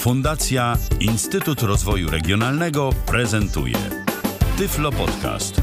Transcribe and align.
Fundacja 0.00 0.76
Instytut 1.00 1.62
Rozwoju 1.62 2.10
Regionalnego 2.10 2.90
prezentuje 3.06 3.76
Tyflo 4.58 4.92
Podcast. 4.92 5.62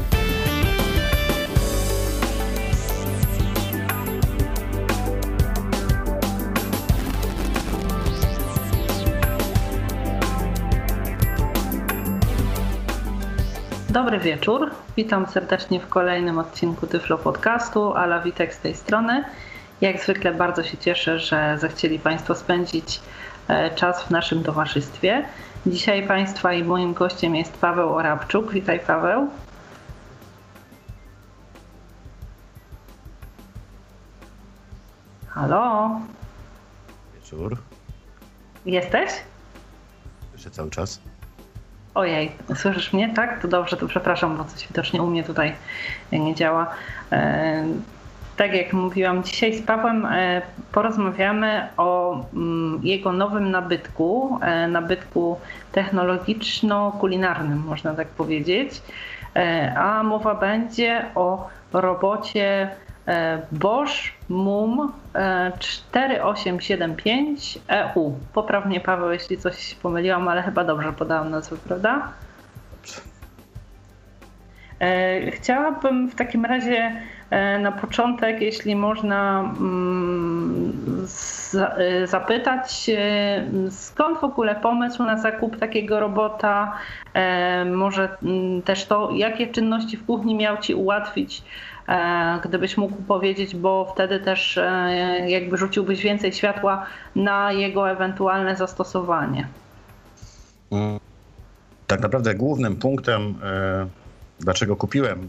Dobry 13.90 14.18
wieczór. 14.18 14.70
Witam 14.96 15.26
serdecznie 15.26 15.80
w 15.80 15.88
kolejnym 15.88 16.38
odcinku 16.38 16.86
Tyflo 16.86 17.18
Podcastu. 17.18 17.94
Ala 17.94 18.20
Witek 18.20 18.54
z 18.54 18.58
tej 18.58 18.74
strony. 18.74 19.24
Jak 19.80 20.02
zwykle 20.02 20.34
bardzo 20.34 20.62
się 20.62 20.76
cieszę, 20.76 21.18
że 21.18 21.58
zechcieli 21.60 21.98
Państwo 21.98 22.34
spędzić 22.34 23.00
czas 23.74 24.02
w 24.02 24.10
naszym 24.10 24.44
towarzystwie. 24.44 25.24
Dzisiaj 25.66 26.06
Państwa 26.06 26.52
i 26.52 26.64
moim 26.64 26.94
gościem 26.94 27.36
jest 27.36 27.58
Paweł 27.60 27.94
Orabczuk. 27.94 28.52
Witaj 28.52 28.80
Paweł. 28.80 29.28
Halo? 35.28 35.90
Wieczór. 37.14 37.56
Jesteś? 38.66 39.10
Jeszcze 40.32 40.50
cały 40.50 40.70
czas. 40.70 41.00
Ojej, 41.94 42.32
słyszysz 42.54 42.92
mnie, 42.92 43.14
tak? 43.14 43.42
To 43.42 43.48
dobrze, 43.48 43.76
to 43.76 43.88
przepraszam, 43.88 44.36
bo 44.36 44.44
coś 44.44 44.68
widocznie 44.68 45.02
u 45.02 45.06
mnie 45.06 45.24
tutaj 45.24 45.56
nie 46.12 46.34
działa. 46.34 46.74
E, 48.38 48.40
tak 48.40 48.54
jak 48.54 48.72
mówiłam, 48.72 49.24
dzisiaj 49.24 49.54
z 49.54 49.62
Pawłem 49.62 50.06
e, 50.06 50.42
porozmawiamy 50.72 51.68
o 51.76 52.20
mm, 52.34 52.80
jego 52.82 53.12
nowym 53.12 53.50
nabytku, 53.50 54.38
e, 54.42 54.68
nabytku 54.68 55.40
technologiczno-kulinarnym, 55.72 57.64
można 57.66 57.94
tak 57.94 58.08
powiedzieć. 58.08 58.82
A 59.76 60.02
mowa 60.02 60.34
będzie 60.34 61.04
o 61.14 61.48
robocie 61.72 62.70
Bosch 63.52 63.92
MUM 64.28 64.92
4875 65.58 67.58
EU. 67.68 68.14
Poprawnie 68.34 68.80
Paweł, 68.80 69.10
jeśli 69.10 69.38
coś 69.38 69.74
pomyliłam, 69.74 70.28
ale 70.28 70.42
chyba 70.42 70.64
dobrze 70.64 70.92
podałam 70.92 71.30
nazwę, 71.30 71.56
prawda? 71.68 72.12
Chciałabym 75.30 76.08
w 76.08 76.14
takim 76.14 76.44
razie 76.44 76.92
E, 76.92 77.17
na 77.60 77.72
początek, 77.72 78.40
jeśli 78.40 78.76
można 78.76 79.40
mm, 79.40 81.06
e, 81.54 82.06
zapytać, 82.06 82.90
skąd 83.70 84.20
w 84.20 84.24
ogóle 84.24 84.54
pomysł 84.54 85.04
na 85.04 85.18
zakup 85.18 85.58
takiego 85.58 86.00
robota? 86.00 86.72
E, 87.14 87.64
może 87.64 88.08
mm, 88.22 88.62
też 88.62 88.84
to, 88.84 89.10
jakie 89.14 89.46
czynności 89.46 89.96
w 89.96 90.06
kuchni 90.06 90.34
miał 90.34 90.58
Ci 90.58 90.74
ułatwić, 90.74 91.42
gdybyś 92.44 92.76
mógł 92.76 93.02
powiedzieć, 93.02 93.56
bo 93.56 93.92
wtedy 93.94 94.20
też 94.20 94.58
jakby 95.26 95.56
rzuciłbyś 95.56 96.02
więcej 96.02 96.32
światła 96.32 96.86
na 97.16 97.52
jego 97.52 97.90
ewentualne 97.90 98.56
zastosowanie. 98.56 99.48
Mm. 100.70 101.00
Tak 101.86 102.00
naprawdę 102.00 102.34
głównym 102.34 102.76
punktem, 102.76 103.34
dlaczego 104.40 104.76
kupiłem 104.76 105.28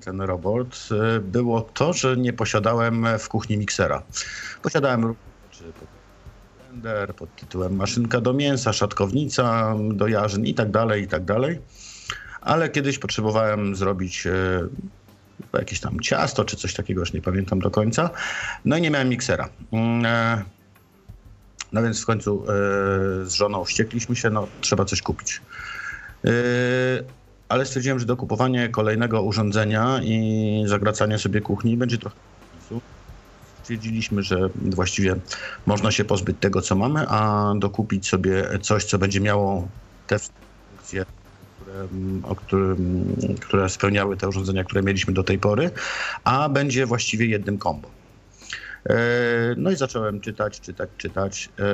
ten 0.00 0.20
robot, 0.20 0.88
e, 1.16 1.20
było 1.20 1.60
to, 1.60 1.92
że 1.92 2.16
nie 2.16 2.32
posiadałem 2.32 3.06
w 3.18 3.28
kuchni 3.28 3.58
miksera. 3.58 4.02
Posiadałem 4.62 5.14
blender 6.68 7.14
pod 7.14 7.36
tytułem 7.36 7.76
maszynka 7.76 8.20
do 8.20 8.32
mięsa, 8.32 8.72
szatkownica 8.72 9.76
do 9.92 10.06
jarzyn 10.06 10.46
i 10.46 10.54
tak 10.54 10.70
dalej, 10.70 11.02
i 11.02 11.08
tak 11.08 11.24
dalej. 11.24 11.60
Ale 12.40 12.68
kiedyś 12.68 12.98
potrzebowałem 12.98 13.76
zrobić 13.76 14.26
e, 14.26 14.32
jakieś 15.58 15.80
tam 15.80 16.00
ciasto 16.00 16.44
czy 16.44 16.56
coś 16.56 16.74
takiego, 16.74 17.00
już 17.00 17.12
nie 17.12 17.22
pamiętam 17.22 17.58
do 17.58 17.70
końca. 17.70 18.10
No 18.64 18.76
i 18.76 18.80
nie 18.80 18.90
miałem 18.90 19.08
miksera. 19.08 19.48
Mm, 19.72 20.06
e, 20.06 20.44
no 21.72 21.82
więc 21.82 22.02
w 22.02 22.06
końcu 22.06 22.44
z 23.24 23.32
żoną 23.32 23.64
wściekliśmy 23.64 24.16
się, 24.16 24.30
no 24.30 24.48
trzeba 24.60 24.84
coś 24.84 25.02
kupić 25.02 25.40
ale 27.48 27.66
stwierdziłem, 27.66 27.98
że 27.98 28.06
dokupowanie 28.06 28.68
kolejnego 28.68 29.22
urządzenia 29.22 30.00
i 30.02 30.62
zagracanie 30.66 31.18
sobie 31.18 31.40
kuchni 31.40 31.76
będzie 31.76 31.98
trochę 31.98 32.16
Stwierdziliśmy, 33.62 34.22
że 34.22 34.48
właściwie 34.54 35.16
można 35.66 35.90
się 35.90 36.04
pozbyć 36.04 36.36
tego, 36.40 36.62
co 36.62 36.74
mamy, 36.74 37.08
a 37.08 37.52
dokupić 37.56 38.08
sobie 38.08 38.44
coś, 38.62 38.84
co 38.84 38.98
będzie 38.98 39.20
miało 39.20 39.68
te 40.06 40.18
funkcje, 40.18 41.04
które, 41.60 42.36
którym, 42.36 43.14
które 43.40 43.68
spełniały 43.68 44.16
te 44.16 44.28
urządzenia, 44.28 44.64
które 44.64 44.82
mieliśmy 44.82 45.14
do 45.14 45.22
tej 45.22 45.38
pory, 45.38 45.70
a 46.24 46.48
będzie 46.48 46.86
właściwie 46.86 47.26
jednym 47.26 47.58
kombo. 47.58 47.88
E, 48.86 48.96
no 49.56 49.70
i 49.70 49.76
zacząłem 49.76 50.20
czytać, 50.20 50.60
czytać, 50.60 50.90
czytać. 50.98 51.48
E, 51.58 51.64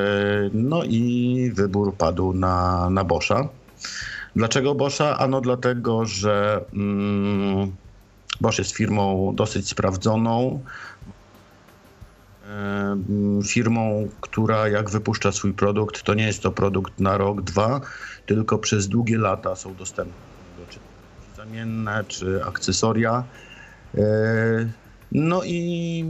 no 0.52 0.84
i 0.84 1.50
wybór 1.54 1.94
padł 1.94 2.32
na, 2.32 2.90
na 2.90 3.04
Boscha. 3.04 3.48
Dlaczego 4.36 4.74
Boscha? 4.74 5.18
Ano 5.18 5.40
dlatego, 5.40 6.04
że 6.04 6.64
mm, 6.72 7.76
Bosch 8.40 8.58
jest 8.58 8.76
firmą 8.76 9.32
dosyć 9.34 9.68
sprawdzoną, 9.68 10.60
firmą, 13.46 14.08
która 14.20 14.68
jak 14.68 14.90
wypuszcza 14.90 15.32
swój 15.32 15.52
produkt, 15.52 16.02
to 16.02 16.14
nie 16.14 16.26
jest 16.26 16.42
to 16.42 16.52
produkt 16.52 17.00
na 17.00 17.18
rok, 17.18 17.42
dwa, 17.42 17.80
tylko 18.26 18.58
przez 18.58 18.88
długie 18.88 19.18
lata 19.18 19.56
są 19.56 19.74
dostępne 19.74 20.14
czy 20.70 20.78
zamienne, 21.36 22.04
czy 22.08 22.44
akcesoria. 22.44 23.24
E, 23.94 24.02
no 25.12 25.42
i, 25.44 26.04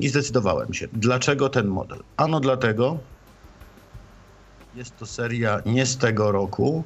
i 0.00 0.08
zdecydowałem 0.08 0.74
się. 0.74 0.88
Dlaczego 0.92 1.48
ten 1.48 1.66
model? 1.66 1.98
Ano 2.16 2.40
dlatego, 2.40 2.98
jest 4.76 4.98
to 4.98 5.06
seria 5.06 5.60
nie 5.66 5.86
z 5.86 5.96
tego 5.96 6.32
roku, 6.32 6.84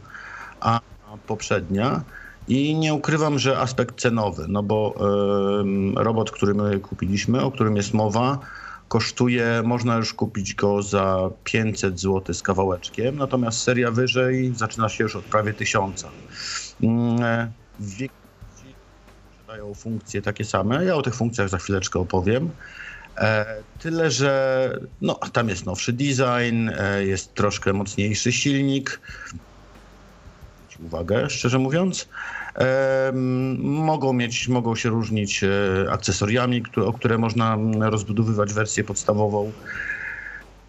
a 0.64 0.80
poprzednia. 1.26 2.04
I 2.48 2.74
nie 2.74 2.94
ukrywam, 2.94 3.38
że 3.38 3.58
aspekt 3.58 4.00
cenowy, 4.00 4.46
no 4.48 4.62
bo 4.62 4.94
y, 5.96 6.04
robot, 6.04 6.30
który 6.30 6.54
my 6.54 6.80
kupiliśmy, 6.80 7.42
o 7.42 7.50
którym 7.50 7.76
jest 7.76 7.94
mowa, 7.94 8.38
kosztuje, 8.88 9.62
można 9.64 9.96
już 9.96 10.14
kupić 10.14 10.54
go 10.54 10.82
za 10.82 11.30
500 11.44 12.00
zł 12.00 12.34
z 12.34 12.42
kawałeczkiem, 12.42 13.16
natomiast 13.16 13.62
seria 13.62 13.90
wyżej 13.90 14.54
zaczyna 14.54 14.88
się 14.88 15.04
już 15.04 15.16
od 15.16 15.26
prawie 15.26 15.54
1000. 15.54 16.04
Y, 16.04 16.08
w 17.78 17.90
większości 17.90 18.76
posiadają 19.30 19.74
funkcje 19.74 20.22
takie 20.22 20.44
same. 20.44 20.84
Ja 20.84 20.96
o 20.96 21.02
tych 21.02 21.14
funkcjach 21.14 21.48
za 21.48 21.58
chwileczkę 21.58 21.98
opowiem. 21.98 22.50
E, 23.18 23.64
tyle, 23.78 24.10
że 24.10 24.80
no, 25.00 25.14
tam 25.14 25.48
jest 25.48 25.66
nowszy 25.66 25.92
design, 25.92 26.68
e, 26.78 27.04
jest 27.04 27.34
troszkę 27.34 27.72
mocniejszy 27.72 28.32
silnik, 28.32 29.00
uwagę, 30.80 31.30
szczerze 31.30 31.58
mówiąc. 31.58 32.08
mogą 33.58 34.12
mieć, 34.12 34.48
mogą 34.48 34.76
się 34.76 34.88
różnić 34.88 35.44
e, 35.44 35.48
akcesoriami, 35.90 36.62
o 36.76 36.92
które 36.92 37.18
można 37.18 37.58
rozbudowywać 37.80 38.52
wersję 38.52 38.84
podstawową. 38.84 39.52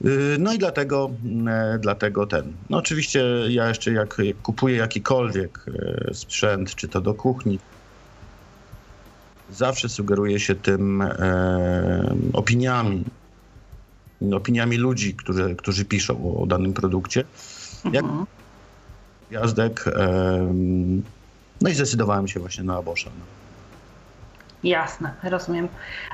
E, 0.04 0.08
no 0.40 0.54
i 0.54 0.58
dlatego, 0.58 1.12
e, 1.48 1.80
dlatego 1.82 2.28
ten. 2.28 2.54
No 2.70 2.78
oczywiście 2.78 3.24
ja 3.50 3.68
jeszcze 3.68 3.92
jak, 3.92 4.22
kupuję 4.44 4.76
jakikolwiek 4.76 5.66
sprzęt, 6.14 6.76
czy 6.76 6.88
to 6.88 7.02
do 7.02 7.14
kuchni, 7.14 7.60
zawsze 9.52 9.90
sugeruję 9.90 10.40
się 10.40 10.56
tym 10.56 11.02
e, 11.02 12.16
opiniami, 12.34 13.04
opiniami 14.34 14.78
ludzi, 14.78 15.14
którzy, 15.14 15.56
którzy 15.56 15.86
piszą 15.86 16.34
o, 16.34 16.42
o 16.42 16.46
danym 16.46 16.74
produkcie. 16.74 17.24
Jak, 17.92 18.04
mhm 18.04 18.26
gwiazdek. 19.30 19.86
No 21.62 21.70
i 21.70 21.74
zdecydowałem 21.74 22.28
się 22.28 22.40
właśnie 22.40 22.64
na 22.64 22.78
Abosza. 22.78 23.10
No. 23.20 23.26
Jasne, 24.66 25.14
rozumiem. 25.24 25.68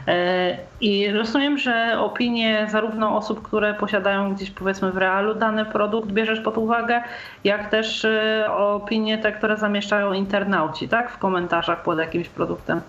E, 0.07 0.57
I 0.81 1.11
rozumiem, 1.11 1.57
że 1.57 1.99
opinie 1.99 2.67
zarówno 2.71 3.17
osób, 3.17 3.41
które 3.41 3.73
posiadają 3.73 4.35
gdzieś 4.35 4.51
powiedzmy 4.51 4.91
w 4.91 4.97
realu 4.97 5.35
dany 5.35 5.65
produkt 5.65 6.11
bierzesz 6.11 6.39
pod 6.39 6.57
uwagę, 6.57 7.01
jak 7.43 7.69
też 7.69 8.05
e, 8.05 8.45
opinie 8.57 9.17
te, 9.17 9.31
które 9.31 9.57
zamieszczają 9.57 10.13
internauci, 10.13 10.89
tak? 10.89 11.11
W 11.11 11.17
komentarzach 11.17 11.83
pod 11.83 11.99
jakimś 11.99 12.29
produktem. 12.29 12.81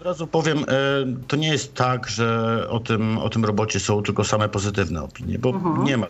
Od 0.00 0.06
razu 0.06 0.26
powiem, 0.26 0.58
e, 0.58 0.64
to 1.28 1.36
nie 1.36 1.48
jest 1.48 1.74
tak, 1.74 2.08
że 2.08 2.58
o 2.70 2.80
tym, 2.80 3.18
o 3.18 3.28
tym 3.28 3.44
robocie 3.44 3.80
są 3.80 4.02
tylko 4.02 4.24
same 4.24 4.48
pozytywne 4.48 5.02
opinie, 5.02 5.38
bo 5.38 5.50
mhm. 5.50 5.84
nie 5.84 5.96
ma 5.96 6.06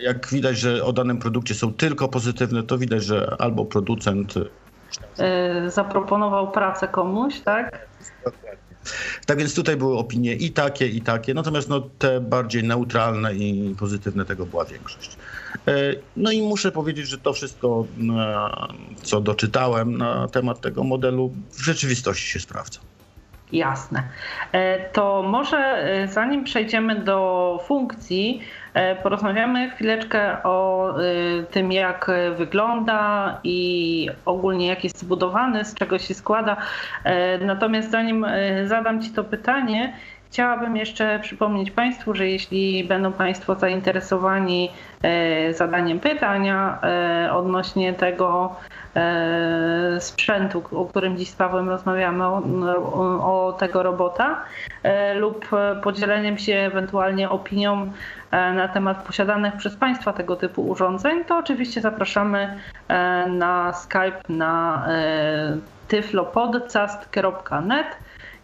jak 0.00 0.28
widać, 0.28 0.58
że 0.58 0.84
o 0.84 0.92
danym 0.92 1.18
produkcie 1.18 1.54
są 1.54 1.74
tylko 1.74 2.08
pozytywne, 2.08 2.62
to 2.62 2.78
widać, 2.78 3.04
że 3.04 3.36
albo 3.38 3.64
producent 3.64 4.34
e, 5.18 5.70
zaproponował 5.70 6.50
pracę 6.50 6.88
komuś, 6.88 7.40
tak? 7.40 7.86
Tak 9.26 9.38
więc 9.38 9.54
tutaj 9.54 9.76
były 9.76 9.98
opinie 9.98 10.34
i 10.34 10.50
takie, 10.50 10.88
i 10.88 11.00
takie, 11.00 11.34
natomiast 11.34 11.68
no, 11.68 11.80
te 11.98 12.20
bardziej 12.20 12.64
neutralne 12.64 13.34
i 13.34 13.74
pozytywne 13.78 14.24
tego 14.24 14.46
była 14.46 14.64
większość. 14.64 15.16
E, 15.68 15.72
no 16.16 16.30
i 16.30 16.42
muszę 16.42 16.72
powiedzieć, 16.72 17.08
że 17.08 17.18
to 17.18 17.32
wszystko, 17.32 17.86
co 19.02 19.20
doczytałem 19.20 19.96
na 19.96 20.28
temat 20.28 20.60
tego 20.60 20.84
modelu, 20.84 21.32
w 21.50 21.60
rzeczywistości 21.60 22.28
się 22.28 22.40
sprawdza. 22.40 22.80
Jasne. 23.52 24.02
E, 24.52 24.90
to 24.90 25.22
może 25.22 25.58
e, 25.58 26.08
zanim 26.08 26.44
przejdziemy 26.44 27.00
do 27.04 27.60
funkcji, 27.66 28.40
e, 28.40 28.65
porozmawiamy 29.02 29.70
chwileczkę 29.70 30.42
o 30.42 30.94
tym, 31.50 31.72
jak 31.72 32.10
wygląda 32.36 33.40
i 33.44 34.08
ogólnie 34.24 34.66
jak 34.66 34.84
jest 34.84 34.98
zbudowany, 34.98 35.64
z 35.64 35.74
czego 35.74 35.98
się 35.98 36.14
składa. 36.14 36.56
Natomiast 37.40 37.90
zanim 37.90 38.26
zadam 38.64 39.02
Ci 39.02 39.10
to 39.10 39.24
pytanie, 39.24 39.92
Chciałabym 40.36 40.76
jeszcze 40.76 41.20
przypomnieć 41.22 41.70
Państwu, 41.70 42.14
że 42.14 42.28
jeśli 42.28 42.84
będą 42.84 43.12
Państwo 43.12 43.54
zainteresowani 43.54 44.70
zadaniem 45.52 46.00
pytania 46.00 46.78
odnośnie 47.32 47.92
tego, 47.92 48.56
E, 48.96 50.00
sprzętu, 50.00 50.62
o 50.72 50.84
którym 50.84 51.16
dziś 51.16 51.30
z 51.30 51.36
Pawłem 51.36 51.68
rozmawiamy, 51.68 52.26
o, 52.26 52.42
o, 53.46 53.52
tego 53.52 53.82
robota, 53.82 54.44
e, 54.82 55.14
lub 55.14 55.50
podzieleniem 55.82 56.38
się 56.38 56.54
ewentualnie 56.54 57.30
opinią 57.30 57.92
e, 58.30 58.52
na 58.52 58.68
temat 58.68 59.02
posiadanych 59.02 59.56
przez 59.56 59.76
Państwa 59.76 60.12
tego 60.12 60.36
typu 60.36 60.68
urządzeń, 60.68 61.24
to 61.24 61.38
oczywiście 61.38 61.80
zapraszamy 61.80 62.58
na 63.28 63.72
Skype 63.72 64.20
na 64.28 64.86
tyflopodcast.net 65.88 67.86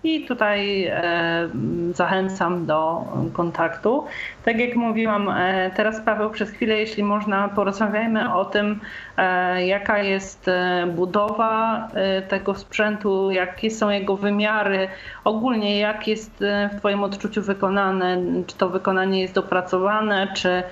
i 0.05 0.25
tutaj 0.25 0.85
e, 0.85 1.49
zachęcam 1.95 2.67
do 2.67 3.05
kontaktu. 3.33 4.05
Tak 4.45 4.59
jak 4.59 4.77
mówiłam, 4.77 5.29
e, 5.29 5.71
teraz 5.77 6.01
Paweł 6.01 6.31
przez 6.31 6.51
chwilę, 6.51 6.79
jeśli 6.79 7.03
można, 7.03 7.49
porozmawiajmy 7.49 8.35
o 8.35 8.45
tym, 8.45 8.81
e, 9.17 9.67
jaka 9.67 9.99
jest 9.99 10.51
budowa 10.95 11.89
tego 12.29 12.55
sprzętu, 12.55 13.31
jakie 13.31 13.71
są 13.71 13.91
jego 13.91 14.17
wymiary, 14.17 14.89
ogólnie 15.25 15.79
jak 15.79 16.09
jest 16.09 16.45
w 16.73 16.79
Twoim 16.79 17.05
odczuciu 17.05 17.43
wykonane, 17.43 18.19
czy 18.47 18.57
to 18.57 18.69
wykonanie 18.69 19.21
jest 19.21 19.35
dopracowane, 19.35 20.29
czy 20.35 20.63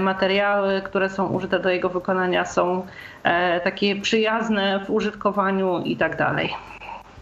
materiały, 0.00 0.82
które 0.82 1.08
są 1.08 1.26
użyte 1.26 1.60
do 1.60 1.70
jego 1.70 1.88
wykonania 1.88 2.44
są 2.44 2.86
takie 3.64 3.96
przyjazne 3.96 4.80
w 4.84 4.90
użytkowaniu 4.90 5.82
i 5.84 5.96
tak 5.96 6.16
dalej. 6.16 6.50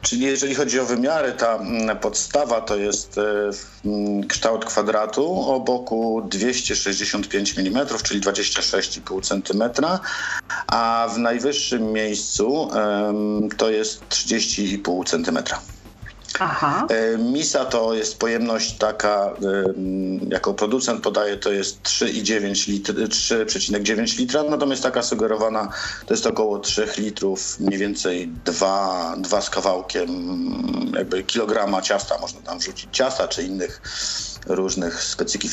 Czyli 0.02 0.22
jeżeli 0.22 0.54
chodzi 0.54 0.80
o 0.80 0.84
wymiary, 0.84 1.32
ta 1.32 1.56
mm, 1.56 1.98
podstawa 1.98 2.60
to 2.60 2.76
jest 2.76 3.18
e, 3.18 3.50
mm, 3.84 4.26
kształt 4.26 4.64
kwadratu 4.64 5.50
o 5.50 5.60
boku 5.60 6.22
265 6.30 7.58
mm, 7.58 7.86
czyli 8.02 8.20
26,5 8.20 9.22
cm, 9.22 9.86
a 10.66 11.08
w 11.14 11.18
najwyższym 11.18 11.92
miejscu 11.92 12.68
to 13.56 13.70
jest 13.70 14.02
30,5 14.08 15.04
cm. 15.24 15.38
Aha. 16.38 16.86
E, 16.90 17.18
Misa 17.18 17.64
to 17.64 17.94
jest 17.94 18.18
pojemność 18.18 18.78
taka, 18.78 19.34
jako 20.28 20.54
producent 20.54 21.02
podaje, 21.02 21.36
to 21.36 21.52
jest 21.52 21.82
3,9 21.82 22.68
litr, 22.68 22.94
3,9 22.94 24.18
litra, 24.18 24.42
natomiast 24.42 24.82
taka 24.82 25.02
sugerowana 25.02 25.68
to 26.06 26.14
jest 26.14 26.26
około 26.26 26.58
3 26.58 26.88
litrów, 26.98 27.60
mniej 27.60 27.78
więcej 27.78 28.28
2, 28.44 29.14
2 29.18 29.40
z 29.40 29.50
kawałkiem 29.50 30.08
jakby 30.94 31.22
kilograma 31.22 31.82
ciasta 31.82 32.18
można 32.18 32.40
tam 32.40 32.58
wrzucić, 32.58 32.88
ciasta 32.92 33.28
czy 33.28 33.42
innych 33.42 33.82
różnych 34.46 35.02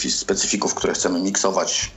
specyfików, 0.10 0.76
które 0.76 0.94
chcemy 0.94 1.20
miksować 1.20 1.92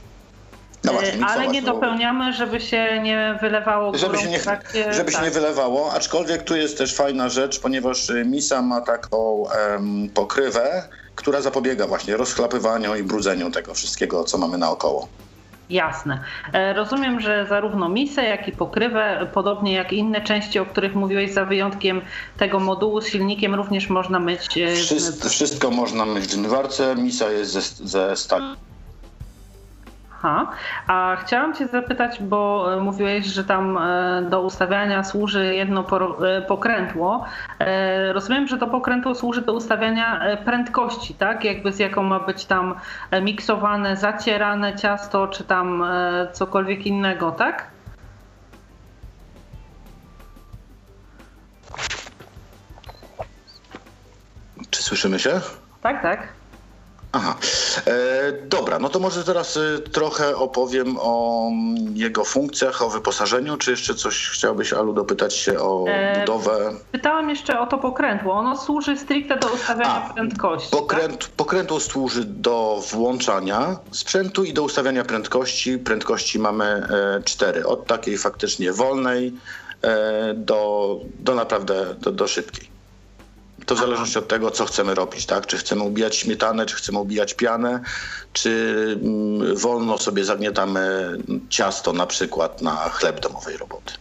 no 0.83 0.93
właśnie, 0.93 1.21
e, 1.21 1.25
Ale 1.25 1.47
nie 1.47 1.61
dopełniamy, 1.61 2.33
żeby 2.33 2.61
się 2.61 3.01
nie 3.03 3.37
wylewało 3.41 3.97
żeby 3.97 4.17
się 4.17 4.29
nie, 4.29 4.39
żeby 4.97 5.11
tak. 5.11 5.19
się 5.19 5.21
nie 5.21 5.31
wylewało, 5.31 5.93
aczkolwiek 5.93 6.43
tu 6.43 6.55
jest 6.55 6.77
też 6.77 6.95
fajna 6.95 7.29
rzecz, 7.29 7.59
ponieważ 7.59 8.09
y, 8.09 8.25
Misa 8.25 8.61
ma 8.61 8.81
taką 8.81 9.17
um, 9.17 10.09
pokrywę, 10.13 10.83
która 11.15 11.41
zapobiega 11.41 11.87
właśnie 11.87 12.17
rozchlapywaniu 12.17 12.95
i 12.95 13.03
brudzeniu 13.03 13.51
tego 13.51 13.73
wszystkiego, 13.73 14.23
co 14.23 14.37
mamy 14.37 14.57
naokoło. 14.57 15.07
Jasne. 15.69 16.19
E, 16.53 16.73
rozumiem, 16.73 17.19
że 17.19 17.45
zarówno 17.49 17.89
misę, 17.89 18.23
jak 18.23 18.47
i 18.47 18.51
pokrywę, 18.51 19.27
podobnie 19.33 19.73
jak 19.73 19.93
inne 19.93 20.21
części, 20.21 20.59
o 20.59 20.65
których 20.65 20.95
mówiłeś, 20.95 21.33
za 21.33 21.45
wyjątkiem 21.45 22.01
tego 22.37 22.59
modułu 22.59 23.01
z 23.01 23.07
silnikiem, 23.07 23.55
również 23.55 23.89
można 23.89 24.19
myć. 24.19 24.57
E, 24.57 24.75
wszystko, 24.75 25.29
wszystko 25.29 25.71
można 25.71 26.05
myć 26.05 26.23
w 26.25 26.31
zmywarce. 26.31 26.95
Misa 26.95 27.31
jest 27.31 27.51
ze, 27.51 27.61
ze 27.87 28.15
stali 28.15 28.45
Aha. 30.23 30.51
A 30.87 31.17
chciałam 31.21 31.53
Cię 31.53 31.67
zapytać, 31.67 32.23
bo 32.23 32.73
e, 32.73 32.81
mówiłeś, 32.81 33.25
że 33.25 33.43
tam 33.43 33.77
e, 33.77 34.21
do 34.29 34.41
ustawiania 34.41 35.03
służy 35.03 35.55
jedno 35.55 35.85
e, 36.25 36.41
pokrętło. 36.41 37.25
Rozumiem, 38.13 38.47
że 38.47 38.57
to 38.57 38.67
pokrętło 38.67 39.15
służy 39.15 39.41
do 39.41 39.53
ustawiania 39.53 40.21
prędkości, 40.45 41.13
tak? 41.13 41.45
Jakby 41.45 41.71
z 41.71 41.79
jaką 41.79 42.03
ma 42.03 42.19
być 42.19 42.45
tam 42.45 42.75
miksowane, 43.21 43.97
zacierane 43.97 44.75
ciasto, 44.75 45.27
czy 45.27 45.43
tam 45.43 45.83
cokolwiek 46.33 46.85
innego, 46.85 47.31
tak? 47.31 47.67
Czy 54.69 54.83
słyszymy 54.83 55.19
się? 55.19 55.41
Tak, 55.81 56.01
tak. 56.01 56.38
Aha, 57.11 57.35
e, 57.87 58.31
dobra, 58.31 58.79
no 58.79 58.89
to 58.89 58.99
może 58.99 59.23
teraz 59.23 59.57
e, 59.57 59.79
trochę 59.79 60.35
opowiem 60.35 60.97
o 60.99 61.47
mm, 61.51 61.97
jego 61.97 62.23
funkcjach, 62.23 62.81
o 62.81 62.89
wyposażeniu. 62.89 63.57
Czy 63.57 63.71
jeszcze 63.71 63.95
coś 63.95 64.29
chciałbyś, 64.29 64.73
Alu, 64.73 64.93
dopytać 64.93 65.35
się 65.35 65.59
o 65.59 65.85
e, 65.87 66.19
budowę? 66.19 66.73
Pytałam 66.91 67.29
jeszcze 67.29 67.59
o 67.59 67.67
to 67.67 67.77
pokrętło. 67.77 68.33
Ono 68.33 68.57
służy 68.57 68.97
stricte 68.97 69.37
do 69.37 69.47
ustawiania 69.47 70.05
A, 70.09 70.13
prędkości. 70.13 70.71
Pokręt, 70.71 71.19
tak? 71.19 71.29
Pokrętło 71.29 71.79
służy 71.79 72.25
do 72.25 72.83
włączania 72.91 73.79
sprzętu 73.91 74.43
i 74.43 74.53
do 74.53 74.63
ustawiania 74.63 75.05
prędkości. 75.05 75.77
Prędkości 75.77 76.39
mamy 76.39 76.65
e, 76.65 77.21
cztery, 77.23 77.65
od 77.67 77.85
takiej 77.85 78.17
faktycznie 78.17 78.73
wolnej 78.73 79.33
e, 79.81 80.33
do, 80.33 80.95
do 81.19 81.35
naprawdę 81.35 81.95
do, 82.01 82.11
do 82.11 82.27
szybkiej. 82.27 82.68
To 83.69 83.75
w 83.75 83.79
zależności 83.79 84.19
od 84.19 84.27
tego, 84.27 84.51
co 84.51 84.65
chcemy 84.65 84.95
robić, 84.95 85.25
tak? 85.25 85.47
Czy 85.47 85.57
chcemy 85.57 85.83
ubijać 85.83 86.15
śmietanę, 86.15 86.65
czy 86.65 86.75
chcemy 86.75 86.99
ubijać 86.99 87.33
pianę, 87.33 87.79
czy 88.33 88.51
mm, 89.03 89.57
wolno 89.57 89.97
sobie 89.97 90.25
zagniatamy 90.25 91.11
ciasto 91.49 91.93
na 91.93 92.07
przykład 92.07 92.61
na 92.61 92.71
chleb 92.71 93.19
domowej 93.19 93.57
roboty. 93.57 93.93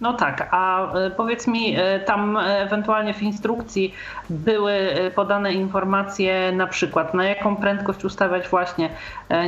No 0.00 0.12
tak, 0.12 0.48
a 0.50 0.92
e, 0.92 1.10
powiedz 1.10 1.46
mi, 1.46 1.76
e, 1.76 2.00
tam 2.00 2.36
ewentualnie 2.36 3.14
w 3.14 3.22
instrukcji 3.22 3.94
były 4.30 4.72
e, 4.72 5.10
podane 5.10 5.52
informacje 5.52 6.52
na 6.52 6.66
przykład 6.66 7.14
na 7.14 7.24
jaką 7.24 7.56
prędkość 7.56 8.04
ustawiać 8.04 8.48
właśnie, 8.48 8.90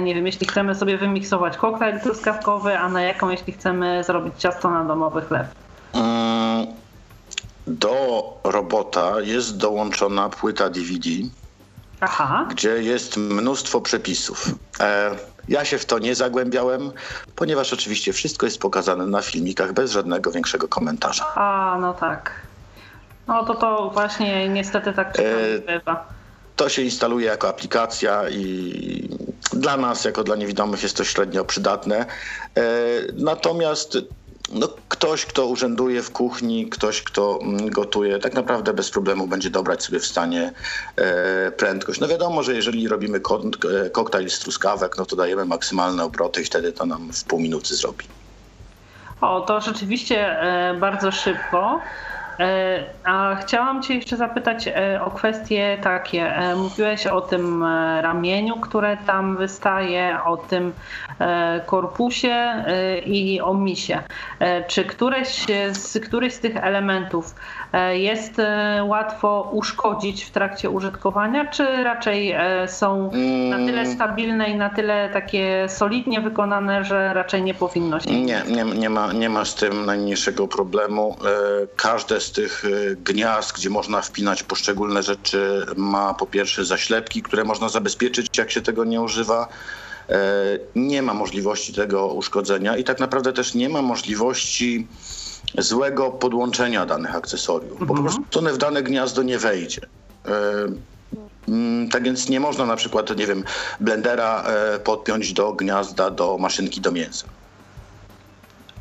nie 0.01 0.15
wiem, 0.15 0.27
jeśli 0.27 0.47
chcemy 0.47 0.75
sobie 0.75 0.99
wymiksować 0.99 1.57
koktajl 1.57 2.01
truskawkowy, 2.01 2.79
a 2.79 2.89
na 2.89 3.03
jaką 3.03 3.31
jeśli 3.31 3.53
chcemy 3.53 4.05
zrobić 4.05 4.35
ciasto 4.39 4.71
na 4.71 4.85
domowy 4.85 5.23
chleb? 5.23 5.47
Mm, 5.95 6.36
do 7.67 8.25
robota 8.45 9.21
jest 9.21 9.57
dołączona 9.57 10.29
płyta 10.29 10.71
DVD, 10.71 11.09
Aha. 12.01 12.47
gdzie 12.51 12.83
jest 12.83 13.17
mnóstwo 13.17 13.81
przepisów. 13.81 14.55
E, 14.81 15.11
ja 15.49 15.65
się 15.65 15.79
w 15.79 15.85
to 15.85 15.99
nie 15.99 16.15
zagłębiałem, 16.15 16.93
ponieważ 17.37 17.73
oczywiście 17.73 18.13
wszystko 18.13 18.47
jest 18.47 18.59
pokazane 18.59 19.07
na 19.07 19.23
filmikach 19.23 19.73
bez 19.73 19.93
żadnego 19.93 20.31
większego 20.31 20.69
komentarza. 20.69 21.35
A, 21.35 21.79
no 21.81 21.95
tak. 21.95 22.31
No 23.27 23.45
to 23.45 23.55
to 23.55 23.91
właśnie 23.95 24.49
niestety 24.49 24.93
tak 24.93 25.19
e, 25.19 25.59
bywa. 25.59 26.07
To 26.57 26.69
się 26.69 26.83
instaluje 26.83 27.27
jako 27.27 27.49
aplikacja 27.49 28.29
i 28.31 29.09
dla 29.53 29.77
nas, 29.77 30.05
jako 30.05 30.25
dla 30.25 30.37
niewidomych, 30.37 30.83
jest 30.83 30.97
to 30.97 31.05
średnio 31.05 31.45
przydatne. 31.45 31.97
E, 31.97 32.07
natomiast 33.15 33.99
no, 34.53 34.69
ktoś, 34.89 35.27
kto 35.27 35.47
urzęduje 35.47 36.03
w 36.03 36.11
kuchni, 36.11 36.67
ktoś, 36.67 37.03
kto 37.03 37.39
mm, 37.43 37.71
gotuje, 37.71 38.19
tak 38.19 38.35
naprawdę 38.35 38.75
bez 38.75 38.91
problemu 38.91 39.27
będzie 39.27 39.51
dobrać 39.51 39.85
sobie 39.85 40.01
w 40.01 40.07
stanie 40.07 40.53
e, 40.97 41.51
prędkość. 41.51 42.01
No 42.01 42.09
wiadomo, 42.09 42.43
że 42.43 42.55
jeżeli 42.55 42.89
robimy 42.89 43.19
e, 43.19 43.91
koktajl 43.91 44.31
z 44.31 44.39
truskawek, 44.39 44.99
no 44.99 45.07
to 45.07 45.17
dajemy 45.17 45.45
maksymalne 45.45 46.05
obroty 46.05 46.43
i 46.43 46.45
wtedy 46.45 46.73
to 46.73 46.87
nam 46.87 47.13
w 47.13 47.25
pół 47.25 47.41
minuty 47.41 47.77
zrobi. 47.77 48.05
O, 49.21 49.41
to 49.41 49.61
rzeczywiście 49.61 50.41
e, 50.41 50.75
bardzo 50.75 51.13
szybko. 51.13 51.81
E, 52.41 52.85
a 53.05 53.35
chciałam 53.35 53.83
Cię 53.83 53.95
jeszcze 53.95 54.17
zapytać 54.17 54.69
e, 54.69 55.01
o 55.05 55.11
kwestie 55.11 55.79
takie. 55.83 56.37
E, 56.37 56.57
mówiłeś 56.57 57.07
o 57.07 57.21
tym 57.21 57.65
ramieniu, 58.01 58.57
które 58.57 58.97
tam 59.07 59.37
wystaje, 59.37 60.19
o 60.25 60.37
tym 60.37 60.73
korpusie 61.67 62.65
i 63.07 63.41
o 63.41 63.55
misie. 63.55 64.03
Czy 64.67 64.85
któreś 64.85 65.47
z, 65.73 66.05
któryś 66.05 66.35
z 66.35 66.41
tych 66.41 66.57
elementów 66.57 67.35
jest 67.93 68.33
łatwo 68.83 69.51
uszkodzić 69.53 70.25
w 70.25 70.31
trakcie 70.31 70.71
użytkowania, 70.71 71.47
czy 71.47 71.85
raczej 71.85 72.35
są 72.67 73.11
na 73.51 73.57
tyle 73.57 73.81
mm. 73.81 73.95
stabilne 73.95 74.51
i 74.51 74.55
na 74.55 74.71
tyle 74.71 75.11
takie 75.13 75.67
solidnie 75.69 76.21
wykonane, 76.21 76.85
że 76.85 77.15
raczej 77.15 77.43
nie 77.43 77.55
powinno 77.55 78.01
się? 78.01 78.11
Nie, 78.11 78.43
nie, 78.49 78.65
nie, 78.65 78.91
ma, 78.91 79.13
nie 79.13 79.29
ma 79.29 79.45
z 79.45 79.55
tym 79.55 79.87
najmniejszego 79.87 80.49
problemu. 80.49 81.17
Każde 81.77 82.21
z 82.21 82.33
tych 82.33 82.65
gniazd, 83.05 83.57
gdzie 83.57 83.71
można 83.71 84.03
wpinać 84.03 84.43
poszczególne 84.43 85.03
rzeczy, 85.03 85.67
ma 85.77 86.15
po 86.15 86.27
pierwsze 86.27 86.65
zaślepki, 86.65 87.23
które 87.23 87.45
można 87.45 87.69
zabezpieczyć, 87.69 88.39
jak 88.39 88.51
się 88.51 88.63
tego 88.63 88.85
nie 88.85 89.01
używa. 89.01 89.49
E, 90.09 90.19
nie 90.75 91.03
ma 91.03 91.15
możliwości 91.15 91.73
tego 91.73 92.07
uszkodzenia 92.07 92.77
i 92.77 92.85
tak 92.85 93.01
naprawdę 93.01 93.33
też 93.33 93.55
nie 93.55 93.69
ma 93.69 93.83
możliwości 93.83 94.87
złego 95.59 96.11
podłączenia 96.11 96.87
danych 96.87 97.15
akcesoriów, 97.15 97.79
po 97.79 97.85
mhm. 97.85 98.03
prostu 98.03 98.39
one 98.39 98.53
w 98.53 98.59
dane 98.59 98.83
gniazdo 98.83 99.23
nie 99.23 99.39
wejdzie. 99.39 99.81
E, 100.27 100.33
mm, 101.49 101.89
tak 101.89 102.03
więc 102.03 102.29
nie 102.29 102.41
można 102.41 102.67
na 102.67 102.77
przykład, 102.77 103.17
nie 103.17 103.27
wiem, 103.27 103.45
blendera 103.81 104.43
e, 104.43 104.79
podpiąć 104.79 105.33
do 105.33 105.53
gniazda 105.53 106.11
do 106.11 106.39
maszynki 106.39 106.81
do 106.81 106.93
mięsa. 106.93 107.27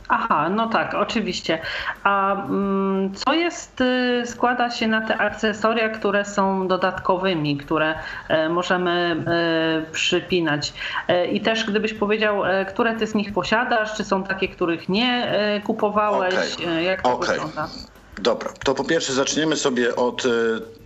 Aha, 0.10 0.50
no 0.50 0.70
tak, 0.70 0.94
oczywiście. 0.94 1.60
A 2.04 2.34
mm, 2.46 3.14
co 3.16 3.34
jest, 3.34 3.82
y, 3.82 4.24
składa 4.26 4.70
się 4.70 4.88
na 4.88 5.02
te 5.02 5.18
akcesoria, 5.18 5.90
które 5.90 6.26
są 6.26 6.68
dodatkowymi, 6.68 7.58
które 7.58 8.00
e, 8.28 8.50
możemy 8.50 9.24
e, 9.28 9.92
przypinać? 9.92 10.74
E, 11.08 11.28
I 11.28 11.42
też 11.42 11.66
gdybyś 11.66 11.94
powiedział, 11.94 12.42
które 12.68 12.96
ty 12.96 13.08
z 13.08 13.16
nich 13.16 13.34
posiadasz, 13.34 13.98
czy 13.98 14.04
są 14.04 14.24
takie, 14.24 14.48
których 14.48 14.90
nie 14.90 15.34
kupowałeś? 15.66 16.36
Okay. 16.60 16.84
Jak 16.84 17.02
to 17.02 17.14
okay. 17.14 17.28
wygląda? 17.30 17.68
Dobra, 18.18 18.50
to 18.64 18.76
po 18.76 18.84
pierwsze 18.84 19.14
zaczniemy 19.14 19.56
sobie 19.56 19.96
od 19.96 20.24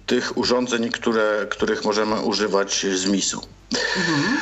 tych 0.06 0.38
urządzeń, 0.38 0.90
które, 0.90 1.46
których 1.50 1.86
możemy 1.86 2.22
używać 2.22 2.86
z 2.94 3.10
MIS-u. 3.10 3.42
Mhm. 3.98 4.40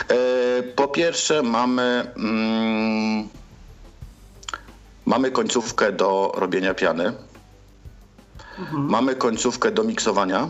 Po 0.76 0.88
pierwsze 0.88 1.44
mamy... 1.44 2.12
Mm, 2.18 3.28
Mamy 5.08 5.32
końcówkę 5.32 5.92
do 5.92 6.32
robienia 6.36 6.74
piany. 6.74 7.14
Mhm. 8.60 8.90
Mamy 8.90 9.16
końcówkę 9.16 9.72
do 9.72 9.84
miksowania 9.84 10.48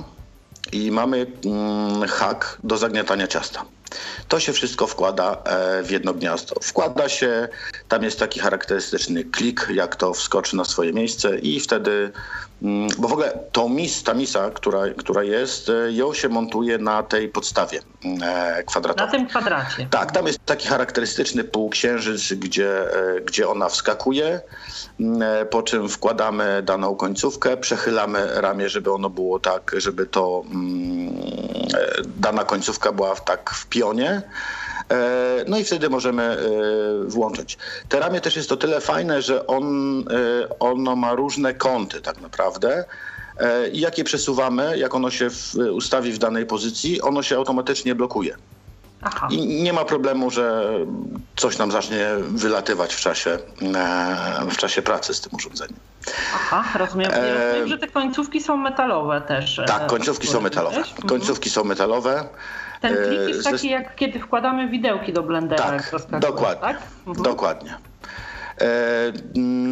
i 0.71 0.91
mamy 0.91 1.25
mm, 1.45 2.07
hak 2.07 2.57
do 2.63 2.77
zagniatania 2.77 3.27
ciasta. 3.27 3.65
To 4.27 4.39
się 4.39 4.53
wszystko 4.53 4.87
wkłada 4.87 5.37
e, 5.43 5.83
w 5.83 5.91
jedno 5.91 6.13
gniazdo. 6.13 6.55
Wkłada 6.61 7.09
się, 7.09 7.47
tam 7.87 8.03
jest 8.03 8.19
taki 8.19 8.39
charakterystyczny 8.39 9.23
klik, 9.23 9.67
jak 9.73 9.95
to 9.95 10.13
wskoczy 10.13 10.55
na 10.55 10.65
swoje 10.65 10.93
miejsce 10.93 11.39
i 11.39 11.59
wtedy 11.59 12.11
bo 12.97 13.07
w 13.07 13.13
ogóle 13.13 13.39
tą 13.51 13.69
mis, 13.69 14.03
ta 14.03 14.13
misa, 14.13 14.49
która, 14.49 14.79
która 14.97 15.23
jest, 15.23 15.69
e, 15.69 15.91
ją 15.91 16.13
się 16.13 16.29
montuje 16.29 16.77
na 16.77 17.03
tej 17.03 17.29
podstawie 17.29 17.79
mm, 18.05 18.19
e, 18.23 18.63
kwadratowej. 18.63 19.05
Na 19.05 19.11
tym 19.11 19.27
kwadracie. 19.27 19.87
Tak, 19.91 20.11
tam 20.11 20.27
jest 20.27 20.45
taki 20.45 20.67
charakterystyczny 20.67 21.43
półksiężyc, 21.43 22.33
gdzie, 22.33 22.93
e, 22.93 23.21
gdzie 23.21 23.49
ona 23.49 23.69
wskakuje, 23.69 24.41
mm, 24.99 25.47
po 25.47 25.63
czym 25.63 25.89
wkładamy 25.89 26.63
daną 26.63 26.95
końcówkę, 26.95 27.57
przechylamy 27.57 28.41
ramię, 28.41 28.69
żeby 28.69 28.93
ono 28.93 29.09
było 29.09 29.39
tak, 29.39 29.71
żeby 29.77 30.05
to 30.05 30.43
dana 32.05 32.43
końcówka 32.43 32.91
była 32.91 33.15
tak 33.15 33.49
w 33.49 33.67
pionie. 33.67 34.21
E, 34.91 35.45
no 35.47 35.57
i 35.57 35.63
wtedy 35.63 35.89
możemy 35.89 36.23
e, 36.23 36.37
włączyć. 37.07 37.57
Te 37.89 37.99
ramię 37.99 38.21
też 38.21 38.35
jest 38.35 38.49
to 38.49 38.57
tyle 38.57 38.81
fajne, 38.81 39.21
że 39.21 39.47
on, 39.47 39.99
e, 39.99 40.03
ono 40.59 40.95
ma 40.95 41.13
różne 41.13 41.53
kąty 41.53 42.01
tak 42.01 42.21
naprawdę. 42.21 42.85
I 43.73 43.79
jak 43.79 43.97
je 43.97 44.03
przesuwamy, 44.03 44.77
jak 44.77 44.95
ono 44.95 45.11
się 45.11 45.29
w, 45.29 45.55
ustawi 45.71 46.11
w 46.11 46.17
danej 46.17 46.45
pozycji, 46.45 47.01
ono 47.01 47.23
się 47.23 47.37
automatycznie 47.37 47.95
blokuje. 47.95 48.35
Aha. 49.01 49.27
I 49.31 49.63
nie 49.63 49.73
ma 49.73 49.85
problemu, 49.85 50.31
że 50.31 50.63
coś 51.35 51.57
nam 51.57 51.71
zacznie 51.71 52.07
wylatywać 52.19 52.95
w 52.95 52.99
czasie, 52.99 53.37
w 54.51 54.57
czasie 54.57 54.81
pracy 54.81 55.13
z 55.13 55.21
tym 55.21 55.35
urządzeniem. 55.35 55.79
Aha, 56.35 56.77
rozumiem. 56.77 57.11
E... 57.13 57.33
rozumiem, 57.33 57.67
że 57.67 57.77
te 57.77 57.87
końcówki 57.87 58.41
są 58.41 58.57
metalowe 58.57 59.21
też. 59.21 59.61
Tak, 59.67 59.87
końcówki 59.87 60.27
są 60.27 60.41
metalowe. 60.41 60.77
Mhm. 60.77 61.07
Końcówki 61.07 61.49
są 61.49 61.63
metalowe. 61.63 62.29
Ten 62.81 62.93
e, 62.93 63.29
jest 63.29 63.43
taki, 63.43 63.69
jak 63.69 63.95
kiedy 63.95 64.19
wkładamy 64.19 64.69
widełki 64.69 65.13
do 65.13 65.23
blendera. 65.23 65.63
Tak, 65.63 65.91
dokładnie. 66.19 66.61
Tak? 66.61 66.81
Mhm. 67.07 67.23
dokładnie. 67.23 67.77
E, 68.61 69.13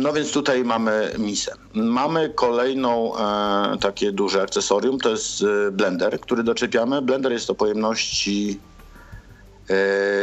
no 0.02 0.14
więc 0.14 0.32
tutaj 0.32 0.64
mamy 0.64 1.12
misę. 1.18 1.52
Mamy 1.74 2.30
kolejną 2.30 3.18
e, 3.18 3.78
takie 3.78 4.12
duże 4.12 4.42
akcesorium, 4.42 5.00
to 5.00 5.10
jest 5.10 5.44
blender, 5.72 6.20
który 6.20 6.44
doczepiamy. 6.44 7.02
Blender 7.02 7.32
jest 7.32 7.50
o 7.50 7.56
pojemności 7.56 8.60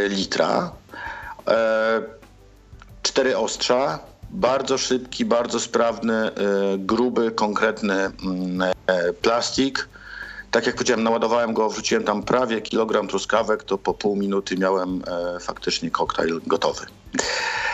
litra. 0.09 0.73
Cztery 3.03 3.37
ostrza, 3.37 3.99
bardzo 4.31 4.79
szybki, 4.79 5.25
bardzo 5.25 5.61
sprawny, 5.61 6.31
gruby, 6.79 7.31
konkretny 7.31 7.95
mm, 7.95 8.63
plastik 9.23 9.89
tak 10.53 10.67
jak 10.67 10.75
powiedziałem, 10.75 11.03
naładowałem 11.03 11.55
go, 11.55 11.69
wrzuciłem 11.69 12.05
tam 12.05 12.23
prawie 12.23 12.61
kilogram 12.61 13.09
truskawek, 13.09 13.63
to 13.63 13.79
po 13.79 13.95
pół 13.95 14.17
minuty 14.17 14.57
miałem 14.57 15.03
e, 15.37 15.41
faktycznie 15.41 15.91
koktajl 15.91 16.41
gotowy. 16.47 16.87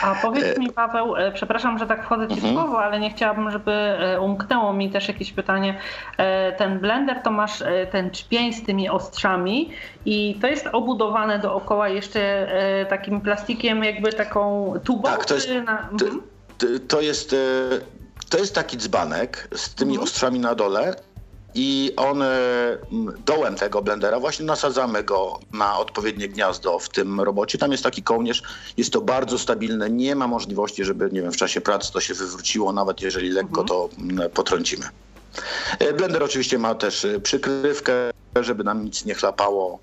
A 0.01 0.15
powiedz 0.15 0.57
mi 0.57 0.71
Paweł, 0.71 1.15
e, 1.15 1.31
przepraszam, 1.31 1.79
że 1.79 1.87
tak 1.87 2.05
wchodzę 2.05 2.27
ci 2.27 2.33
mhm. 2.33 2.53
w 2.53 2.57
słowo, 2.57 2.83
ale 2.83 2.99
nie 2.99 3.09
chciałabym, 3.09 3.51
żeby 3.51 3.71
e, 3.71 4.21
umknęło 4.21 4.73
mi 4.73 4.91
też 4.91 5.07
jakieś 5.07 5.31
pytanie. 5.31 5.79
E, 6.17 6.51
ten 6.51 6.79
blender 6.79 7.21
to 7.23 7.31
masz 7.31 7.63
ten 7.91 8.11
czpień 8.11 8.53
z 8.53 8.65
tymi 8.65 8.89
ostrzami 8.89 9.69
i 10.05 10.37
to 10.41 10.47
jest 10.47 10.67
obudowane 10.71 11.39
dookoła 11.39 11.89
jeszcze 11.89 12.47
takim 12.89 13.21
plastikiem, 13.21 13.83
jakby 13.83 14.13
taką 14.13 14.73
tubą? 14.83 15.03
Tak, 15.03 15.25
to 15.25 15.35
jest, 15.35 15.49
na... 15.65 15.89
mhm. 15.89 16.21
to, 16.57 16.67
to 16.87 17.01
jest, 17.01 17.35
to 18.29 18.37
jest 18.37 18.55
taki 18.55 18.77
dzbanek 18.77 19.47
z 19.55 19.75
tymi 19.75 19.91
mhm. 19.91 20.03
ostrzami 20.03 20.39
na 20.39 20.55
dole 20.55 20.95
i 21.61 21.93
on 21.95 22.23
dołem 23.25 23.55
tego 23.55 23.81
blendera 23.81 24.19
właśnie 24.19 24.45
nasadzamy 24.45 25.03
go 25.03 25.39
na 25.53 25.77
odpowiednie 25.77 26.27
gniazdo 26.29 26.79
w 26.79 26.89
tym 26.89 27.21
robocie. 27.21 27.57
Tam 27.57 27.71
jest 27.71 27.83
taki 27.83 28.03
kołnierz, 28.03 28.43
jest 28.77 28.93
to 28.93 29.01
bardzo 29.01 29.39
stabilne, 29.39 29.89
nie 29.89 30.15
ma 30.15 30.27
możliwości, 30.27 30.85
żeby 30.85 31.09
nie 31.11 31.21
wiem, 31.21 31.31
w 31.31 31.37
czasie 31.37 31.61
pracy 31.61 31.93
to 31.93 32.01
się 32.01 32.13
wywróciło, 32.13 32.73
nawet 32.73 33.01
jeżeli 33.01 33.29
lekko 33.29 33.63
to 33.63 33.89
potrącimy. 34.33 34.85
E, 35.79 35.93
blender 35.93 36.23
oczywiście 36.23 36.59
ma 36.59 36.75
też 36.75 37.05
e, 37.05 37.19
przykrywkę, 37.19 37.93
żeby 38.41 38.63
nam 38.63 38.85
nic 38.85 39.05
nie 39.05 39.15
chlapało. 39.15 39.79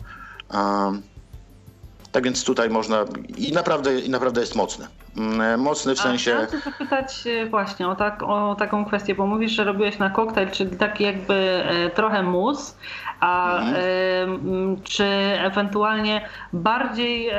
Tak 2.12 2.24
więc 2.24 2.44
tutaj 2.44 2.70
można 2.70 3.04
i 3.36 3.52
naprawdę, 3.52 4.00
i 4.00 4.10
naprawdę 4.10 4.40
jest 4.40 4.54
mocny. 4.54 4.86
Mm, 5.16 5.40
e, 5.40 5.56
mocny 5.56 5.94
w 5.94 5.98
sensie. 5.98 6.36
A 6.36 6.46
chciałam 6.46 6.62
zapytać 6.64 7.26
e, 7.26 7.46
właśnie 7.46 7.88
o, 7.88 7.94
tak, 7.94 8.22
o 8.22 8.54
taką 8.58 8.84
kwestię, 8.84 9.14
bo 9.14 9.26
mówisz, 9.26 9.52
że 9.52 9.64
robiłeś 9.64 9.98
na 9.98 10.10
koktajl, 10.10 10.50
czyli 10.50 10.76
taki 10.76 11.04
jakby 11.04 11.34
e, 11.34 11.90
trochę 11.90 12.22
mus, 12.22 12.76
a 13.20 13.58
mhm. 13.58 14.82
czy 14.82 15.04
ewentualnie 15.38 16.20
bardziej, 16.52 17.30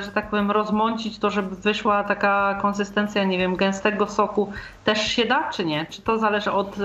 że 0.00 0.10
tak 0.14 0.30
powiem, 0.30 0.50
rozmącić 0.50 1.18
to, 1.18 1.30
żeby 1.30 1.56
wyszła 1.56 2.04
taka 2.04 2.58
konsystencja, 2.62 3.24
nie 3.24 3.38
wiem, 3.38 3.56
gęstego 3.56 4.06
soku, 4.06 4.52
też 4.84 5.06
się 5.06 5.24
da, 5.24 5.50
czy 5.50 5.64
nie? 5.64 5.86
Czy 5.90 6.02
to 6.02 6.18
zależy 6.18 6.52
od, 6.52 6.76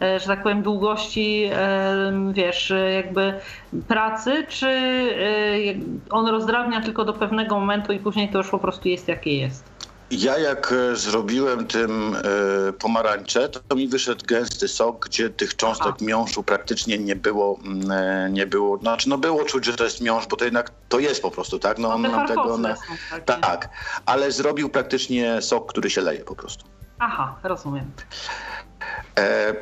że 0.00 0.26
tak 0.26 0.42
powiem, 0.42 0.62
długości, 0.62 1.50
wiesz, 2.32 2.72
jakby 2.94 3.34
pracy, 3.88 4.46
czy 4.48 4.70
on 6.10 6.26
rozdrabnia 6.26 6.80
tylko 6.80 7.04
do 7.04 7.12
pewnego 7.12 7.60
momentu 7.60 7.92
i 7.92 7.98
później 7.98 8.28
to 8.28 8.38
już 8.38 8.50
po 8.50 8.58
prostu 8.58 8.88
jest 8.88 9.08
jakie 9.08 9.38
jest? 9.38 9.73
Ja 10.10 10.38
jak 10.38 10.72
e, 10.72 10.96
zrobiłem 10.96 11.66
tym 11.66 12.16
y, 12.68 12.72
pomarańcze, 12.72 13.48
to 13.48 13.76
mi 13.76 13.88
wyszedł 13.88 14.26
gęsty 14.26 14.68
sok, 14.68 15.08
gdzie 15.08 15.30
tych 15.30 15.56
cząstek 15.56 15.86
Aha. 15.86 15.96
miąższu 16.00 16.42
praktycznie 16.42 16.98
nie 16.98 17.16
było, 17.16 17.58
y, 18.28 18.30
nie 18.30 18.46
było. 18.46 18.78
Znaczy 18.78 19.08
no 19.08 19.18
było 19.18 19.44
czuć, 19.44 19.64
że 19.64 19.76
to 19.76 19.84
jest 19.84 20.00
miąższ, 20.00 20.26
bo 20.26 20.36
to 20.36 20.44
jednak 20.44 20.70
to 20.88 20.98
jest 20.98 21.22
po 21.22 21.30
prostu, 21.30 21.58
tak? 21.58 21.78
No, 21.78 21.98
no 21.98 22.12
on 22.12 22.26
tego 22.26 22.58
na, 22.58 22.76
tak, 23.24 23.68
ale 24.06 24.32
zrobił 24.32 24.68
praktycznie 24.68 25.42
sok, 25.42 25.68
który 25.68 25.90
się 25.90 26.00
leje 26.00 26.20
po 26.20 26.36
prostu. 26.36 26.64
Aha, 26.98 27.36
rozumiem. 27.42 27.90
E, 29.18 29.54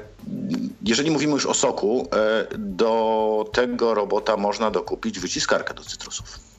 jeżeli 0.83 1.11
mówimy 1.11 1.33
już 1.33 1.47
o 1.47 1.55
soku, 1.55 2.09
e, 2.13 2.47
do 2.59 3.45
tego 3.53 3.95
robota 3.95 4.37
można 4.37 4.71
dokupić 4.71 5.19
wyciskarkę 5.19 5.75
do 5.75 5.83
cytrusów. 5.83 6.52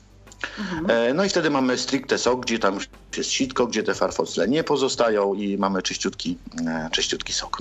Mhm. 0.60 0.90
E, 0.90 1.14
no 1.14 1.26
i 1.26 1.30
wtedy 1.30 1.50
mamy 1.50 1.78
stricte 1.78 2.18
sok, 2.18 2.42
gdzie 2.42 2.60
tam 2.60 2.80
jest 3.18 3.32
sitko, 3.32 3.68
gdzie 3.68 3.84
te 3.84 3.94
farfocle 3.94 4.48
nie 4.48 4.64
pozostają 4.64 5.34
i 5.34 5.58
mamy 5.58 5.82
czyściutki, 5.82 6.38
e, 6.68 6.90
czyściutki 6.92 7.34
sok. 7.34 7.58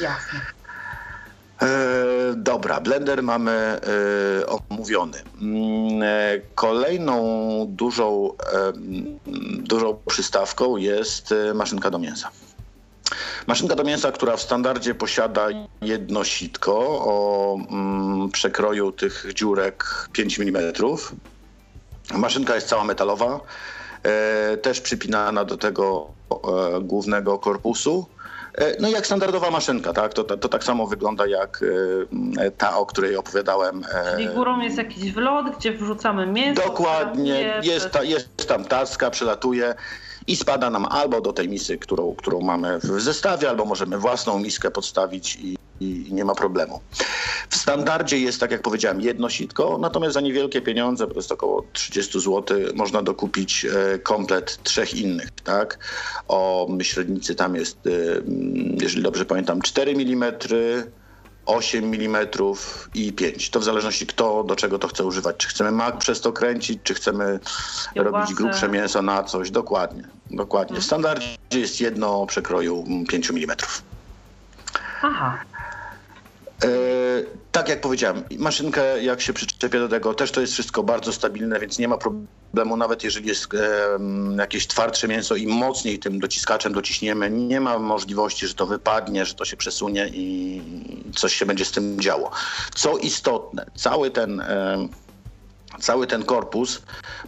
Jasne. 0.00 0.40
E, 1.62 2.34
dobra, 2.36 2.80
blender 2.80 3.22
mamy 3.22 3.52
e, 3.52 3.80
omówiony. 4.46 5.18
Mm, 5.40 6.02
e, 6.02 6.40
kolejną 6.54 7.66
dużą, 7.68 8.30
dużą 9.58 9.98
przystawką 10.06 10.76
jest 10.76 11.34
maszynka 11.54 11.90
do 11.90 11.98
mięsa. 11.98 12.30
Maszynka 13.46 13.74
do 13.74 13.84
mięsa, 13.84 14.12
która 14.12 14.36
w 14.36 14.42
standardzie 14.42 14.94
posiada 14.94 15.46
jedno 15.82 16.24
sitko 16.24 16.78
o 16.80 17.56
mm, 17.70 18.30
przekroju 18.30 18.92
tych 18.92 19.26
dziurek 19.34 20.08
5 20.12 20.40
mm. 20.40 20.72
Maszynka 22.14 22.54
jest 22.54 22.68
cała 22.68 22.84
metalowa, 22.84 23.40
też 24.62 24.80
przypinana 24.80 25.44
do 25.44 25.56
tego 25.56 26.06
głównego 26.80 27.38
korpusu. 27.38 28.06
E, 28.58 28.80
no 28.80 28.88
jak 28.88 29.06
standardowa 29.06 29.50
maszynka, 29.50 29.92
tak? 29.92 30.14
To, 30.14 30.24
to, 30.24 30.36
to, 30.36 30.48
tak 30.48 30.64
samo 30.64 30.86
wygląda 30.86 31.26
jak 31.26 31.64
e, 32.38 32.50
ta, 32.50 32.78
o 32.78 32.86
której 32.86 33.16
opowiadałem. 33.16 33.84
E, 33.92 34.16
Czyli 34.16 34.28
górą 34.28 34.60
jest 34.60 34.78
jakiś 34.78 35.12
wlot, 35.12 35.46
gdzie 35.58 35.72
wrzucamy 35.72 36.26
mięso. 36.26 36.62
Dokładnie, 36.62 37.60
jest, 37.62 37.90
ta, 37.90 38.02
jest 38.02 38.48
tam 38.48 38.64
taska, 38.64 39.10
przelatuje 39.10 39.74
i 40.26 40.36
spada 40.36 40.70
nam 40.70 40.86
albo 40.90 41.20
do 41.20 41.32
tej 41.32 41.48
misy, 41.48 41.78
którą, 41.78 42.14
którą 42.14 42.40
mamy 42.40 42.78
w 42.78 43.00
zestawie, 43.00 43.48
albo 43.48 43.64
możemy 43.64 43.98
własną 43.98 44.38
miskę 44.38 44.70
podstawić 44.70 45.36
i, 45.36 45.57
i 45.80 46.08
nie 46.12 46.24
ma 46.24 46.34
problemu. 46.34 46.80
W 47.50 47.56
standardzie 47.56 48.18
jest, 48.18 48.40
tak 48.40 48.50
jak 48.50 48.62
powiedziałem, 48.62 49.00
jedno 49.00 49.30
sitko, 49.30 49.78
natomiast 49.80 50.14
za 50.14 50.20
niewielkie 50.20 50.62
pieniądze, 50.62 51.06
to 51.06 51.14
jest 51.14 51.32
około 51.32 51.64
30 51.72 52.20
zł, 52.20 52.58
można 52.74 53.02
dokupić 53.02 53.64
e, 53.64 53.98
komplet 53.98 54.62
trzech 54.62 54.94
innych. 54.94 55.30
Tak? 55.30 55.78
O 56.28 56.68
średnicy 56.82 57.34
tam 57.34 57.54
jest, 57.54 57.86
e, 57.86 57.90
jeżeli 58.80 59.02
dobrze 59.02 59.24
pamiętam, 59.24 59.62
4 59.62 59.92
mm, 59.92 60.32
8 61.48 61.94
mm 61.94 62.28
i 62.94 63.12
5. 63.12 63.50
To 63.50 63.60
w 63.60 63.64
zależności 63.64 64.06
kto 64.06 64.44
do 64.44 64.56
czego 64.56 64.78
to 64.78 64.88
chce 64.88 65.04
używać. 65.04 65.36
Czy 65.36 65.48
chcemy 65.48 65.72
mak 65.72 65.98
przez 65.98 66.20
to 66.20 66.32
kręcić, 66.32 66.80
czy 66.82 66.94
chcemy 66.94 67.40
Kiełbasę. 67.94 68.16
robić 68.16 68.34
grubsze 68.34 68.68
mięso 68.68 69.02
na 69.02 69.22
coś. 69.22 69.50
Dokładnie. 69.50 70.02
Dokładnie. 70.30 70.80
W 70.80 70.84
standardzie 70.84 71.36
jest 71.54 71.80
jedno 71.80 72.26
przekroju 72.26 72.84
5 73.08 73.30
mm. 73.30 73.56
Aha. 75.02 75.38
E, 76.64 76.68
tak 77.52 77.68
jak 77.68 77.80
powiedziałem, 77.80 78.24
maszynkę 78.38 79.02
jak 79.02 79.20
się 79.20 79.32
przyczepia 79.32 79.78
do 79.78 79.88
tego, 79.88 80.14
też 80.14 80.30
to 80.30 80.40
jest 80.40 80.52
wszystko 80.52 80.82
bardzo 80.82 81.12
stabilne, 81.12 81.60
więc 81.60 81.78
nie 81.78 81.88
ma 81.88 81.98
problemu, 81.98 82.76
nawet 82.76 83.04
jeżeli 83.04 83.28
jest 83.28 83.48
jakieś 84.38 84.66
twardsze 84.66 85.08
mięso 85.08 85.36
i 85.36 85.46
mocniej 85.46 85.98
tym 85.98 86.20
dociskaczem 86.20 86.72
dociśniemy, 86.72 87.30
nie 87.30 87.60
ma 87.60 87.78
możliwości, 87.78 88.46
że 88.46 88.54
to 88.54 88.66
wypadnie, 88.66 89.26
że 89.26 89.34
to 89.34 89.44
się 89.44 89.56
przesunie 89.56 90.08
i 90.08 90.62
coś 91.16 91.34
się 91.34 91.46
będzie 91.46 91.64
z 91.64 91.70
tym 91.70 92.00
działo. 92.00 92.30
Co 92.74 92.98
istotne, 92.98 93.66
cały 93.74 94.10
ten... 94.10 94.42
Cały 95.80 96.06
ten 96.06 96.22
korpus 96.22 96.82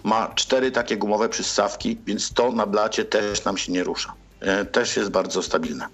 ma 0.05 0.33
cztery 0.35 0.71
takie 0.71 0.97
gumowe 0.97 1.29
przystawki, 1.29 1.99
więc 2.07 2.33
to 2.33 2.53
na 2.53 2.67
blacie 2.67 3.05
też 3.05 3.45
nam 3.45 3.57
się 3.57 3.73
nie 3.73 3.85
rusza. 3.85 4.15
E, 4.41 4.65
też 4.65 4.97
jest 4.97 5.11
bardzo 5.11 5.43
stabilne. 5.43 5.87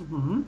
Mhm. 0.00 0.44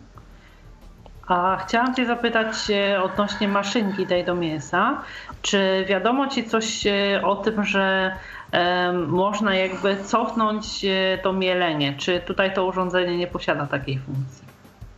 A 1.27 1.57
chciałam 1.67 1.95
Cię 1.95 2.07
zapytać 2.07 2.55
odnośnie 3.03 3.49
maszynki 3.49 4.07
tej 4.07 4.25
do 4.25 4.35
mięsa. 4.35 5.03
Czy 5.43 5.85
wiadomo 5.89 6.29
Ci 6.29 6.45
coś 6.45 6.87
e, 6.87 7.21
o 7.25 7.37
tym, 7.37 7.65
że 7.65 8.17
można 9.07 9.55
jakby 9.55 9.97
cofnąć 10.05 10.85
e, 10.85 11.19
to 11.23 11.33
mielenie? 11.33 11.95
Czy 11.99 12.21
tutaj 12.21 12.55
to 12.55 12.67
urządzenie 12.67 13.17
nie 13.17 13.27
posiada 13.27 13.67
takiej 13.67 13.99
funkcji? 13.99 14.45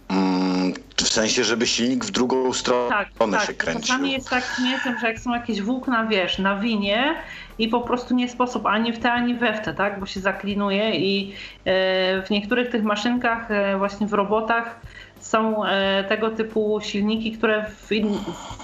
Mm, 0.09 0.75
w 0.97 1.09
sensie, 1.09 1.45
żeby 1.45 1.67
silnik 1.67 2.05
w 2.05 2.11
drugą 2.11 2.53
stronę 2.53 2.89
tak, 2.89 3.09
tak. 3.31 3.47
się 3.47 3.55
kręcił. 3.55 3.83
Czasami 3.83 4.13
jest 4.13 4.31
tak 4.31 4.45
z 4.45 4.65
mięsem, 4.65 4.99
że 4.99 5.07
jak 5.07 5.19
są 5.19 5.35
jakieś 5.35 5.63
włókna, 5.63 6.07
wiesz, 6.07 6.39
na 6.39 6.57
winie 6.57 7.15
i 7.59 7.69
po 7.69 7.81
prostu 7.81 8.15
nie 8.15 8.29
sposób 8.29 8.67
ani 8.67 8.93
w 8.93 8.99
te, 8.99 9.13
ani 9.13 9.35
we 9.35 9.55
w 9.55 9.61
te, 9.61 9.75
tak? 9.75 10.01
Bo 10.01 10.07
się 10.07 10.21
zaklinuje 10.21 10.91
i 10.97 11.33
e, 11.33 11.33
w 12.23 12.31
niektórych 12.31 12.71
tych 12.71 12.83
maszynkach, 12.83 13.49
właśnie 13.79 14.07
w 14.07 14.13
robotach, 14.13 14.81
są 15.27 15.65
e, 15.65 16.05
tego 16.05 16.31
typu 16.31 16.79
silniki, 16.83 17.33
które 17.33 17.71
w 17.71 17.89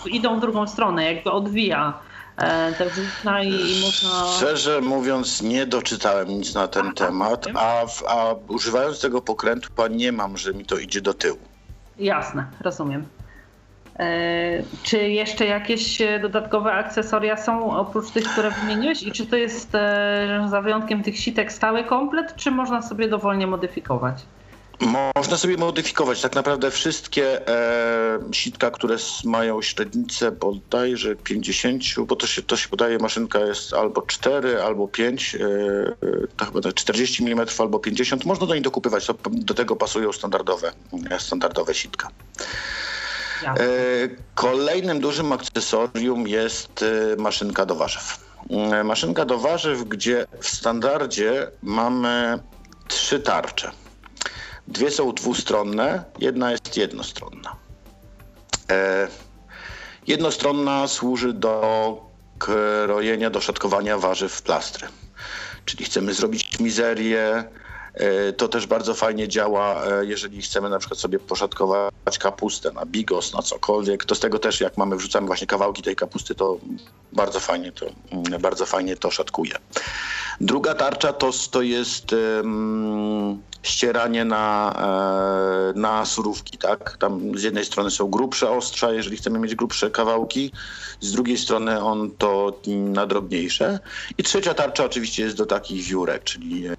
w 0.02 0.06
idą 0.06 0.36
w 0.36 0.40
drugą 0.40 0.66
stronę, 0.66 1.14
jakby 1.14 1.30
odwija 1.30 1.98
e, 2.36 2.72
te 2.72 2.84
włókna 2.84 3.42
i, 3.42 3.48
i 3.48 3.80
można... 3.84 4.26
Szczerze 4.36 4.80
mówiąc 4.80 5.42
nie 5.42 5.66
doczytałem 5.66 6.28
nic 6.28 6.54
na 6.54 6.68
ten 6.68 6.86
Aha, 6.86 6.94
temat, 6.94 7.46
a, 7.54 7.82
a 8.08 8.34
używając 8.48 9.00
tego 9.00 9.22
pokrętu 9.22 9.68
nie 9.90 10.12
mam, 10.12 10.36
że 10.36 10.54
mi 10.54 10.64
to 10.64 10.78
idzie 10.78 11.00
do 11.00 11.14
tyłu. 11.14 11.38
Jasne, 11.98 12.46
rozumiem. 12.60 13.06
E, 13.98 14.62
czy 14.82 14.98
jeszcze 14.98 15.46
jakieś 15.46 15.98
dodatkowe 16.22 16.72
akcesoria 16.72 17.36
są 17.36 17.76
oprócz 17.76 18.10
tych, 18.10 18.24
które 18.24 18.50
wymieniłeś 18.50 19.02
i 19.02 19.12
czy 19.12 19.26
to 19.26 19.36
jest 19.36 19.70
za 20.50 20.60
wyjątkiem 20.62 21.02
tych 21.02 21.18
sitek 21.18 21.52
stały 21.52 21.84
komplet, 21.84 22.36
czy 22.36 22.50
można 22.50 22.82
sobie 22.82 23.08
dowolnie 23.08 23.46
modyfikować? 23.46 24.24
Można 25.16 25.36
sobie 25.36 25.56
modyfikować 25.56 26.20
tak 26.20 26.34
naprawdę 26.34 26.70
wszystkie 26.70 27.48
e, 27.48 28.18
sitka, 28.32 28.70
które 28.70 28.96
mają 29.24 29.62
średnicę 29.62 30.32
bodajże 30.32 31.16
50, 31.16 31.82
bo 32.06 32.16
to 32.16 32.26
się, 32.26 32.42
to 32.42 32.56
się 32.56 32.68
podaje, 32.68 32.98
maszynka 32.98 33.38
jest 33.38 33.72
albo 33.72 34.02
4, 34.02 34.62
albo 34.62 34.88
5, 34.88 35.34
e, 35.34 35.38
to 36.36 36.44
chyba 36.44 36.72
40 36.72 37.24
mm 37.24 37.46
albo 37.58 37.78
50. 37.78 38.24
Można 38.24 38.46
do 38.46 38.54
niej 38.54 38.62
dokupywać, 38.62 39.06
to, 39.06 39.14
do 39.30 39.54
tego 39.54 39.76
pasują 39.76 40.12
standardowe, 40.12 40.72
e, 41.10 41.20
standardowe 41.20 41.74
sitka. 41.74 42.08
E, 43.46 43.56
kolejnym 44.34 45.00
dużym 45.00 45.32
akcesorium 45.32 46.28
jest 46.28 46.82
e, 46.82 47.16
maszynka 47.16 47.66
do 47.66 47.74
warzyw. 47.74 48.18
E, 48.50 48.84
maszynka 48.84 49.24
do 49.24 49.38
warzyw, 49.38 49.84
gdzie 49.84 50.26
w 50.40 50.48
standardzie 50.48 51.50
mamy 51.62 52.38
trzy 52.88 53.20
tarcze. 53.20 53.81
Dwie 54.68 54.90
są 54.90 55.12
dwustronne, 55.12 56.04
jedna 56.18 56.50
jest 56.52 56.76
jednostronna. 56.76 57.56
E, 58.70 59.08
jednostronna 60.06 60.88
służy 60.88 61.32
do 61.32 61.96
krojenia, 62.38 63.30
do 63.30 63.40
szatkowania 63.40 63.98
warzyw 63.98 64.32
w 64.32 64.42
plastry. 64.42 64.88
Czyli 65.64 65.84
chcemy 65.84 66.14
zrobić 66.14 66.60
mizerię, 66.60 67.44
e, 67.94 68.32
to 68.32 68.48
też 68.48 68.66
bardzo 68.66 68.94
fajnie 68.94 69.28
działa, 69.28 69.84
e, 69.86 70.06
jeżeli 70.06 70.42
chcemy 70.42 70.68
na 70.70 70.78
przykład 70.78 71.00
sobie 71.00 71.18
poszatkować 71.18 72.18
kapustę 72.18 72.72
na 72.72 72.86
bigos, 72.86 73.34
na 73.34 73.42
cokolwiek. 73.42 74.04
To 74.04 74.14
z 74.14 74.20
tego 74.20 74.38
też, 74.38 74.60
jak 74.60 74.78
mamy, 74.78 74.96
wrzucamy 74.96 75.26
właśnie 75.26 75.46
kawałki 75.46 75.82
tej 75.82 75.96
kapusty, 75.96 76.34
to 76.34 76.58
bardzo 77.12 77.40
fajnie 77.40 77.72
to, 77.72 77.86
mm, 78.10 78.40
bardzo 78.40 78.66
fajnie 78.66 78.96
to 78.96 79.10
szatkuje. 79.10 79.54
Druga 80.40 80.74
tarcza 80.74 81.12
to, 81.12 81.30
to 81.50 81.62
jest 81.62 82.12
um, 82.12 83.42
ścieranie 83.62 84.24
na, 84.24 84.74
e, 85.74 85.78
na 85.78 86.04
surówki, 86.04 86.58
tak? 86.58 86.96
Tam 86.96 87.38
z 87.38 87.42
jednej 87.42 87.64
strony 87.64 87.90
są 87.90 88.10
grubsze 88.10 88.50
ostrza, 88.50 88.92
jeżeli 88.92 89.16
chcemy 89.16 89.38
mieć 89.38 89.54
grubsze 89.54 89.90
kawałki, 89.90 90.52
z 91.00 91.12
drugiej 91.12 91.38
strony 91.38 91.84
on 91.84 92.10
to 92.18 92.60
na 92.66 93.06
drobniejsze. 93.06 93.78
I 94.18 94.22
trzecia 94.22 94.54
tarcza 94.54 94.84
oczywiście 94.84 95.22
jest 95.22 95.36
do 95.36 95.46
takich 95.46 95.84
wiórek, 95.84 96.24
czyli 96.24 96.66
e, 96.66 96.74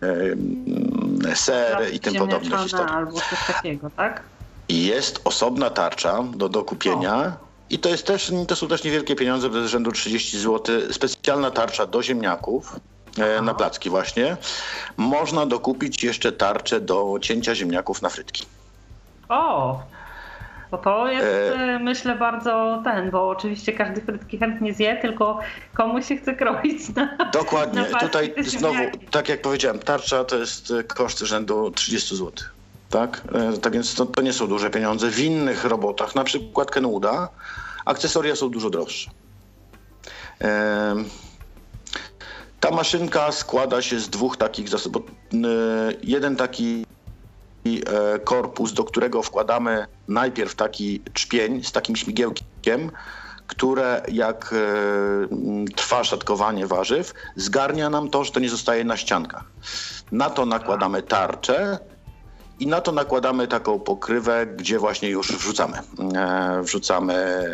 ser 1.36 1.94
i 1.94 2.00
tym 2.00 2.16
podobne 2.16 2.58
historie. 2.58 2.88
albo 2.88 3.12
coś 3.12 3.48
takiego, 3.48 3.90
tak? 3.98 4.24
Jest 4.70 5.22
osobna 5.24 5.70
tarcza 5.70 6.24
do 6.36 6.50
dokupienia. 6.50 7.16
O. 7.16 7.54
I 7.70 7.80
to, 7.80 7.90
jest 7.90 8.06
też, 8.06 8.32
to 8.48 8.56
są 8.56 8.68
też 8.68 8.84
niewielkie 8.84 9.16
pieniądze, 9.16 9.48
jest 9.48 9.72
rzędu 9.72 9.92
30 9.92 10.40
zł. 10.40 10.76
Specjalna 10.92 11.52
tarcza 11.52 11.86
do 11.86 12.04
ziemniaków 12.04 12.80
E, 13.18 13.42
na 13.42 13.54
placki 13.54 13.90
właśnie, 13.90 14.38
można 14.98 15.46
dokupić 15.46 16.04
jeszcze 16.04 16.32
tarczę 16.32 16.82
do 16.82 17.18
cięcia 17.22 17.56
ziemniaków 17.56 18.02
na 18.02 18.10
frytki. 18.10 18.46
O! 19.30 19.80
Bo 20.72 20.78
to 20.78 21.08
jest, 21.08 21.26
e... 21.26 21.56
e 21.56 21.80
myślę, 21.80 22.16
bardzo 22.16 22.82
ten, 22.84 23.12
bo 23.12 23.30
oczywiście 23.30 23.74
każdy 23.74 24.02
frytki 24.02 24.38
chętnie 24.38 24.74
zje, 24.74 24.98
tylko 24.98 25.40
komuś 25.74 26.08
się 26.08 26.18
chce 26.18 26.34
kroić 26.34 26.96
na 26.96 27.18
Dokładnie. 27.34 27.82
Na 27.92 28.00
Tutaj 28.00 28.34
znowu, 28.46 28.80
tak 29.12 29.30
jak 29.30 29.42
powiedziałem, 29.42 29.80
tarcza 29.80 30.24
to 30.24 30.38
jest 30.38 30.72
e, 30.72 30.84
koszt 30.84 31.20
rzędu 31.20 31.72
30 31.72 32.16
zł. 32.16 32.32
Tak? 32.90 33.22
tak 33.62 33.74
więc 33.74 33.96
to, 33.96 34.06
to, 34.06 34.22
nie 34.22 34.34
są 34.34 34.48
duże 34.48 34.70
pieniądze. 34.70 35.10
W 35.10 35.20
innych 35.20 35.66
robotach, 35.66 36.16
na 36.16 36.24
przykład 36.24 36.72
Kenwooda, 36.72 37.30
akcesoria 37.86 38.36
są 38.36 38.50
dużo 38.50 38.70
droższe. 38.70 39.12
Ta 42.64 42.72
maszynka 42.72 43.32
składa 43.32 43.82
się 43.82 44.00
z 44.00 44.10
dwóch 44.10 44.38
takich 44.38 44.70
zasobów. 44.70 45.02
Jeden 46.04 46.36
taki 46.36 46.86
e, 47.66 48.20
korpus, 48.20 48.74
do 48.74 48.84
którego 48.84 49.24
wkładamy 49.24 49.86
najpierw 50.08 50.56
taki 50.56 51.04
czpień 51.14 51.64
z 51.64 51.72
takim 51.72 51.96
śmigiełkiem, 51.96 52.92
które 53.48 54.02
jak 54.12 54.54
e, 54.54 55.76
trwa 55.76 56.04
szatkowanie 56.04 56.68
warzyw, 56.68 57.14
zgarnia 57.36 57.90
nam 57.90 58.10
to, 58.10 58.24
że 58.24 58.32
to 58.32 58.40
nie 58.40 58.50
zostaje 58.50 58.84
na 58.84 58.98
ściankach. 58.98 59.44
Na 60.12 60.30
to 60.30 60.46
nakładamy 60.46 61.02
tarczę 61.02 61.80
i 62.60 62.68
na 62.68 62.82
to 62.82 62.92
nakładamy 62.92 63.48
taką 63.48 63.80
pokrywę, 63.80 64.46
gdzie 64.46 64.80
właśnie 64.80 65.10
już 65.10 65.32
wrzucamy. 65.32 65.78
Wrzucamy 66.62 67.46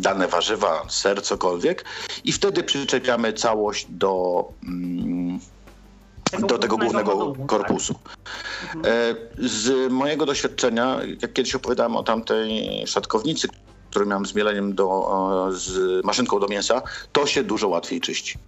dane 0.00 0.28
warzywa, 0.28 0.82
ser, 0.88 1.22
cokolwiek 1.22 1.84
i 2.24 2.32
wtedy 2.32 2.62
przyczepiamy 2.62 3.32
całość 3.32 3.86
do 3.88 4.44
mm, 4.62 5.40
tego 6.30 6.46
do 6.46 6.58
tego 6.58 6.76
głównego 6.76 7.16
modułu, 7.16 7.36
tak? 7.36 7.46
korpusu. 7.46 7.94
Tak? 7.94 8.82
Z 9.38 9.92
mojego 9.92 10.26
doświadczenia, 10.26 10.98
jak 11.22 11.32
kiedyś 11.32 11.54
opowiadałem 11.54 11.96
o 11.96 12.02
tamtej 12.02 12.82
szatkownicy, 12.86 13.48
którą 13.90 14.06
miałem 14.06 14.26
z 14.26 14.34
mieleniem 14.34 14.74
do, 14.74 15.48
z 15.52 16.04
maszynką 16.04 16.40
do 16.40 16.48
mięsa, 16.48 16.82
to 17.12 17.26
się 17.26 17.44
dużo 17.44 17.68
łatwiej 17.68 18.00
czyści. 18.00 18.38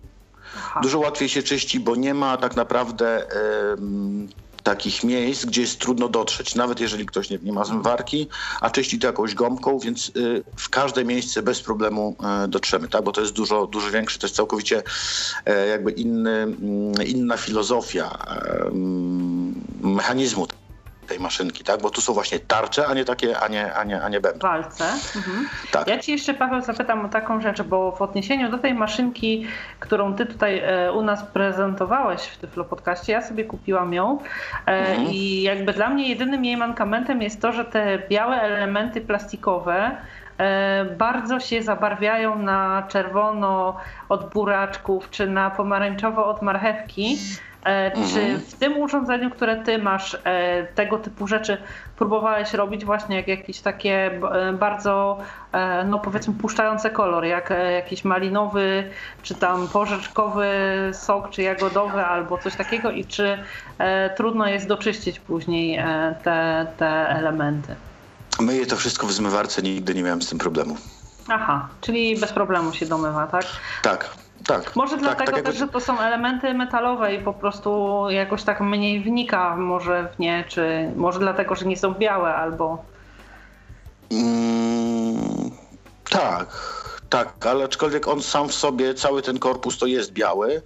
Aha. 0.57 0.81
Dużo 0.83 0.99
łatwiej 0.99 1.29
się 1.29 1.43
czyści, 1.43 1.81
bo 1.81 1.97
nie 1.97 2.15
ma 2.15 2.37
tak 2.37 2.57
naprawdę 2.57 3.27
takich 4.63 5.05
miejsc, 5.05 5.45
gdzie 5.45 5.61
jest 5.61 5.79
trudno 5.79 6.09
dotrzeć, 6.09 6.55
nawet 6.55 6.81
jeżeli 6.81 7.07
ktoś 7.07 7.31
nie, 7.31 7.39
nie 7.43 7.53
ma 7.53 7.65
zmywarki, 7.65 8.29
a 8.61 8.71
czyści 8.71 8.99
to 8.99 9.07
jakąś 9.07 9.35
gąbką, 9.35 9.79
więc 9.79 10.13
y, 10.17 10.45
w 10.57 10.69
każde 10.69 11.05
miejsce 11.05 11.43
bez 11.43 11.63
problemu 11.63 12.17
y, 12.45 12.49
dotrzemy, 12.49 12.89
tak? 12.89 13.05
bo 13.05 13.13
to 13.13 13.21
jest 13.21 13.33
dużo, 13.33 13.67
dużo 13.67 13.91
większe, 13.91 14.19
to 14.19 14.27
jest 14.27 14.37
całkowicie 14.37 14.79
y, 15.49 15.69
jakby 15.69 15.91
inny, 15.91 16.31
mm, 16.31 16.93
inna 17.07 17.37
filozofia 17.37 18.19
mechanizmu 19.81 20.47
tej 21.07 21.21
maszynki, 21.21 21.65
tak? 21.65 21.83
Bo 21.83 21.91
tu 21.91 22.01
są 22.01 22.13
właśnie 22.13 22.39
tarcze, 22.39 22.87
a 22.87 22.95
nie 22.95 23.05
takie, 23.05 23.39
a 23.41 23.49
nie, 23.49 23.75
a 23.75 23.85
nie, 23.85 24.03
a 24.03 24.09
nie 24.09 24.21
bębny. 24.21 24.41
Walce. 24.43 24.85
Mhm. 25.17 25.49
Tak. 25.73 25.89
Ja 25.89 25.99
ci 25.99 26.13
jeszcze, 26.13 26.35
Paweł, 26.35 26.61
zapytam 26.61 27.05
o 27.05 27.09
taką 27.09 27.41
rzecz, 27.41 27.63
bo 27.63 27.93
w 27.93 28.03
odniesieniu 28.03 28.51
do 28.51 28.59
tej 28.59 28.75
maszynki, 28.75 29.47
którą 29.81 30.15
ty 30.15 30.27
tutaj 30.27 30.59
e, 30.59 30.93
u 30.93 31.03
nas 31.03 31.23
prezentowałeś 31.23 32.23
w 32.23 32.37
Tyflo 32.37 32.65
Podcaście, 32.65 33.13
ja 33.13 33.23
sobie 33.23 33.45
kupiłam 33.45 33.95
ją 33.95 34.19
e, 34.67 34.71
mhm. 34.71 35.09
i 35.11 35.43
jakby 35.43 35.73
dla 35.73 35.91
mnie 35.91 36.09
jedynym 36.09 36.45
jej 36.45 36.57
mankamentem 36.57 37.23
jest 37.23 37.41
to, 37.41 37.53
że 37.53 37.65
te 37.65 37.99
białe 38.09 38.41
elementy 38.41 39.01
plastikowe 39.01 39.97
e, 40.39 40.85
bardzo 40.85 41.41
się 41.41 41.63
zabarwiają 41.63 42.39
na 42.39 42.87
czerwono 42.89 43.77
od 44.09 44.31
buraczków, 44.31 45.11
czy 45.11 45.27
na 45.27 45.51
pomarańczowo 45.51 46.27
od 46.27 46.43
marchewki. 46.43 47.19
E, 47.65 47.91
czy 47.91 48.21
mhm. 48.21 48.41
w 48.41 48.55
tym 48.55 48.79
urządzeniu, 48.79 49.31
które 49.31 49.57
ty 49.57 49.79
masz, 49.79 50.17
e, 50.25 50.67
tego 50.75 50.99
typu 50.99 51.27
rzeczy 51.27 51.59
próbowałeś 51.97 52.55
robić 52.55 52.85
właśnie 52.85 53.17
jak 53.17 53.29
jakieś 53.29 53.61
takie 53.61 54.11
e, 54.33 54.53
bardzo, 54.53 55.19
no 55.87 55.99
powiedzmy, 55.99 56.35
puszczające 56.35 56.91
kolor, 56.91 57.25
jak 57.25 57.53
jakiś 57.75 58.05
malinowy, 58.05 58.91
czy 59.23 59.35
tam 59.35 59.69
porzeczkowy 59.69 60.49
sok, 60.93 61.31
czy 61.31 61.43
jagodowy, 61.43 62.05
albo 62.05 62.39
coś 62.39 62.57
takiego 62.57 62.91
i 62.91 63.05
czy 63.05 63.39
trudno 64.17 64.47
jest 64.47 64.67
doczyścić 64.67 65.21
później 65.21 65.83
te, 66.23 66.67
te 66.77 67.09
elementy? 67.09 67.75
Myję 68.41 68.67
to 68.67 68.77
wszystko 68.77 69.07
w 69.07 69.13
zmywarce, 69.13 69.63
nigdy 69.63 69.95
nie 69.95 70.03
miałem 70.03 70.23
z 70.23 70.29
tym 70.29 70.39
problemu. 70.39 70.77
Aha, 71.29 71.69
czyli 71.81 72.21
bez 72.21 72.33
problemu 72.33 72.73
się 72.73 72.87
domywa, 72.87 73.27
tak? 73.27 73.45
Tak, 73.83 74.11
tak. 74.47 74.77
Może 74.77 74.93
tak, 74.93 75.01
dlatego 75.01 75.33
tak 75.33 75.43
też, 75.43 75.57
że 75.57 75.69
to 75.69 75.81
są 75.81 76.01
elementy 76.01 76.55
metalowe 76.55 77.15
i 77.15 77.19
po 77.19 77.33
prostu 77.33 78.05
jakoś 78.11 78.43
tak 78.43 78.61
mniej 78.61 79.01
wnika 79.01 79.57
może 79.57 80.09
w 80.15 80.19
nie, 80.19 80.45
czy 80.49 80.93
może 80.97 81.19
dlatego, 81.19 81.55
że 81.55 81.67
nie 81.67 81.77
są 81.77 81.95
białe 81.95 82.35
albo... 82.35 82.85
Mm, 84.11 85.51
tak, 86.11 86.47
tak, 87.09 87.47
ale 87.47 87.65
aczkolwiek 87.65 88.09
on 88.09 88.23
sam 88.23 88.49
w 88.49 88.55
sobie, 88.55 88.95
cały 88.95 89.23
ten 89.23 89.39
korpus 89.39 89.79
to 89.79 89.87
jest 89.87 90.13
biały, 90.13 90.63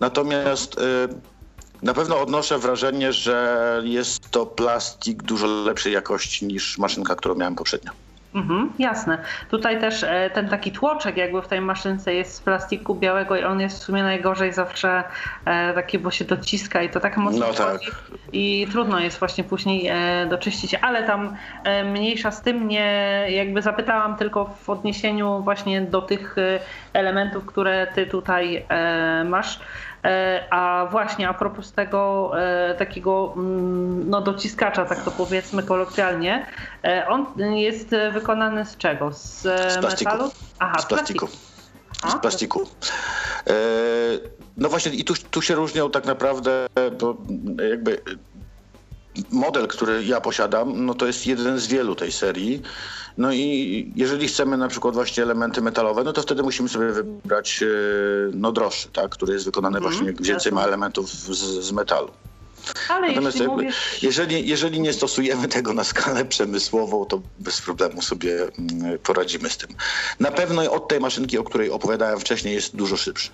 natomiast... 0.00 0.78
Y, 0.78 1.34
na 1.82 1.94
pewno 1.94 2.20
odnoszę 2.20 2.58
wrażenie, 2.58 3.12
że 3.12 3.80
jest 3.84 4.30
to 4.30 4.46
plastik 4.46 5.22
dużo 5.22 5.46
lepszej 5.46 5.92
jakości 5.92 6.46
niż 6.46 6.78
maszynka, 6.78 7.14
którą 7.16 7.34
miałem 7.34 7.54
poprzednio. 7.54 7.92
Mhm, 8.34 8.72
jasne. 8.78 9.18
Tutaj 9.50 9.80
też 9.80 10.02
e, 10.02 10.30
ten 10.30 10.48
taki 10.48 10.72
tłoczek 10.72 11.16
jakby 11.16 11.42
w 11.42 11.48
tej 11.48 11.60
maszynce 11.60 12.14
jest 12.14 12.34
z 12.34 12.40
plastiku 12.40 12.94
białego 12.94 13.36
i 13.36 13.44
on 13.44 13.60
jest 13.60 13.78
w 13.78 13.82
sumie 13.82 14.02
najgorzej 14.02 14.52
zawsze 14.52 15.04
e, 15.44 15.74
taki, 15.74 15.98
bo 15.98 16.10
się 16.10 16.24
dociska 16.24 16.82
i 16.82 16.90
to 16.90 17.00
tak 17.00 17.16
mocno 17.16 17.46
no 17.46 17.54
tak. 17.54 17.80
i 18.32 18.66
trudno 18.72 19.00
jest 19.00 19.18
właśnie 19.18 19.44
później 19.44 19.88
e, 19.88 20.26
doczyścić, 20.26 20.74
ale 20.74 21.02
tam 21.02 21.36
mniejsza 21.92 22.30
z 22.30 22.42
tym 22.42 22.68
nie, 22.68 23.26
jakby 23.28 23.62
zapytałam 23.62 24.16
tylko 24.16 24.44
w 24.44 24.70
odniesieniu 24.70 25.42
właśnie 25.42 25.80
do 25.80 26.02
tych 26.02 26.36
elementów, 26.92 27.46
które 27.46 27.86
ty 27.94 28.06
tutaj 28.06 28.66
masz. 29.24 29.60
E, 30.04 30.44
a 30.50 30.86
właśnie 30.90 31.28
a 31.28 31.34
propos 31.34 31.72
tego 31.72 32.32
e, 32.40 32.74
takiego 32.74 33.32
mm, 33.36 34.10
no, 34.10 34.20
dociskacza, 34.20 34.84
tak 34.84 35.04
to 35.04 35.10
powiedzmy 35.10 35.62
kolokwialnie, 35.62 36.46
e, 36.84 37.08
on 37.08 37.26
jest 37.38 37.88
wykonany 38.12 38.66
z 38.66 38.76
czego? 38.76 39.12
Z, 39.12 39.42
z 39.42 39.82
metalu? 39.82 40.30
Aha, 40.58 40.78
z 40.78 40.86
plastiku. 40.86 41.28
Z 42.08 42.14
plastiku. 42.14 42.68
No 44.56 44.68
właśnie 44.68 44.92
i 44.92 45.04
tu, 45.04 45.14
tu 45.30 45.42
się 45.42 45.54
różnią 45.54 45.90
tak 45.90 46.04
naprawdę, 46.04 46.66
bo 47.00 47.16
jakby 47.70 48.00
model, 49.30 49.68
który 49.68 50.04
ja 50.04 50.20
posiadam, 50.20 50.86
no 50.86 50.94
to 50.94 51.06
jest 51.06 51.26
jeden 51.26 51.58
z 51.58 51.66
wielu 51.66 51.94
tej 51.94 52.12
serii. 52.12 52.62
No 53.18 53.32
i 53.32 53.92
jeżeli 53.96 54.28
chcemy 54.28 54.56
na 54.56 54.68
przykład 54.68 54.94
właśnie 54.94 55.22
elementy 55.22 55.62
metalowe, 55.62 56.04
no 56.04 56.12
to 56.12 56.22
wtedy 56.22 56.42
musimy 56.42 56.68
sobie 56.68 56.92
wybrać 56.92 57.62
e, 57.62 57.66
no 58.32 58.52
droższy, 58.52 58.88
tak, 58.88 59.10
który 59.10 59.32
jest 59.32 59.44
wykonany 59.44 59.78
mm, 59.78 59.90
właśnie 59.90 60.12
więcej 60.20 60.52
ma 60.52 60.62
elementów 60.62 61.10
z, 61.10 61.64
z 61.64 61.72
metalu. 61.72 62.10
Ale 62.88 63.08
Natomiast 63.08 63.36
jeśli, 63.36 63.48
mówisz... 63.48 64.02
jeżeli, 64.02 64.48
jeżeli 64.48 64.80
nie 64.80 64.92
stosujemy 64.92 65.48
tego 65.48 65.72
na 65.74 65.84
skalę 65.84 66.24
przemysłową, 66.24 67.04
to 67.04 67.20
bez 67.38 67.60
problemu 67.60 68.02
sobie 68.02 68.42
mm, 68.42 68.98
poradzimy 68.98 69.50
z 69.50 69.56
tym. 69.56 69.70
Na 70.20 70.30
pewno 70.30 70.72
od 70.72 70.88
tej 70.88 71.00
maszynki, 71.00 71.38
o 71.38 71.44
której 71.44 71.70
opowiadałem 71.70 72.20
wcześniej, 72.20 72.54
jest 72.54 72.76
dużo 72.76 72.96
szybszy. 72.96 73.30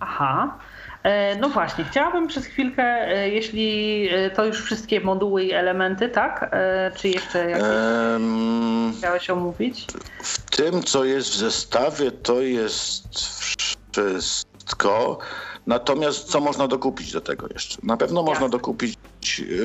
Aha. 0.00 0.58
E, 1.04 1.36
no 1.36 1.48
właśnie, 1.48 1.84
chciałabym 1.84 2.26
przez 2.26 2.46
chwilkę, 2.46 2.82
e, 2.82 3.28
jeśli 3.28 4.08
e, 4.10 4.30
to 4.30 4.44
już 4.44 4.62
wszystkie 4.62 5.00
moduły 5.00 5.44
i 5.44 5.52
elementy, 5.52 6.08
tak? 6.08 6.50
Czy 6.96 7.08
jeszcze 7.08 7.50
jakieś 7.50 7.68
um, 7.68 8.92
chciałeś 8.98 9.30
omówić? 9.30 9.86
W 10.22 10.56
tym, 10.56 10.82
co 10.82 11.04
jest 11.04 11.30
w 11.30 11.36
zestawie, 11.36 12.10
to 12.10 12.40
jest 12.40 13.18
wszystko. 13.38 15.18
Natomiast 15.66 16.30
co 16.30 16.40
można 16.40 16.68
dokupić 16.68 17.12
do 17.12 17.20
tego 17.20 17.46
jeszcze? 17.54 17.78
Na 17.82 17.96
pewno 17.96 18.20
Jasne. 18.20 18.34
można 18.34 18.48
dokupić 18.48 18.96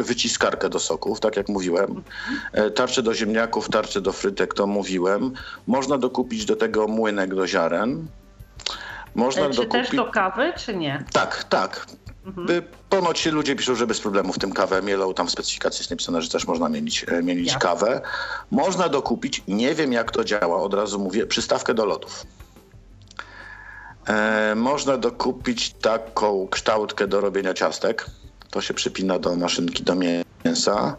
wyciskarkę 0.02 0.70
do 0.70 0.80
soków, 0.80 1.20
tak 1.20 1.38
jak 1.38 1.50
mówiłem. 1.50 2.04
Tarcze 2.76 3.04
do 3.04 3.14
ziemniaków, 3.14 3.70
tarcze 3.70 4.02
do 4.02 4.12
frytek, 4.12 4.54
to 4.54 4.68
mówiłem. 4.68 5.34
Można 5.68 5.98
dokupić 5.98 6.46
do 6.46 6.56
tego 6.56 6.88
młynek 6.88 7.36
do 7.36 7.48
ziaren. 7.48 8.08
Można 9.16 9.50
czy 9.50 9.56
dokupić... 9.56 9.88
też 9.88 9.96
do 9.96 10.06
kawy, 10.06 10.54
czy 10.58 10.76
nie? 10.76 11.04
Tak, 11.12 11.44
tak. 11.44 11.86
Mhm. 12.26 12.64
Ponoć 12.90 13.26
ludzie 13.26 13.56
piszą, 13.56 13.76
że 13.76 13.88
bez 13.88 14.00
problemu 14.00 14.34
w 14.34 14.40
tym 14.40 14.54
kawę 14.54 14.82
mielą. 14.82 15.14
Tam 15.14 15.28
w 15.28 15.32
specyfikacji 15.32 15.82
jest 15.82 15.92
napisane, 15.92 16.22
że 16.22 16.30
też 16.30 16.48
można 16.48 16.70
mielić, 16.70 17.06
e, 17.08 17.24
mielić 17.24 17.58
kawę. 17.58 18.02
Można 18.52 18.90
dokupić, 18.90 19.44
nie 19.48 19.76
wiem 19.76 19.94
jak 19.94 20.12
to 20.12 20.24
działa, 20.24 20.62
od 20.62 20.74
razu 20.74 21.00
mówię, 21.00 21.26
przystawkę 21.26 21.74
do 21.74 21.86
lodów. 21.86 22.26
E, 24.08 24.54
można 24.56 24.98
dokupić 24.98 25.74
taką 25.74 26.48
kształtkę 26.48 27.08
do 27.08 27.22
robienia 27.22 27.54
ciastek. 27.54 28.06
To 28.50 28.62
się 28.62 28.74
przypina 28.74 29.20
do 29.20 29.36
maszynki 29.36 29.84
do 29.84 29.96
mięsa. 30.46 30.96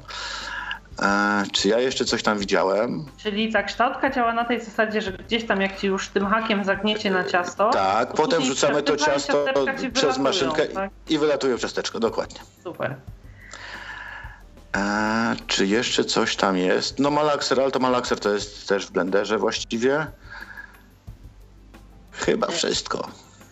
E, 1.03 1.43
czy 1.53 1.69
ja 1.69 1.79
jeszcze 1.79 2.05
coś 2.05 2.23
tam 2.23 2.39
widziałem? 2.39 3.07
Czyli 3.17 3.53
ta 3.53 3.63
kształtka 3.63 4.11
działa 4.11 4.35
na 4.35 4.45
tej 4.45 4.61
zasadzie, 4.61 5.01
że 5.03 5.13
gdzieś 5.13 5.47
tam 5.47 5.61
jak 5.61 5.79
ci 5.79 5.87
już 5.87 6.09
tym 6.09 6.27
hakiem 6.27 6.65
zagniecie 6.65 7.11
na 7.11 7.25
ciasto. 7.25 7.71
Tak, 7.71 8.15
potem 8.15 8.43
wrzucamy 8.43 8.83
to 8.83 8.97
ciasto 8.97 9.45
przez 9.93 10.19
maszynkę 10.19 10.67
tak? 10.67 10.91
i 11.09 11.19
wylatuje 11.19 11.59
ciasteczko, 11.59 12.01
dokładnie. 12.01 12.41
Super. 12.65 12.97
E, 14.77 15.37
czy 15.47 15.67
jeszcze 15.67 16.05
coś 16.05 16.37
tam 16.37 16.57
jest? 16.57 16.99
No 16.99 17.11
malakser, 17.11 17.61
ale 17.61 17.71
to 17.71 17.79
malakser 17.79 18.21
to 18.21 18.35
jest 18.35 18.69
też 18.69 18.87
w 18.87 18.91
blenderze 18.91 19.39
właściwie. 19.39 20.07
Chyba 22.13 22.47
wszystko 22.47 23.09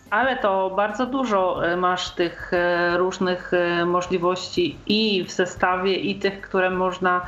ale 0.09 0.37
to 0.37 0.69
bardzo 0.75 1.05
dużo 1.05 1.67
e, 1.67 1.77
masz 1.77 2.09
tych 2.09 2.53
e, 2.53 2.97
różnych 2.97 3.53
e, 3.53 3.85
możliwości 3.85 4.77
i 4.87 5.23
w 5.23 5.31
zestawie, 5.31 5.95
i 5.95 6.15
tych, 6.19 6.41
które 6.41 6.69
można 6.69 7.21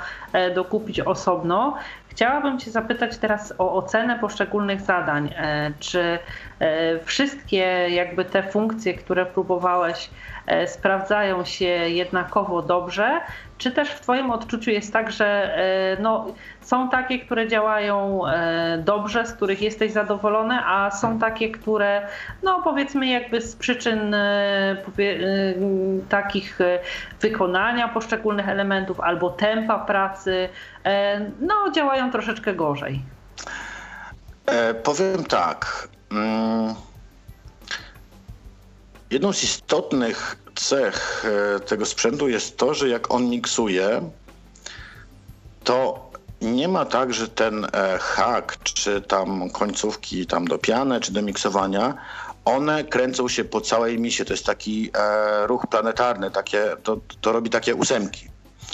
dokupić 0.55 0.99
osobno. 0.99 1.75
Chciałabym 2.07 2.59
Cię 2.59 2.71
zapytać 2.71 3.17
teraz 3.17 3.53
o 3.57 3.73
ocenę 3.73 4.19
poszczególnych 4.19 4.81
zadań. 4.81 5.33
Czy 5.79 6.19
wszystkie 7.05 7.87
jakby 7.89 8.25
te 8.25 8.43
funkcje, 8.43 8.93
które 8.93 9.25
próbowałeś, 9.25 10.09
sprawdzają 10.67 11.45
się 11.45 11.65
jednakowo 11.65 12.61
dobrze, 12.61 13.21
czy 13.57 13.71
też 13.71 13.89
w 13.89 13.99
Twoim 14.01 14.31
odczuciu 14.31 14.71
jest 14.71 14.93
tak, 14.93 15.11
że 15.11 15.57
no, 16.01 16.25
są 16.61 16.89
takie, 16.89 17.19
które 17.19 17.47
działają 17.47 18.21
dobrze, 18.77 19.25
z 19.25 19.33
których 19.33 19.61
jesteś 19.61 19.91
zadowolony, 19.91 20.59
a 20.65 20.91
są 20.91 21.19
takie, 21.19 21.51
które 21.51 22.07
no 22.43 22.61
powiedzmy 22.63 23.07
jakby 23.07 23.41
z 23.41 23.55
przyczyn 23.55 24.15
powie, 24.85 25.19
takich 26.09 26.59
wykonania 27.21 27.87
poszczególnych 27.87 28.49
elementów 28.49 28.99
albo 28.99 29.29
tempa 29.29 29.79
pracy, 29.79 30.49
no 31.41 31.71
działają 31.75 32.11
troszeczkę 32.11 32.53
gorzej? 32.53 33.01
E, 34.45 34.73
powiem 34.73 35.23
tak. 35.23 35.87
Jedną 39.11 39.33
z 39.33 39.43
istotnych 39.43 40.37
cech 40.55 41.25
e, 41.55 41.59
tego 41.59 41.85
sprzętu 41.85 42.29
jest 42.29 42.57
to, 42.57 42.73
że 42.73 42.89
jak 42.89 43.11
on 43.11 43.29
miksuje, 43.29 44.01
to 45.63 46.11
nie 46.41 46.67
ma 46.67 46.85
tak, 46.85 47.13
że 47.13 47.27
ten 47.27 47.65
e, 47.65 47.97
hak, 47.99 48.57
czy 48.63 49.01
tam 49.01 49.49
końcówki 49.49 50.25
tam 50.27 50.47
do 50.47 50.57
piany, 50.57 50.99
czy 50.99 51.13
do 51.13 51.21
miksowania, 51.21 51.93
one 52.45 52.83
kręcą 52.83 53.27
się 53.27 53.43
po 53.43 53.61
całej 53.61 53.99
misie. 53.99 54.25
To 54.25 54.33
jest 54.33 54.45
taki 54.45 54.91
e, 54.93 55.47
ruch 55.47 55.67
planetarny, 55.67 56.31
takie, 56.31 56.75
to, 56.83 56.97
to 57.21 57.31
robi 57.31 57.49
takie 57.49 57.75
ósemki. 57.75 58.29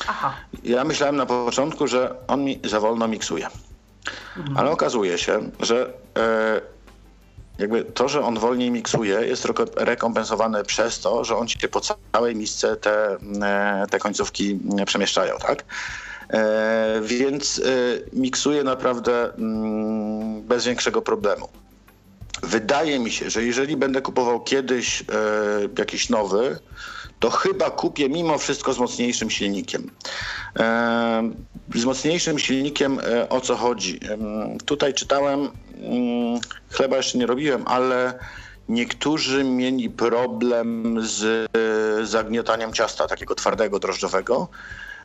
Aha. 0.07 0.33
Ja 0.63 0.83
myślałem 0.83 1.15
na 1.15 1.25
początku, 1.25 1.87
że 1.87 2.15
on 2.27 2.43
mi 2.43 2.59
za 2.63 2.79
wolno 2.79 3.07
miksuje. 3.07 3.47
Mhm. 4.37 4.57
Ale 4.57 4.71
okazuje 4.71 5.17
się, 5.17 5.51
że 5.59 5.93
e, 6.17 6.76
jakby 7.57 7.83
to, 7.83 8.09
że 8.09 8.21
on 8.21 8.39
wolniej 8.39 8.71
miksuje, 8.71 9.15
jest 9.15 9.47
rekompensowane 9.75 10.63
przez 10.63 10.99
to, 10.99 11.23
że 11.23 11.37
on 11.37 11.47
się 11.47 11.67
po 11.67 11.81
całej 12.13 12.35
misce 12.35 12.75
te, 12.75 13.17
e, 13.41 13.85
te 13.89 13.99
końcówki 13.99 14.59
przemieszczają, 14.85 15.37
tak? 15.37 15.65
E, 16.29 17.01
więc 17.03 17.61
miksuje 18.13 18.63
naprawdę 18.63 19.33
mm, 19.33 20.41
bez 20.41 20.65
większego 20.65 21.01
problemu. 21.01 21.49
Wydaje 22.43 22.99
mi 22.99 23.11
się, 23.11 23.29
że 23.29 23.43
jeżeli 23.43 23.77
będę 23.77 24.01
kupował 24.01 24.43
kiedyś 24.43 25.03
jakiś 25.77 26.09
nowy, 26.09 26.59
to 27.19 27.29
chyba 27.29 27.69
kupię 27.69 28.09
mimo 28.09 28.37
wszystko 28.37 28.73
z 28.73 28.79
mocniejszym 28.79 29.29
silnikiem. 29.29 29.91
Z 31.75 31.85
mocniejszym 31.85 32.39
silnikiem 32.39 32.99
e, 32.99 33.29
o 33.29 33.41
co 33.41 33.55
chodzi? 33.55 33.99
Tutaj 34.65 34.93
czytałem, 34.93 35.39
mm, 35.39 35.51
chleba 36.71 36.97
jeszcze 36.97 37.17
nie 37.17 37.25
robiłem, 37.25 37.63
ale 37.67 38.19
niektórzy 38.69 39.43
mieli 39.43 39.89
problem 39.89 40.97
z 41.01 41.23
e, 42.01 42.05
zagnietaniem 42.05 42.73
ciasta 42.73 43.07
takiego 43.07 43.35
twardego, 43.35 43.79
drożdżowego. 43.79 44.47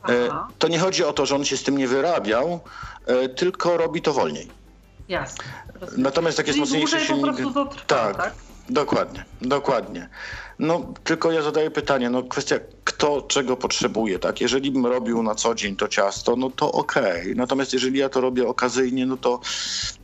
E, 0.09 0.29
Aha. 0.31 0.48
To 0.59 0.68
nie 0.68 0.79
chodzi 0.79 1.05
o 1.05 1.12
to, 1.12 1.27
że 1.27 1.37
on 1.37 1.44
się 1.44 1.57
z 1.57 1.62
tym 1.62 1.79
nie 1.79 1.88
wyrabiał, 1.88 2.61
tylko 3.37 3.77
robi 3.77 4.03
to 4.03 4.12
wolniej. 4.12 4.48
Jasne. 5.09 5.44
Natomiast 5.96 6.38
jak 6.38 6.46
jest 6.46 6.59
mocniejszy 6.59 7.01
silnik. 7.01 7.37
Trwa, 7.37 7.66
tak, 7.87 8.16
tak, 8.16 8.35
dokładnie, 8.68 9.25
dokładnie. 9.40 10.09
No, 10.59 10.94
tylko 11.05 11.33
ja 11.33 11.42
zadaję 11.42 11.70
pytanie, 11.70 12.11
no 12.11 12.22
kwestia 12.22 12.57
kto 12.85 13.22
czego 13.22 13.57
potrzebuje, 13.57 14.18
tak? 14.18 14.40
Jeżeli 14.40 14.70
bym 14.70 14.87
robił 14.87 15.22
na 15.22 15.35
co 15.35 15.55
dzień 15.55 15.77
to 15.77 15.88
ciasto, 15.88 16.37
no 16.37 16.51
to 16.51 16.72
okej. 16.72 17.22
Okay. 17.22 17.35
Natomiast 17.35 17.72
jeżeli 17.72 17.98
ja 17.98 18.09
to 18.09 18.20
robię 18.20 18.48
okazyjnie, 18.48 19.07
no 19.07 19.16
to 19.16 19.40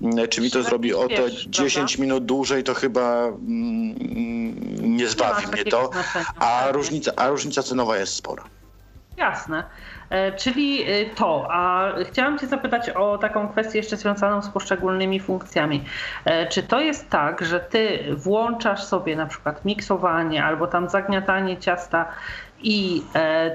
mm, 0.03 0.29
czy 0.29 0.40
mi 0.40 0.51
to 0.51 0.62
zrobi 0.62 0.94
o 0.94 1.09
te 1.09 1.31
10 1.47 1.99
minut 1.99 2.25
dłużej, 2.25 2.64
to 2.64 2.75
chyba 2.75 3.27
mm, 3.27 4.97
nie 4.97 5.09
zbawi 5.09 5.47
mnie 5.47 5.64
to. 5.64 5.90
A 6.38 6.68
różnica, 6.73 7.12
a 7.16 7.29
różnica 7.29 7.62
cenowa 7.62 7.99
jest 7.99 8.14
spora. 8.14 8.44
Jasne. 9.18 9.64
E, 10.11 10.33
czyli 10.33 10.83
e, 10.83 11.07
to, 11.07 11.46
a 11.50 11.92
chciałam 12.04 12.38
Cię 12.38 12.46
zapytać 12.46 12.90
o 12.90 13.18
taką 13.18 13.48
kwestię 13.48 13.78
jeszcze 13.78 13.96
związaną 13.96 14.42
z 14.42 14.48
poszczególnymi 14.48 15.20
funkcjami. 15.20 15.85
E, 16.24 16.46
czy 16.46 16.62
to 16.62 16.81
jest 16.81 17.11
tak, 17.11 17.44
że 17.44 17.61
Ty 17.61 18.04
włączasz 18.16 18.85
sobie 18.85 19.16
na 19.16 19.26
przykład 19.26 19.64
miksowanie 19.64 20.44
albo 20.44 20.66
tam 20.66 20.88
zagniatanie 20.88 21.57
ciasta 21.57 22.07
i 22.62 23.02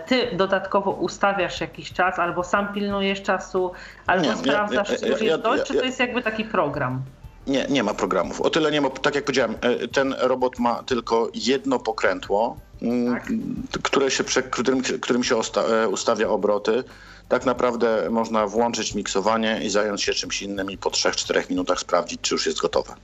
ty 0.05 0.35
dodatkowo 0.35 0.91
ustawiasz 0.91 1.61
jakiś 1.61 1.93
czas, 1.93 2.19
albo 2.19 2.43
sam 2.43 2.73
pilnujesz 2.73 3.21
czasu, 3.21 3.71
albo 4.07 4.25
nie, 4.25 4.35
sprawdzasz, 4.35 4.99
czy 4.99 5.07
już 5.07 5.21
jest 5.21 5.41
dość, 5.41 5.63
czy 5.63 5.73
to 5.73 5.85
jest 5.85 5.99
jakby 5.99 6.21
taki 6.21 6.45
program? 6.45 7.01
Nie, 7.47 7.67
nie 7.69 7.83
ma 7.83 7.93
programów. 7.93 8.41
O 8.41 8.49
tyle 8.49 8.71
nie 8.71 8.81
ma, 8.81 8.89
tak 8.89 9.15
jak 9.15 9.25
powiedziałem, 9.25 9.55
ten 9.91 10.15
robot 10.19 10.59
ma 10.59 10.83
tylko 10.83 11.29
jedno 11.33 11.79
pokrętło, 11.79 12.57
Mm, 12.83 13.13
tak? 13.13 13.81
które 13.81 14.11
się, 14.11 14.23
którym, 14.23 14.81
którym 14.81 15.23
się 15.23 15.35
e, 15.57 15.87
ustawia 15.87 16.29
obroty. 16.29 16.83
Tak 17.29 17.45
naprawdę 17.45 18.07
można 18.09 18.47
włączyć 18.47 18.95
miksowanie 18.95 19.59
i 19.63 19.69
zająć 19.69 20.03
się 20.03 20.13
czymś 20.13 20.41
innym 20.41 20.71
i 20.71 20.77
po 20.77 20.89
3-4 20.89 21.49
minutach 21.49 21.79
sprawdzić, 21.79 22.21
czy 22.21 22.35
już 22.35 22.45
jest 22.45 22.59
gotowe. 22.59 22.95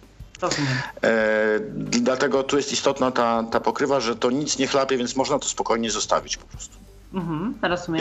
E, 1.04 1.60
dlatego 1.75 2.43
tu 2.43 2.58
jest 2.58 2.71
istotna 2.71 3.12
ta, 3.12 3.43
ta 3.52 3.60
pokrywa, 3.60 3.99
że 3.99 4.15
to 4.15 4.32
nic 4.32 4.58
nie 4.58 4.67
chlapie, 4.67 4.97
więc 4.97 5.15
można 5.15 5.39
to 5.39 5.47
spokojnie 5.47 5.91
zostawić 5.91 6.38
po 6.38 6.47
prostu. 6.47 6.78
Mhm. 7.13 7.54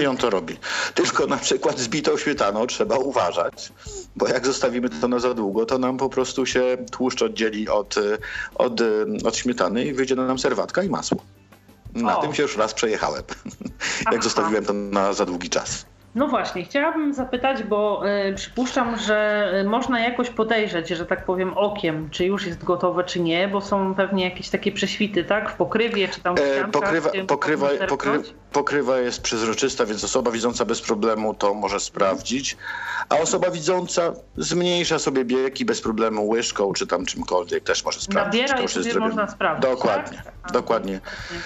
I 0.02 0.06
on 0.06 0.16
to 0.16 0.30
robi. 0.30 0.56
Tylko 0.94 1.26
na 1.26 1.36
przykład 1.36 1.78
z 1.78 1.88
bitą 1.88 2.16
śmietaną 2.16 2.66
trzeba 2.66 2.96
uważać, 2.96 3.72
bo 4.16 4.28
jak 4.28 4.46
zostawimy 4.46 4.90
to 4.90 5.08
na 5.08 5.18
za 5.18 5.34
długo, 5.34 5.66
to 5.66 5.78
nam 5.78 5.96
po 5.96 6.08
prostu 6.08 6.46
się 6.46 6.76
tłuszcz 6.90 7.22
oddzieli 7.22 7.68
od, 7.68 7.94
od, 8.54 8.80
od 9.24 9.36
śmietany 9.36 9.84
i 9.84 9.92
wyjdzie 9.92 10.16
nam 10.16 10.38
serwatka 10.38 10.82
i 10.82 10.88
masło. 10.88 11.18
Na 11.94 12.18
o. 12.18 12.22
tym 12.22 12.34
się 12.34 12.42
już 12.42 12.56
raz 12.56 12.74
przejechałem, 12.74 13.22
jak 14.12 14.24
zostawiłem 14.24 14.64
to 14.64 14.72
na 14.72 15.12
za 15.12 15.26
długi 15.26 15.50
czas. 15.50 15.86
No 16.14 16.28
właśnie, 16.28 16.64
chciałabym 16.64 17.14
zapytać, 17.14 17.62
bo 17.62 18.02
y, 18.28 18.34
przypuszczam, 18.34 18.96
że 18.96 19.50
y, 19.60 19.68
można 19.68 20.00
jakoś 20.00 20.30
podejrzeć, 20.30 20.88
że 20.88 21.06
tak 21.06 21.24
powiem 21.24 21.52
okiem, 21.58 22.10
czy 22.10 22.24
już 22.24 22.46
jest 22.46 22.64
gotowe, 22.64 23.04
czy 23.04 23.20
nie, 23.20 23.48
bo 23.48 23.60
są 23.60 23.94
pewnie 23.94 24.24
jakieś 24.24 24.48
takie 24.48 24.72
prześwity, 24.72 25.24
tak? 25.24 25.50
W 25.50 25.54
pokrywie, 25.54 26.08
czy 26.08 26.20
tam 26.20 26.36
w 26.36 26.40
e, 26.40 26.68
pokrywa, 26.68 27.10
pokrywa, 27.26 27.68
pokry, 27.88 28.22
pokrywa 28.52 28.98
jest 28.98 29.22
przezroczysta, 29.22 29.86
więc 29.86 30.04
osoba 30.04 30.30
widząca 30.30 30.64
bez 30.64 30.80
problemu 30.80 31.34
to 31.34 31.54
może 31.54 31.80
sprawdzić, 31.80 32.56
a 33.08 33.16
osoba 33.16 33.50
widząca 33.50 34.12
zmniejsza 34.36 34.98
sobie 34.98 35.24
bieg 35.24 35.60
i 35.60 35.64
bez 35.64 35.80
problemu 35.80 36.28
łyżką, 36.28 36.72
czy 36.72 36.86
tam 36.86 37.06
czymkolwiek 37.06 37.64
też 37.64 37.84
może 37.84 38.00
sprawdzić. 38.00 38.40
Nabiera 38.42 38.60
i 38.60 38.68
sobie 38.68 38.98
można 38.98 39.28
sprawdzić, 39.28 39.70
Dokładnie, 39.70 40.22
tak? 40.24 40.52
dokładnie. 40.52 41.00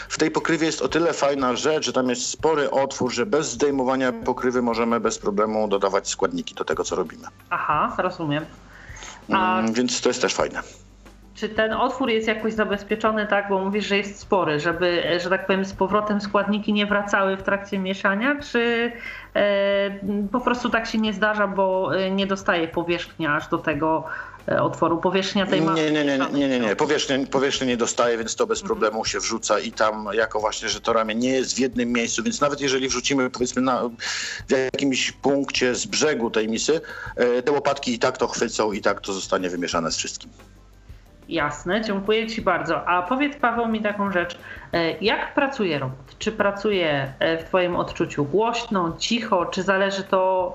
W 0.08 0.18
tej 0.18 0.30
pokrywie 0.30 0.66
jest 0.66 0.82
o 0.82 0.88
tyle 0.88 1.12
fajna 1.12 1.56
rzecz, 1.56 1.86
że 1.86 1.92
tam 1.92 2.08
jest 2.08 2.28
spory 2.28 2.70
otwór, 2.70 3.12
że 3.12 3.26
bez 3.26 3.50
zdejmowania 3.50 4.12
pokrywy 4.12 4.62
możemy 4.62 5.00
bez 5.00 5.18
problemu 5.18 5.68
dodawać 5.68 6.08
składniki 6.08 6.54
do 6.54 6.64
tego, 6.64 6.84
co 6.84 6.96
robimy. 6.96 7.26
Aha, 7.50 7.94
rozumiem. 7.98 8.46
A... 9.32 9.60
Mm, 9.60 9.72
więc 9.72 10.00
to 10.00 10.08
jest 10.08 10.22
też 10.22 10.34
fajne. 10.34 10.62
Czy 11.42 11.48
ten 11.48 11.72
otwór 11.72 12.10
jest 12.10 12.28
jakoś 12.28 12.52
zabezpieczony, 12.52 13.26
tak, 13.26 13.48
bo 13.48 13.58
mówisz, 13.58 13.86
że 13.86 13.96
jest 13.96 14.18
spory, 14.18 14.60
żeby, 14.60 15.02
że 15.22 15.30
tak 15.30 15.46
powiem, 15.46 15.64
z 15.64 15.72
powrotem 15.72 16.20
składniki 16.20 16.72
nie 16.72 16.86
wracały 16.86 17.36
w 17.36 17.42
trakcie 17.42 17.78
mieszania, 17.78 18.40
czy 18.40 18.92
e, 19.34 19.90
po 20.32 20.40
prostu 20.40 20.70
tak 20.70 20.86
się 20.86 20.98
nie 20.98 21.12
zdarza, 21.12 21.46
bo 21.46 21.96
e, 21.96 22.10
nie 22.10 22.26
dostaje 22.26 22.68
powierzchnia 22.68 23.34
aż 23.34 23.48
do 23.48 23.58
tego 23.58 24.04
E, 24.48 24.62
otworu 24.62 24.98
powierzchnia 24.98 25.46
tej 25.46 25.62
masy. 25.62 25.82
Nie, 25.82 25.90
nie, 25.90 26.04
nie, 26.04 26.18
nie, 26.32 26.48
nie, 26.48 26.60
nie. 26.60 26.76
Powierzchnia, 26.76 27.16
powierzchnia 27.30 27.66
nie 27.66 27.76
dostaje, 27.76 28.18
więc 28.18 28.36
to 28.36 28.46
bez 28.46 28.58
mhm. 28.58 28.66
problemu 28.66 29.04
się 29.04 29.18
wrzuca 29.18 29.60
i 29.60 29.72
tam 29.72 30.08
jako 30.12 30.40
właśnie, 30.40 30.68
że 30.68 30.80
to 30.80 30.92
ramię 30.92 31.14
nie 31.14 31.30
jest 31.30 31.54
w 31.54 31.58
jednym 31.58 31.92
miejscu, 31.92 32.22
więc 32.22 32.40
nawet 32.40 32.60
jeżeli 32.60 32.88
wrzucimy 32.88 33.30
powiedzmy 33.30 33.62
na, 33.62 33.90
w 34.48 34.50
jakimś 34.50 35.12
punkcie 35.12 35.74
z 35.74 35.86
brzegu 35.86 36.30
tej 36.30 36.48
misy, 36.48 36.80
te 37.44 37.52
łopatki 37.52 37.94
i 37.94 37.98
tak 37.98 38.18
to 38.18 38.28
chwycą 38.28 38.72
i 38.72 38.80
tak 38.80 39.00
to 39.00 39.12
zostanie 39.12 39.50
wymieszane 39.50 39.92
z 39.92 39.96
wszystkim. 39.96 40.30
Jasne, 41.32 41.80
dziękuję 41.80 42.26
Ci 42.26 42.42
bardzo. 42.42 42.88
A 42.88 43.02
powiedz 43.02 43.36
Paweł 43.36 43.68
mi 43.68 43.82
taką 43.82 44.12
rzecz. 44.12 44.38
E, 44.72 44.98
jak 44.98 45.34
pracuje 45.34 45.78
robot? 45.78 46.18
Czy 46.18 46.32
pracuje 46.32 47.12
w 47.40 47.44
Twoim 47.44 47.76
odczuciu 47.76 48.24
głośno, 48.24 48.96
cicho, 48.98 49.46
czy 49.46 49.62
zależy 49.62 50.02
to 50.04 50.54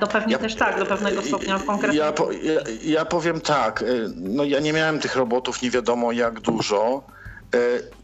no 0.00 0.06
pewnie 0.06 0.32
ja, 0.32 0.38
też 0.38 0.54
tak, 0.54 0.78
do 0.78 0.86
pewnego 0.86 1.22
stopnia 1.22 1.58
w 1.58 1.64
konkretnym... 1.64 2.02
Ja, 2.02 2.12
ja, 2.42 2.60
ja, 2.82 3.04
powiem 3.04 3.40
tak, 3.40 3.84
no 4.16 4.44
ja 4.44 4.60
nie 4.60 4.72
miałem 4.72 5.00
tych 5.00 5.16
robotów 5.16 5.62
nie 5.62 5.70
wiadomo 5.70 6.12
jak 6.12 6.40
dużo. 6.40 7.02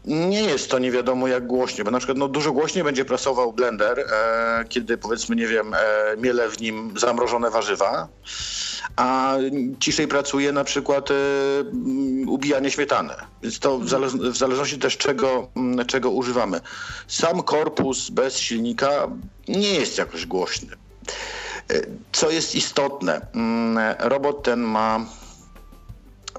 Nie 0.05 0.43
jest 0.43 0.71
to 0.71 0.79
nie 0.79 0.91
wiadomo 0.91 1.27
jak 1.27 1.47
głośnie, 1.47 1.83
bo 1.83 1.91
na 1.91 1.97
przykład 1.97 2.17
no, 2.17 2.27
dużo 2.27 2.51
głośniej 2.51 2.83
będzie 2.83 3.05
prasował 3.05 3.53
blender, 3.53 3.99
e, 3.99 4.65
kiedy 4.69 4.97
powiedzmy, 4.97 5.35
nie 5.35 5.47
wiem, 5.47 5.73
e, 5.73 5.77
miele 6.17 6.49
w 6.49 6.59
nim 6.59 6.93
zamrożone 6.97 7.49
warzywa, 7.49 8.07
a 8.95 9.35
ciszej 9.79 10.07
pracuje 10.07 10.51
na 10.51 10.63
przykład 10.63 11.11
e, 11.11 11.15
ubijanie 12.27 12.71
śmietany. 12.71 13.13
Więc 13.43 13.59
to 13.59 13.79
w, 13.79 13.89
zale 13.89 14.07
w 14.07 14.37
zależności 14.37 14.79
też 14.79 14.97
czego, 14.97 15.47
czego 15.87 16.09
używamy. 16.09 16.61
Sam 17.07 17.43
korpus 17.43 18.09
bez 18.09 18.37
silnika 18.37 19.07
nie 19.47 19.73
jest 19.73 19.97
jakoś 19.97 20.25
głośny. 20.25 20.75
Co 22.11 22.29
jest 22.29 22.55
istotne, 22.55 23.27
robot 23.99 24.43
ten 24.43 24.59
ma 24.59 25.05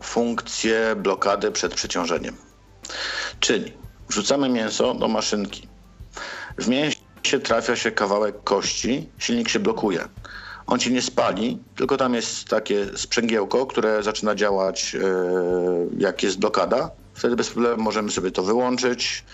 funkcję 0.03 0.97
blokady 0.97 1.53
przed 1.53 1.75
przeciążeniem. 1.75 2.37
Czyli 3.41 3.73
wrzucamy 4.09 4.49
mięso 4.49 4.95
do 4.95 5.09
maszynki. 5.09 5.69
W 6.59 6.69
mięsie 6.69 7.41
trafia 7.43 7.77
się 7.77 7.91
kawałek 7.91 8.43
kości, 8.45 9.09
silnik 9.19 9.49
się 9.49 9.59
blokuje. 9.59 10.09
On 10.67 10.81
się 10.81 10.91
nie 10.91 11.03
spali, 11.03 11.59
tylko 11.77 11.97
tam 11.97 12.15
jest 12.15 12.49
takie 12.49 12.87
sprzęgiełko, 12.97 13.67
które 13.67 14.03
zaczyna 14.03 14.35
działać, 14.35 14.95
e, 14.95 15.01
jak 15.99 16.23
jest 16.23 16.39
blokada. 16.39 16.91
Wtedy 17.15 17.37
bez 17.37 17.51
problemu 17.51 17.83
możemy 17.83 18.11
sobie 18.11 18.31
to 18.31 18.43
wyłączyć, 18.43 19.25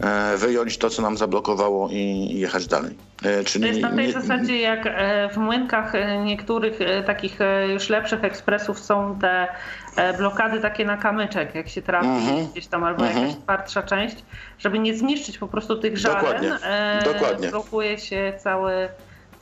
e, 0.00 0.36
wyjąć 0.36 0.78
to, 0.78 0.90
co 0.90 1.02
nam 1.02 1.16
zablokowało 1.16 1.88
i 1.90 2.28
jechać 2.34 2.66
dalej. 2.66 2.96
E, 3.22 3.44
czyli 3.44 3.64
to 3.64 3.68
jest 3.68 3.80
na 3.80 3.90
tej 3.90 4.06
nie, 4.06 4.12
zasadzie, 4.12 4.60
jak 4.60 4.88
w 5.34 5.36
młynkach 5.36 5.92
niektórych 6.24 6.78
takich 7.06 7.38
już 7.72 7.88
lepszych 7.88 8.24
ekspresów 8.24 8.78
są 8.78 9.18
te 9.20 9.48
blokady 10.18 10.60
takie 10.60 10.84
na 10.84 10.96
kamyczek, 10.96 11.54
jak 11.54 11.68
się 11.68 11.82
trafi 11.82 12.08
mm-hmm. 12.08 12.52
gdzieś 12.52 12.66
tam, 12.66 12.84
albo 12.84 13.04
mm-hmm. 13.04 13.20
jakaś 13.20 13.36
twardsza 13.42 13.82
część, 13.82 14.16
żeby 14.58 14.78
nie 14.78 14.94
zniszczyć 14.94 15.38
po 15.38 15.48
prostu 15.48 15.78
tych 15.78 15.98
żaren. 15.98 16.22
Dokładnie. 16.22 17.12
Dokładnie. 17.12 17.48
Blokuje 17.48 17.98
się 17.98 18.32
cały 18.38 18.88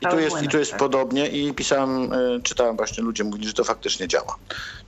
i 0.00 0.06
tu 0.06 0.18
jest, 0.18 0.42
i 0.42 0.48
tu 0.48 0.58
jest 0.58 0.74
podobnie 0.74 1.28
i 1.28 1.54
pisałem, 1.54 2.12
e, 2.12 2.40
czytałem 2.42 2.76
właśnie, 2.76 3.04
ludzie 3.04 3.24
mówili, 3.24 3.46
że 3.46 3.52
to 3.52 3.64
faktycznie 3.64 4.08
działa. 4.08 4.36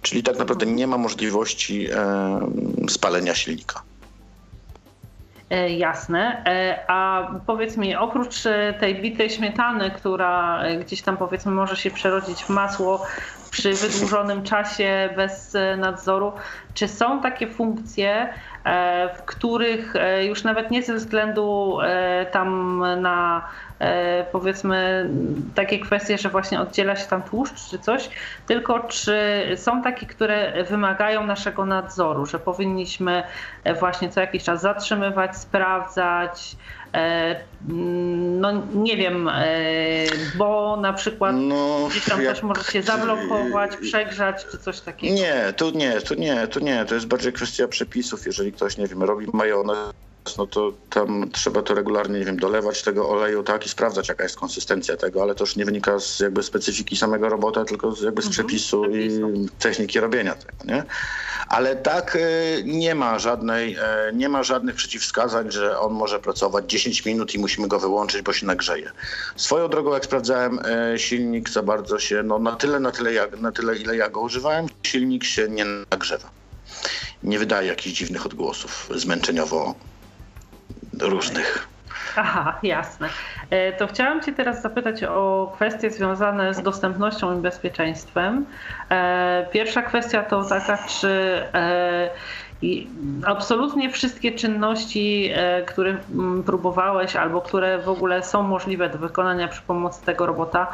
Czyli 0.03 0.22
tak 0.22 0.38
naprawdę 0.38 0.66
nie 0.66 0.87
ma 0.87 0.98
możliwości 0.98 1.88
e, 1.90 2.40
spalenia 2.88 3.35
silnika. 3.35 3.83
E, 5.51 5.70
jasne. 5.70 6.44
A 6.88 7.31
powiedz 7.46 7.77
mi, 7.77 7.96
oprócz 7.96 8.42
tej 8.81 9.03
bitej 9.03 9.31
śmietany, 9.31 9.90
która 9.90 10.62
gdzieś 10.81 11.03
tam 11.03 11.16
powiedzmy 11.16 11.53
może 11.53 11.77
się 11.77 11.90
przerodzić 11.90 12.44
w 12.44 12.48
masło 12.48 13.07
przy 13.51 13.72
wydłużonym 13.72 14.42
czasie 14.42 15.11
bez 15.16 15.57
nadzoru, 15.77 16.33
czy 16.75 16.88
są 16.88 17.22
takie 17.22 17.46
funkcje, 17.46 18.35
w 19.16 19.22
których 19.22 19.94
już 20.22 20.44
nawet 20.44 20.70
nie 20.70 20.83
ze 20.83 20.94
względu 20.94 21.79
tam 22.33 22.79
na 23.01 23.48
powiedzmy 24.33 25.11
takie 25.55 25.79
kwestie, 25.79 26.18
że 26.18 26.29
właśnie 26.29 26.61
oddziela 26.61 26.97
się 26.97 27.07
tam 27.07 27.23
tłuszcz 27.23 27.71
czy 27.71 27.79
coś, 27.79 28.11
tylko 28.47 28.81
czy 28.81 29.16
są 29.57 29.83
takie, 29.83 30.07
które 30.07 30.64
wymagają 30.64 31.27
naszego 31.27 31.66
nadzoru, 31.66 32.27
że 32.27 32.38
powinniśmy 32.38 33.23
e, 33.64 33.75
właśnie 33.75 34.09
co 34.09 34.21
jakiś 34.21 34.45
czas 34.45 34.61
zatrzymywać, 34.61 35.37
sprawdzać, 35.37 36.57
e, 36.95 37.40
no 38.40 38.53
nie 38.75 38.97
wiem, 38.97 39.31
bo 40.35 40.77
na 40.77 40.92
przykład 40.92 41.37
no, 41.38 41.87
gdzieś 41.90 42.05
tam 42.05 42.23
jak, 42.23 42.35
coś 42.35 42.42
może 42.42 42.64
się 42.64 42.83
zablokować, 42.83 43.77
przegrzać 43.77 44.47
czy 44.51 44.59
coś 44.59 44.81
takiego. 44.81 45.14
Nie, 45.14 45.53
tu 45.57 45.71
nie, 45.71 46.01
tu 46.01 46.14
nie, 46.14 46.47
tu 46.47 46.61
nie. 46.61 46.85
To 46.85 46.95
jest 46.95 47.07
bardziej 47.07 47.33
kwestia 47.33 47.68
przepisów. 47.68 48.27
Jeżeli 48.27 48.53
ktoś, 48.53 48.77
nie 48.77 48.87
wiem, 48.87 49.03
robi 49.03 49.27
majonez 49.33 49.79
no 50.38 50.46
to 50.46 50.72
tam 50.90 51.30
trzeba 51.30 51.62
to 51.62 51.74
regularnie, 51.74 52.18
nie 52.18 52.24
wiem, 52.24 52.37
dolewać 52.37 52.82
tego 52.82 53.08
oleju, 53.08 53.42
tak, 53.42 53.66
i 53.66 53.68
sprawdzać, 53.68 54.08
jaka 54.08 54.22
jest 54.22 54.37
konsystencja 54.37 54.96
tego, 54.96 55.22
ale 55.22 55.35
to 55.35 55.42
już 55.42 55.56
nie 55.56 55.64
wynika 55.64 56.00
z 56.00 56.20
jakby 56.20 56.42
specyfiki 56.42 56.96
samego 56.96 57.28
robota, 57.28 57.64
tylko 57.64 57.92
z, 57.92 58.02
jakby 58.02 58.22
z 58.22 58.26
mhm, 58.26 58.32
przepisu 58.32 58.85
i 58.85 59.20
techniki 59.58 60.00
robienia 60.00 60.35
tego, 60.35 60.74
nie? 60.74 60.85
Ale 61.48 61.76
tak 61.76 62.16
y, 62.16 62.62
nie 62.66 62.94
ma 62.94 63.18
żadnej, 63.18 63.74
e, 63.74 64.12
nie 64.14 64.28
ma 64.28 64.42
żadnych 64.42 64.74
przeciwwskazań, 64.74 65.50
że 65.50 65.78
on 65.78 65.92
może 65.92 66.20
pracować 66.20 66.70
10 66.70 67.04
minut 67.04 67.35
i 67.35 67.38
musimy 67.38 67.68
go 67.68 67.78
wyłączyć, 67.78 68.22
bo 68.22 68.32
się 68.32 68.46
nagrzeje. 68.46 68.90
Swoją 69.37 69.68
drogą, 69.68 69.92
jak 69.92 70.04
sprawdzałem 70.04 70.58
e, 70.64 70.98
silnik, 70.98 71.50
za 71.50 71.62
bardzo 71.62 71.98
się, 71.98 72.22
no 72.22 72.38
na 72.38 72.56
tyle, 72.56 72.80
na 72.80 72.90
tyle, 72.90 73.12
jak, 73.12 73.40
na 73.40 73.52
tyle 73.52 73.76
ile 73.76 73.96
ja 73.96 74.08
go 74.08 74.20
używałem, 74.20 74.66
silnik 74.82 75.24
się 75.24 75.48
nie 75.48 75.64
nagrzewa. 75.90 76.30
Nie 77.22 77.38
wydaje 77.38 77.68
jakichś 77.68 77.96
dziwnych 77.96 78.26
odgłosów 78.26 78.88
zmęczeniowo 78.94 79.74
różnych. 81.02 81.68
Aha, 82.16 82.58
jasne. 82.62 83.08
E, 83.50 83.72
to 83.72 83.86
chciałam 83.86 84.22
Cię 84.22 84.32
teraz 84.32 84.62
zapytać 84.62 85.04
o 85.04 85.52
kwestie 85.54 85.90
związane 85.90 86.54
z 86.54 86.62
dostępnością 86.62 87.38
i 87.38 87.42
bezpieczeństwem. 87.42 88.46
E, 88.90 89.46
pierwsza 89.52 89.82
kwestia 89.82 90.22
to 90.22 90.44
taka, 90.44 90.78
czy 91.00 91.08
e, 91.54 92.10
i 92.62 92.87
absolutnie 93.27 93.90
wszystkie 93.90 94.33
czynności, 94.33 95.31
e, 95.35 95.62
które 95.62 95.96
mm, 96.14 96.42
próbowałeś 96.42 97.16
albo 97.16 97.40
które 97.40 97.79
w 97.79 97.88
ogóle 97.88 98.22
są 98.22 98.42
możliwe 98.42 98.88
do 98.88 98.98
wykonania 98.98 99.48
przy 99.48 99.62
pomocy 99.62 100.05
tego 100.05 100.27
robota, 100.27 100.66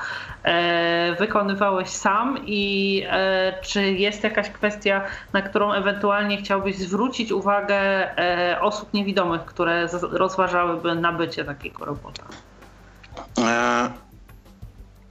e, 0.43 1.17
wykonywałeś 1.19 1.89
sam 1.89 2.39
i 2.47 3.03
e, 3.11 3.53
czy 3.63 3.83
jest 3.93 4.25
jakaś 4.25 4.51
kwestia, 4.51 5.05
na 5.33 5.43
którą 5.43 5.73
ewentualnie 5.73 6.37
chciałbyś 6.37 6.77
zwrócić 6.77 7.33
uwagę 7.33 7.79
osób 8.61 8.95
niewidomych, 8.95 9.45
które 9.45 9.89
rozważałyby 10.03 10.95
nabycie 10.95 11.45
takiego 11.45 11.85
robota? 11.85 12.23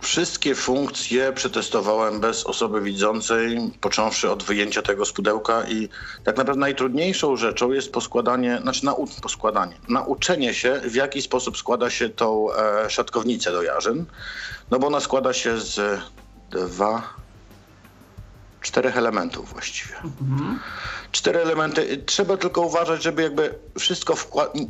Wszystkie 0.08 0.56
funkcje 0.56 1.34
przetestowałem 1.34 2.20
bez 2.20 2.46
osoby 2.46 2.82
widzącej, 2.82 3.72
począwszy 3.82 4.32
od 4.32 4.44
wyjęcia 4.44 4.82
tego 4.82 5.06
z 5.06 5.14
pudełka 5.14 5.64
i 5.68 5.90
tak 6.24 6.38
naprawdę 6.38 6.60
najtrudniejszą 6.60 7.36
rzeczą 7.36 7.72
jest 7.72 7.92
poskładanie, 7.92 8.60
znaczy 8.62 8.86
nau, 8.86 9.08
poskładanie, 9.22 9.76
nauczenie 9.90 10.54
się 10.54 10.82
w 10.84 10.96
jaki 10.96 11.22
sposób 11.22 11.58
składa 11.58 11.90
się 11.90 12.10
tą 12.10 12.54
e, 12.54 12.90
szatkownicę 12.90 13.52
do 13.52 13.62
jarzyn, 13.62 14.06
no 14.72 14.80
bo 14.80 14.88
ona 14.88 15.00
składa 15.00 15.34
się 15.34 15.58
z 15.58 16.02
dwa, 16.52 17.14
czterech 18.62 18.98
elementów 18.98 19.54
właściwie. 19.54 19.96
Mhm. 19.96 20.60
Cztery 21.12 21.40
elementy. 21.40 22.04
Trzeba 22.06 22.38
tylko 22.38 22.62
uważać, 22.62 23.04
żeby 23.04 23.22
jakby 23.22 23.60
wszystko, 23.80 24.16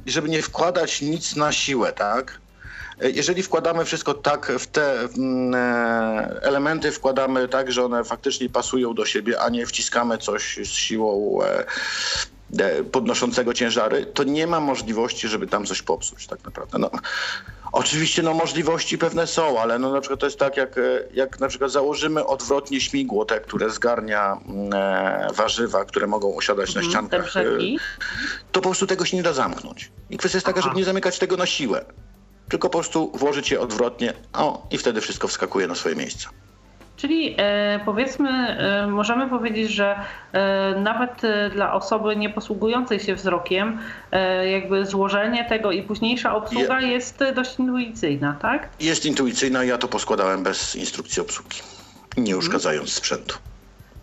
żeby 0.05 0.29
nie 0.29 0.41
wkładać 0.41 1.01
nic 1.01 1.35
na 1.35 1.51
siłę, 1.51 1.93
tak? 1.93 2.39
Jeżeli 3.01 3.43
wkładamy 3.43 3.85
wszystko 3.85 4.13
tak 4.13 4.51
w 4.59 4.67
te 4.67 4.99
mm, 5.01 5.55
e, 5.55 6.41
elementy, 6.41 6.91
wkładamy 6.91 7.47
tak, 7.47 7.71
że 7.71 7.85
one 7.85 8.03
faktycznie 8.03 8.49
pasują 8.49 8.93
do 8.93 9.05
siebie, 9.05 9.41
a 9.41 9.49
nie 9.49 9.65
wciskamy 9.65 10.17
coś 10.17 10.59
z 10.63 10.69
siłą 10.69 11.39
e, 11.43 11.65
e, 12.59 12.83
podnoszącego 12.83 13.53
ciężary, 13.53 14.05
to 14.05 14.23
nie 14.23 14.47
ma 14.47 14.59
możliwości, 14.59 15.27
żeby 15.27 15.47
tam 15.47 15.65
coś 15.65 15.81
popsuć 15.81 16.27
tak 16.27 16.43
naprawdę. 16.43 16.77
No, 16.79 16.89
oczywiście 17.71 18.23
no, 18.23 18.33
możliwości 18.33 18.97
pewne 18.97 19.27
są, 19.27 19.59
ale 19.61 19.79
no, 19.79 19.91
na 19.91 20.01
przykład 20.01 20.19
to 20.19 20.25
jest 20.25 20.39
tak, 20.39 20.57
jak, 20.57 20.75
jak 21.13 21.39
na 21.39 21.47
przykład 21.47 21.71
założymy 21.71 22.25
odwrotnie 22.25 22.81
śmigło, 22.81 23.25
te, 23.25 23.39
które 23.39 23.69
zgarnia 23.69 24.37
mm, 24.47 24.73
e, 24.73 25.27
warzywa, 25.33 25.85
które 25.85 26.07
mogą 26.07 26.35
osiadać 26.35 26.75
na 26.75 26.81
mhm, 26.81 26.91
ściankach, 26.91 27.33
to 28.51 28.61
po 28.61 28.69
prostu 28.69 28.87
tego 28.87 29.05
się 29.05 29.17
nie 29.17 29.23
da 29.23 29.33
zamknąć. 29.33 29.91
I 30.09 30.17
kwestia 30.17 30.37
jest 30.37 30.45
taka, 30.45 30.61
żeby 30.61 30.75
nie 30.75 30.85
zamykać 30.85 31.19
tego 31.19 31.37
na 31.37 31.45
siłę 31.45 31.85
tylko 32.49 32.69
po 32.69 32.77
prostu 32.77 33.11
włożyć 33.13 33.51
je 33.51 33.59
odwrotnie 33.59 34.13
o, 34.33 34.67
i 34.71 34.77
wtedy 34.77 35.01
wszystko 35.01 35.27
wskakuje 35.27 35.67
na 35.67 35.75
swoje 35.75 35.95
miejsce. 35.95 36.27
Czyli 36.97 37.35
e, 37.37 37.79
powiedzmy, 37.85 38.29
e, 38.29 38.87
możemy 38.87 39.29
powiedzieć, 39.29 39.71
że 39.71 39.99
e, 40.33 40.75
nawet 40.79 41.21
dla 41.53 41.73
osoby 41.73 42.15
nieposługującej 42.15 42.99
się 42.99 43.15
wzrokiem, 43.15 43.79
jakby 44.51 44.85
złożenie 44.85 45.45
tego 45.45 45.71
i 45.71 45.83
późniejsza 45.83 46.35
obsługa 46.35 46.81
Je... 46.81 46.87
jest 46.87 47.23
dość 47.35 47.59
intuicyjna, 47.59 48.37
tak? 48.41 48.69
Jest 48.79 49.05
intuicyjna, 49.05 49.63
ja 49.63 49.77
to 49.77 49.87
poskładałem 49.87 50.43
bez 50.43 50.75
instrukcji 50.75 51.21
obsługi, 51.21 51.57
nie 52.17 52.23
mhm. 52.23 52.39
uszkadzając 52.39 52.93
sprzętu. 52.93 53.37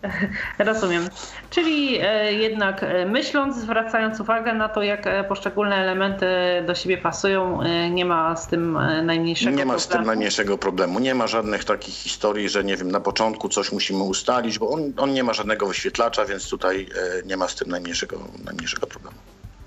Rozumiem. 0.59 1.09
Czyli 1.49 1.99
e, 2.01 2.33
jednak 2.33 2.83
e, 2.83 3.05
myśląc, 3.05 3.57
zwracając 3.57 4.19
uwagę 4.19 4.53
na 4.53 4.69
to, 4.69 4.83
jak 4.83 5.07
e, 5.07 5.23
poszczególne 5.23 5.75
elementy 5.75 6.25
do 6.67 6.75
siebie 6.75 6.97
pasują, 6.97 7.59
nie 7.91 8.05
ma 8.05 8.35
z 8.35 8.47
tym 8.47 8.79
najmniejszego 9.03 9.51
problemu. 9.51 9.71
Nie 9.71 9.73
ma 9.73 9.79
z 9.79 9.87
tym 9.87 10.03
najmniejszego 10.03 10.57
problemu. 10.57 10.99
Nie 10.99 11.15
ma 11.15 11.27
żadnych 11.27 11.63
takich 11.63 11.95
historii, 11.95 12.49
że 12.49 12.63
nie 12.63 12.77
wiem, 12.77 12.91
na 12.91 12.99
początku 12.99 13.49
coś 13.49 13.71
musimy 13.71 14.03
ustalić, 14.03 14.59
bo 14.59 14.69
on, 14.69 14.93
on 14.97 15.13
nie 15.13 15.23
ma 15.23 15.33
żadnego 15.33 15.67
wyświetlacza, 15.67 16.25
więc 16.25 16.49
tutaj 16.49 16.87
nie 17.25 17.37
ma 17.37 17.47
z 17.47 17.55
tym 17.55 17.69
najmniejszego, 17.69 18.19
najmniejszego 18.45 18.87
problemu. 18.87 19.17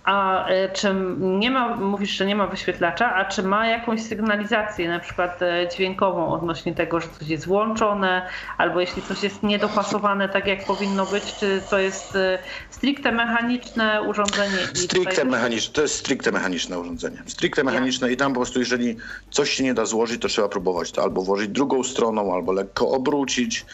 A 0.09 0.49
e, 0.49 0.69
czy 0.73 0.95
nie 1.19 1.51
ma, 1.51 1.77
mówisz, 1.77 2.11
że 2.11 2.27
nie 2.27 2.37
ma 2.37 2.47
wyświetlacza, 2.47 3.15
a 3.15 3.25
czy 3.25 3.43
ma 3.43 3.67
jakąś 3.67 4.03
sygnalizację, 4.03 4.89
na 4.89 4.99
przykład 4.99 5.43
e, 5.43 5.69
dźwiękową 5.75 6.33
odnośnie 6.33 6.75
tego, 6.75 7.01
że 7.01 7.09
coś 7.19 7.29
jest 7.29 7.47
włączone, 7.47 8.27
albo 8.59 8.81
jeśli 8.81 9.03
coś 9.03 9.23
jest 9.23 9.43
niedopasowane 9.43 10.29
tak 10.29 10.47
jak 10.47 10.65
powinno 10.65 11.07
być, 11.07 11.35
czy 11.35 11.63
to 11.71 11.79
jest 11.79 12.17
e, 12.17 12.39
stricte 12.71 13.13
mechaniczne 13.13 14.03
urządzenie? 14.03 14.59
Stricte 14.75 15.25
mechaniczne, 15.25 15.75
to 15.75 15.83
jest 15.83 15.95
stricte 15.95 16.33
mechaniczne 16.33 16.79
urządzenie. 16.79 17.23
Stricte 17.27 17.65
mechaniczne 17.65 18.13
i 18.13 18.17
tam 18.17 18.33
po 18.33 18.41
prostu 18.41 18.59
jeżeli 18.59 18.97
coś 19.31 19.51
się 19.51 19.65
nie 19.65 19.75
da 19.75 19.87
złożyć, 19.87 20.23
to 20.23 20.29
trzeba 20.29 20.49
próbować 20.49 20.93
to 20.93 21.03
albo 21.03 21.23
włożyć 21.23 21.49
drugą 21.49 21.85
stroną, 21.85 22.35
albo 22.35 22.53
lekko 22.53 22.89
obrócić, 22.91 23.67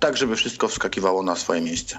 tak 0.00 0.16
żeby 0.16 0.36
wszystko 0.36 0.68
wskakiwało 0.68 1.22
na 1.22 1.36
swoje 1.36 1.60
miejsce. 1.60 1.98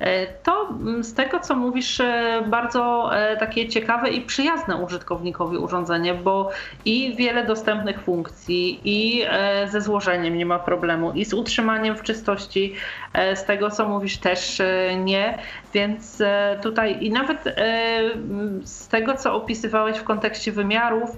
E, 0.00 0.26
to 0.26 0.68
z 1.00 1.14
tego, 1.14 1.40
co 1.40 1.56
mówisz, 1.56 2.00
e, 2.00 2.42
bardzo 2.46 3.10
e, 3.16 3.36
takie 3.36 3.68
ciekawe 3.68 4.10
i 4.10 4.20
przyjazne 4.20 4.76
użytkownikowi 4.76 5.56
urządzenie, 5.56 6.14
bo 6.14 6.50
i 6.84 7.16
wiele 7.16 7.46
dostępnych 7.46 8.00
funkcji, 8.00 8.80
i 8.84 9.24
ze 9.66 9.80
złożeniem 9.80 10.38
nie 10.38 10.46
ma 10.46 10.58
problemu, 10.58 11.12
i 11.12 11.24
z 11.24 11.34
utrzymaniem 11.34 11.96
w 11.96 12.02
czystości, 12.02 12.74
z 13.34 13.44
tego, 13.44 13.70
co 13.70 13.88
mówisz, 13.88 14.18
też 14.18 14.62
nie. 14.96 15.38
Więc 15.74 16.22
tutaj 16.62 17.04
i 17.04 17.10
nawet 17.10 17.44
z 18.64 18.88
tego, 18.88 19.14
co 19.14 19.34
opisywałeś 19.34 19.98
w 19.98 20.04
kontekście 20.04 20.52
wymiarów, 20.52 21.10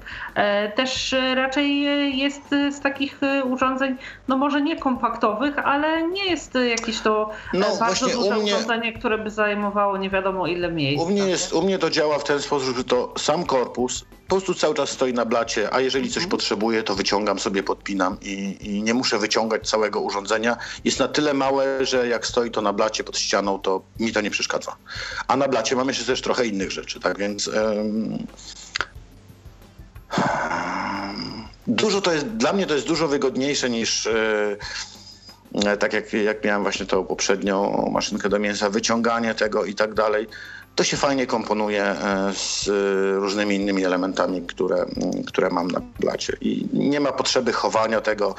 też 0.74 1.14
raczej 1.34 1.82
jest 2.18 2.50
z 2.50 2.80
takich 2.80 3.20
urządzeń, 3.44 3.96
no 4.28 4.36
może 4.36 4.62
nie 4.62 4.76
kompaktowych, 4.76 5.58
ale 5.58 6.08
nie 6.08 6.30
jest 6.30 6.58
jakieś 6.70 7.00
to 7.00 7.30
no, 7.52 7.66
bardzo 7.80 8.06
duże 8.08 8.36
mnie... 8.36 8.54
urządzenie 8.54 8.92
które 8.92 9.18
by 9.18 9.30
zajmowało 9.30 9.96
nie 9.96 10.10
wiadomo 10.10 10.46
ile 10.46 10.72
miejsca. 10.72 11.06
U 11.06 11.10
mnie, 11.10 11.22
jest, 11.22 11.52
u 11.52 11.62
mnie 11.62 11.78
to 11.78 11.90
działa 11.90 12.18
w 12.18 12.24
ten 12.24 12.40
sposób, 12.42 12.76
że 12.76 12.84
to 12.84 13.14
sam 13.18 13.46
korpus 13.46 14.04
po 14.30 14.36
prostu 14.36 14.54
cały 14.54 14.74
czas 14.74 14.90
stoi 14.90 15.14
na 15.14 15.24
blacie, 15.24 15.74
a 15.74 15.80
jeżeli 15.80 16.08
coś 16.08 16.22
mhm. 16.22 16.30
potrzebuję, 16.30 16.82
to 16.82 16.94
wyciągam 16.94 17.38
sobie, 17.38 17.62
podpinam 17.62 18.16
i, 18.22 18.56
i, 18.60 18.82
nie 18.82 18.94
muszę 18.94 19.18
wyciągać 19.18 19.68
całego 19.68 20.00
urządzenia. 20.00 20.56
Jest 20.84 20.98
na 20.98 21.08
tyle 21.08 21.34
małe, 21.34 21.86
że 21.86 22.08
jak 22.08 22.26
stoi 22.26 22.50
to 22.50 22.62
na 22.62 22.72
blacie 22.72 23.04
pod 23.04 23.18
ścianą, 23.18 23.58
to 23.58 23.82
mi 24.00 24.12
to 24.12 24.20
nie 24.20 24.30
przeszkadza. 24.30 24.76
A 25.28 25.36
na 25.36 25.48
blacie 25.48 25.76
mam 25.76 25.88
jeszcze 25.88 26.04
też 26.04 26.22
trochę 26.22 26.46
innych 26.46 26.70
rzeczy, 26.70 27.00
tak 27.00 27.18
więc... 27.18 27.46
Um, 27.46 28.26
dużo 31.66 32.00
to 32.00 32.12
jest, 32.12 32.26
dla 32.26 32.52
mnie 32.52 32.66
to 32.66 32.74
jest 32.74 32.86
dużo 32.86 33.08
wygodniejsze 33.08 33.70
niż... 33.70 34.04
Yy, 34.04 35.76
tak 35.80 35.92
jak, 35.92 36.12
jak 36.12 36.44
miałem 36.44 36.62
właśnie 36.62 36.86
tą 36.86 37.04
poprzednią 37.04 37.88
maszynkę 37.92 38.28
do 38.28 38.38
mięsa, 38.38 38.70
wyciąganie 38.70 39.34
tego 39.34 39.64
i 39.64 39.74
tak 39.74 39.94
dalej, 39.94 40.26
to 40.74 40.84
się 40.84 40.96
fajnie 40.96 41.26
komponuje 41.26 41.84
e, 41.84 42.32
z 42.34 42.68
różnymi 43.14 43.56
innymi 43.56 43.84
elementami, 43.84 44.42
które, 44.42 44.86
które 45.26 45.50
mam 45.50 45.70
na 45.70 45.80
blacie. 45.98 46.36
I 46.40 46.68
nie 46.72 47.00
ma 47.00 47.12
potrzeby 47.12 47.52
chowania 47.52 48.00
tego, 48.00 48.34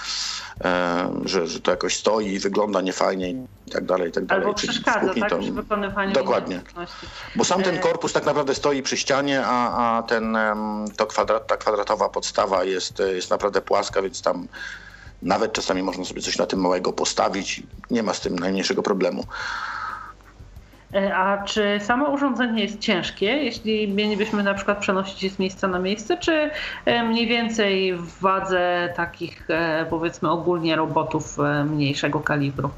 e, 0.63 1.11
że, 1.25 1.47
że 1.47 1.59
to 1.59 1.71
jakoś 1.71 1.97
stoi 1.97 2.27
i 2.27 2.39
wygląda 2.39 2.81
niefajnie 2.81 3.29
i 3.29 3.71
tak 3.71 3.85
dalej, 3.85 4.09
i 4.09 4.11
tak 4.11 4.25
dalej. 4.25 4.43
Albo 4.43 4.55
przeszkadza, 4.55 5.13
tak, 5.13 5.29
to... 5.29 5.39
przy 5.39 5.51
wykonywaniu 5.51 6.13
Dokładnie. 6.13 6.61
Bo 7.35 7.45
sam 7.45 7.63
ten 7.63 7.79
korpus 7.79 8.13
tak 8.13 8.25
naprawdę 8.25 8.55
stoi 8.55 8.83
przy 8.83 8.97
ścianie, 8.97 9.41
a, 9.45 9.97
a 9.97 10.03
ten, 10.03 10.37
to 10.97 11.05
kwadrat, 11.05 11.47
ta 11.47 11.57
kwadratowa 11.57 12.09
podstawa 12.09 12.63
jest, 12.63 12.99
jest 12.99 13.29
naprawdę 13.29 13.61
płaska, 13.61 14.01
więc 14.01 14.21
tam 14.21 14.47
nawet 15.21 15.53
czasami 15.53 15.83
można 15.83 16.05
sobie 16.05 16.21
coś 16.21 16.37
na 16.37 16.45
tym 16.45 16.59
małego 16.59 16.93
postawić. 16.93 17.63
Nie 17.91 18.03
ma 18.03 18.13
z 18.13 18.21
tym 18.21 18.39
najmniejszego 18.39 18.83
problemu. 18.83 19.25
E, 20.93 21.15
a 21.15 21.43
czy 21.43 21.79
samo 21.83 22.09
urządzenie 22.09 22.63
jest 22.63 22.79
ciężkie, 22.79 23.25
jeśli 23.25 23.87
mielibyśmy 23.87 24.43
na 24.43 24.53
przykład 24.53 24.77
przenosić 24.77 25.23
je 25.23 25.29
z 25.29 25.39
miejsca 25.39 25.67
na 25.67 25.79
miejsce, 25.79 26.17
czy 26.17 26.49
e, 26.85 27.03
mniej 27.03 27.27
więcej 27.27 27.93
w 27.93 28.19
wadze 28.19 28.93
takich 28.95 29.49
e, 29.49 29.85
powiedzmy 29.89 30.29
ogólnie 30.29 30.75
robotów 30.75 31.37
mniejszego 31.65 32.19
kalibru? 32.19 32.69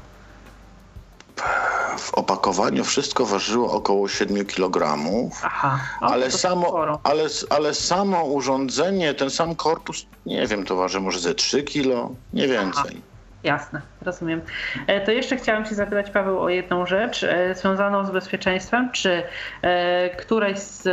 w 1.98 2.14
opakowaniu 2.14 2.84
wszystko 2.84 3.26
ważyło 3.26 3.72
około 3.72 4.08
7 4.08 4.46
kg. 4.46 4.98
Aha, 5.42 5.78
ale, 6.00 6.30
samo, 6.30 6.98
ale, 7.02 7.26
ale 7.50 7.74
samo 7.74 8.24
urządzenie, 8.24 9.14
ten 9.14 9.30
sam 9.30 9.54
korpus, 9.54 10.06
nie 10.26 10.46
wiem, 10.46 10.64
to 10.64 10.76
waży 10.76 11.00
może 11.00 11.20
ze 11.20 11.34
3 11.34 11.62
kg, 11.62 12.14
nie 12.32 12.48
więcej. 12.48 12.92
Aha. 12.94 13.13
Jasne, 13.44 13.80
rozumiem. 14.02 14.40
E, 14.86 15.00
to 15.00 15.12
jeszcze 15.12 15.36
chciałam 15.36 15.64
Cię 15.64 15.74
zapytać, 15.74 16.10
Paweł, 16.10 16.40
o 16.40 16.48
jedną 16.48 16.86
rzecz 16.86 17.22
e, 17.22 17.54
związaną 17.54 18.06
z 18.06 18.10
bezpieczeństwem. 18.10 18.92
Czy 18.92 19.22
e, 19.62 20.10
któreś 20.10 20.58
z 20.58 20.86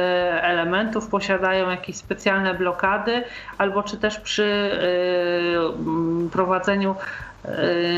elementów 0.43 1.08
posiadają 1.08 1.70
jakieś 1.70 1.95
specjalne 1.95 2.54
blokady, 2.54 3.24
albo 3.58 3.84
czy 3.84 3.97
też 3.97 4.20
przy 4.20 4.72
prowadzeniu 6.32 6.95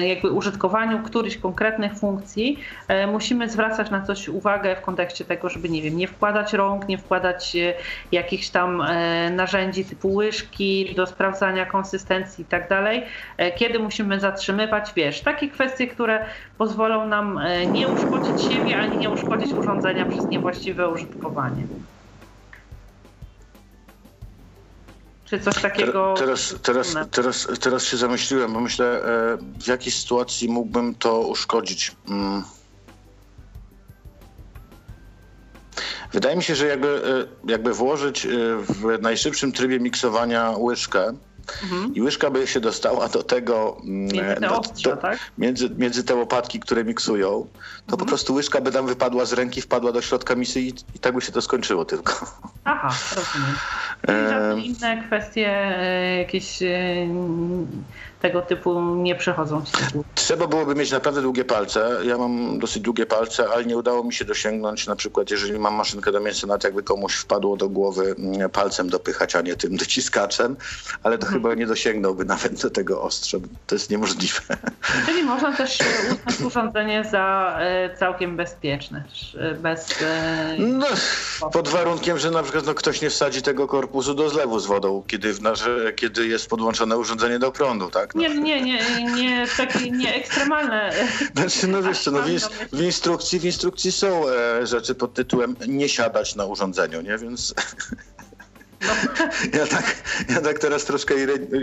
jakby 0.01 0.31
użytkowaniu 0.31 1.03
którychś 1.03 1.37
konkretnych 1.37 1.93
funkcji 1.99 2.59
e, 2.87 3.07
musimy 3.07 3.49
zwracać 3.49 3.91
na 3.91 4.01
coś 4.01 4.29
uwagę 4.29 4.75
w 4.75 4.81
kontekście 4.81 5.25
tego, 5.25 5.49
żeby 5.49 5.69
nie 5.69 5.81
wiem, 5.81 5.97
nie 5.97 6.07
wkładać 6.07 6.53
rąk, 6.53 6.87
nie 6.87 6.97
wkładać 6.97 7.55
e, 7.55 7.73
jakichś 8.11 8.49
tam 8.49 8.83
narzędzi 9.31 9.85
typu 9.85 10.13
łyżki 10.13 10.93
do 10.95 11.07
sprawdzania 11.07 11.65
konsystencji 11.65 12.43
i 12.43 12.47
tak 12.47 12.69
dalej. 12.69 13.05
Kiedy 13.55 13.79
musimy 13.79 14.19
zatrzymywać, 14.19 14.91
wiesz, 14.95 15.21
takie 15.21 15.49
kwestie, 15.49 15.87
które 15.87 16.25
pozwolą 16.57 17.07
nam 17.07 17.39
nie 17.71 17.89
uszkodzić 17.89 18.41
siebie, 18.41 18.79
ani 18.79 18.97
nie 18.97 19.09
uszkodzić 19.09 19.53
urządzenia 19.53 20.05
przez 20.05 20.29
niewłaściwe 20.29 20.89
użytkowanie. 20.89 21.67
Czy 25.33 25.39
coś 25.39 25.61
takiego? 25.61 26.13
Teraz, 26.17 26.55
teraz, 26.63 26.95
teraz, 27.11 27.47
teraz 27.59 27.85
się 27.85 27.97
zamyśliłem, 27.97 28.53
bo 28.53 28.59
myślę, 28.59 28.85
e, 28.85 29.37
w 29.59 29.67
jakiej 29.67 29.91
sytuacji 29.91 30.49
mógłbym 30.49 30.95
to 30.95 31.19
uszkodzić. 31.19 31.95
Mm. 32.09 32.43
Wydaje 36.11 36.35
mi 36.35 36.43
się, 36.43 36.55
że 36.55 36.67
jakby, 36.67 36.87
e, 37.47 37.51
jakby 37.51 37.73
włożyć 37.73 38.25
e, 38.25 38.29
w 38.57 39.01
najszybszym 39.01 39.51
trybie 39.51 39.79
miksowania 39.79 40.53
łyżkę, 40.57 41.13
Mhm. 41.63 41.95
I 41.95 42.01
łyżka 42.01 42.29
by 42.29 42.47
się 42.47 42.59
dostała 42.59 43.09
do 43.09 43.23
tego. 43.23 43.77
Mm, 43.83 44.07
między 44.07 44.35
te, 44.41 44.51
ostrza, 44.51 44.89
do, 44.89 44.97
tak? 44.97 45.19
między, 45.37 45.69
między 45.69 46.03
te 46.03 46.15
łopatki, 46.15 46.59
które 46.59 46.83
miksują, 46.83 47.29
to 47.29 47.93
mhm. 47.93 47.99
po 47.99 48.05
prostu 48.05 48.33
łyżka 48.33 48.61
by 48.61 48.71
tam 48.71 48.87
wypadła 48.87 49.25
z 49.25 49.33
ręki, 49.33 49.61
wpadła 49.61 49.91
do 49.91 50.01
środka 50.01 50.35
misy 50.35 50.61
i, 50.61 50.67
i 50.95 50.99
tak 50.99 51.15
by 51.15 51.21
się 51.21 51.31
to 51.31 51.41
skończyło 51.41 51.85
tylko. 51.85 52.13
Aha, 52.63 52.89
rozumiem. 53.15 53.55
Czyli 54.07 54.67
inne 54.67 55.03
kwestie, 55.07 55.47
e, 55.47 56.17
jakieś 56.17 56.61
e, 56.61 57.07
tego 58.23 58.41
typu 58.41 58.95
nie 58.95 59.15
przechodzą 59.15 59.61
Trzeba 60.15 60.47
byłoby 60.47 60.75
mieć 60.75 60.91
naprawdę 60.91 61.21
długie 61.21 61.45
palce. 61.45 61.99
Ja 62.03 62.17
mam 62.17 62.59
dosyć 62.59 62.83
długie 62.83 63.05
palce, 63.05 63.49
ale 63.49 63.65
nie 63.65 63.77
udało 63.77 64.03
mi 64.03 64.13
się 64.13 64.25
dosięgnąć 64.25 64.87
na 64.87 64.95
przykład, 64.95 65.31
jeżeli 65.31 65.59
mam 65.59 65.75
maszynkę 65.75 66.11
do 66.11 66.19
mięsa, 66.19 66.47
nawet 66.47 66.63
jakby 66.63 66.83
komuś 66.83 67.15
wpadło 67.15 67.57
do 67.57 67.69
głowy 67.69 68.15
mm, 68.17 68.49
palcem 68.49 68.89
dopychać, 68.89 69.35
a 69.35 69.41
nie 69.41 69.55
tym 69.55 69.77
dociskaczem, 69.83 70.55
ale 71.03 71.17
to 71.17 71.25
hmm. 71.25 71.43
chyba 71.43 71.55
nie 71.55 71.67
dosięgnął,by 71.67 72.25
nawet 72.25 72.61
do 72.61 72.69
tego 72.69 73.01
ostrza. 73.01 73.37
To 73.67 73.75
jest 73.75 73.89
niemożliwe. 73.89 74.41
Czyli 75.05 75.23
można 75.23 75.53
też 75.57 75.79
uznać 76.11 76.41
urządzenie 76.41 77.03
za 77.11 77.57
e, 77.59 77.97
całkiem 77.97 78.37
bezpieczne, 78.37 79.03
bez... 79.61 80.03
No, 80.59 80.87
pod 81.53 81.67
warunkiem, 81.67 82.19
że 82.19 82.31
na 82.31 82.43
przykład 82.43 82.65
no, 82.65 82.73
ktoś 82.73 83.01
nie 83.01 83.09
wsadzi 83.09 83.41
tego 83.41 83.67
korpusu 83.67 83.92
do 84.01 84.29
zlewu 84.29 84.59
z 84.59 84.65
wodą, 84.65 85.03
kiedy, 85.07 85.33
w 85.33 85.41
nasze, 85.41 85.93
kiedy 85.95 86.27
jest 86.27 86.49
podłączone 86.49 86.97
urządzenie 86.97 87.39
do 87.39 87.51
prądu, 87.51 87.89
tak? 87.89 88.15
Nie, 88.15 88.29
nie, 88.29 88.61
nie, 88.61 89.03
nie 89.03 89.47
takie 89.57 89.91
nie 89.91 90.15
ekstremalne. 90.15 90.93
Znaczy, 91.35 91.67
no 91.67 91.83
wiesz 91.83 92.05
no 92.05 92.21
w, 92.21 92.75
w, 92.77 92.81
instrukcji, 92.81 93.39
w 93.39 93.45
instrukcji 93.45 93.91
są 93.91 94.29
e, 94.29 94.67
rzeczy 94.67 94.95
pod 94.95 95.13
tytułem 95.13 95.55
nie 95.67 95.89
siadać 95.89 96.35
na 96.35 96.45
urządzeniu, 96.45 97.01
nie? 97.01 97.17
Więc 97.17 97.53
no. 98.87 98.93
Ja, 99.59 99.67
tak, 99.67 99.95
ja 100.29 100.41
tak 100.41 100.59
teraz 100.59 100.85
troszkę 100.85 101.15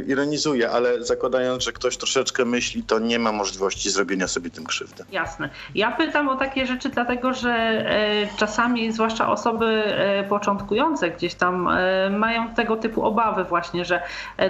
ironizuję, 0.07 0.71
ale 0.71 1.05
zakładając, 1.05 1.65
że 1.65 1.73
ktoś 1.73 1.97
troszeczkę 1.97 2.45
myśli, 2.45 2.83
to 2.83 2.99
nie 2.99 3.19
ma 3.19 3.33
możliwości 3.33 3.91
zrobienia 3.91 4.29
sobie 4.29 4.51
tym 4.51 4.67
krzywdy. 4.67 5.05
Jasne. 5.13 5.49
Ja 5.75 5.91
pytam 5.93 6.29
o 6.29 6.37
takie 6.37 6.67
rzeczy, 6.67 6.89
dlatego 6.89 7.35
że 7.35 7.51
e, 7.51 8.29
czasami, 8.37 8.93
zwłaszcza 8.93 9.31
osoby 9.31 9.67
e, 9.67 10.25
początkujące 10.25 11.11
gdzieś 11.11 11.35
tam, 11.35 11.69
e, 11.69 12.11
mają 12.11 12.55
tego 12.55 12.77
typu 12.77 13.05
obawy 13.05 13.45
właśnie, 13.45 13.85
że 13.85 14.03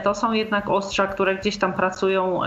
to 0.05 0.15
są 0.15 0.33
jednak 0.33 0.69
ostrza, 0.69 1.07
które 1.07 1.37
gdzieś 1.37 1.57
tam 1.59 1.73
pracują 1.73 2.41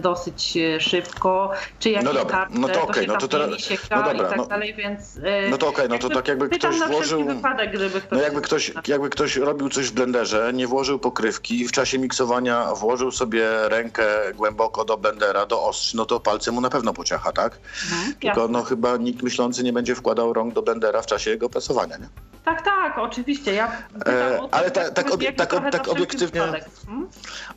dosyć 0.00 0.58
szybko, 0.78 1.50
czy 1.78 1.90
jakieś 1.90 2.04
no 2.04 2.14
dobra, 2.14 2.36
tarcze, 2.36 2.58
no 2.58 2.68
to, 2.68 2.82
okay, 2.82 3.06
to 3.06 3.12
no 3.12 3.18
to 3.18 3.28
teraz, 3.28 3.48
no 3.90 3.96
dobra, 3.96 4.12
i 4.12 4.18
tak 4.18 4.36
no, 4.36 4.46
dalej, 4.46 4.74
więc... 4.74 5.20
No 5.50 5.58
to 5.58 5.68
okej, 5.68 5.86
okay, 5.86 5.88
no 5.88 6.08
to 6.08 6.14
tak 6.14 6.28
jakby 6.28 6.48
ktoś 6.48 6.78
włożył... 6.78 7.24
Wypadek, 7.24 7.72
gdyby 7.72 8.00
ktoś 8.00 8.18
no 8.18 8.20
jakby 8.20 8.40
ktoś, 8.40 8.72
jakby 8.86 9.10
ktoś 9.10 9.36
robił 9.36 9.67
zrobił 9.68 9.84
coś 9.84 9.90
w 9.90 9.94
blenderze, 9.94 10.52
nie 10.54 10.66
włożył 10.66 10.98
pokrywki, 10.98 11.68
w 11.68 11.72
czasie 11.72 11.98
miksowania 11.98 12.74
włożył 12.74 13.10
sobie 13.10 13.68
rękę 13.68 14.04
głęboko 14.34 14.84
do 14.84 14.96
blendera, 14.96 15.46
do 15.46 15.62
ostrzy, 15.62 15.96
no 15.96 16.06
to 16.06 16.20
palce 16.20 16.50
mu 16.52 16.60
na 16.60 16.70
pewno 16.70 16.92
pociacha, 16.92 17.32
tak? 17.32 17.58
Mhm, 17.92 18.14
Tylko 18.14 18.48
no 18.48 18.62
chyba 18.62 18.96
nikt 18.96 19.22
myślący 19.22 19.62
nie 19.62 19.72
będzie 19.72 19.94
wkładał 19.94 20.32
rąk 20.32 20.54
do 20.54 20.62
blendera 20.62 21.02
w 21.02 21.06
czasie 21.06 21.30
jego 21.30 21.48
prasowania, 21.48 21.96
nie? 21.96 22.08
Tak, 22.44 22.62
tak, 22.64 22.98
oczywiście. 22.98 23.54
Ja 23.54 23.72
e, 24.06 24.40
ale 24.50 24.70
ta, 24.70 24.90
tak, 24.90 25.10
obie, 25.10 25.32
tak, 25.32 25.50
tak 25.72 25.88
obiektywnie, 25.88 26.40
hmm? 26.86 27.08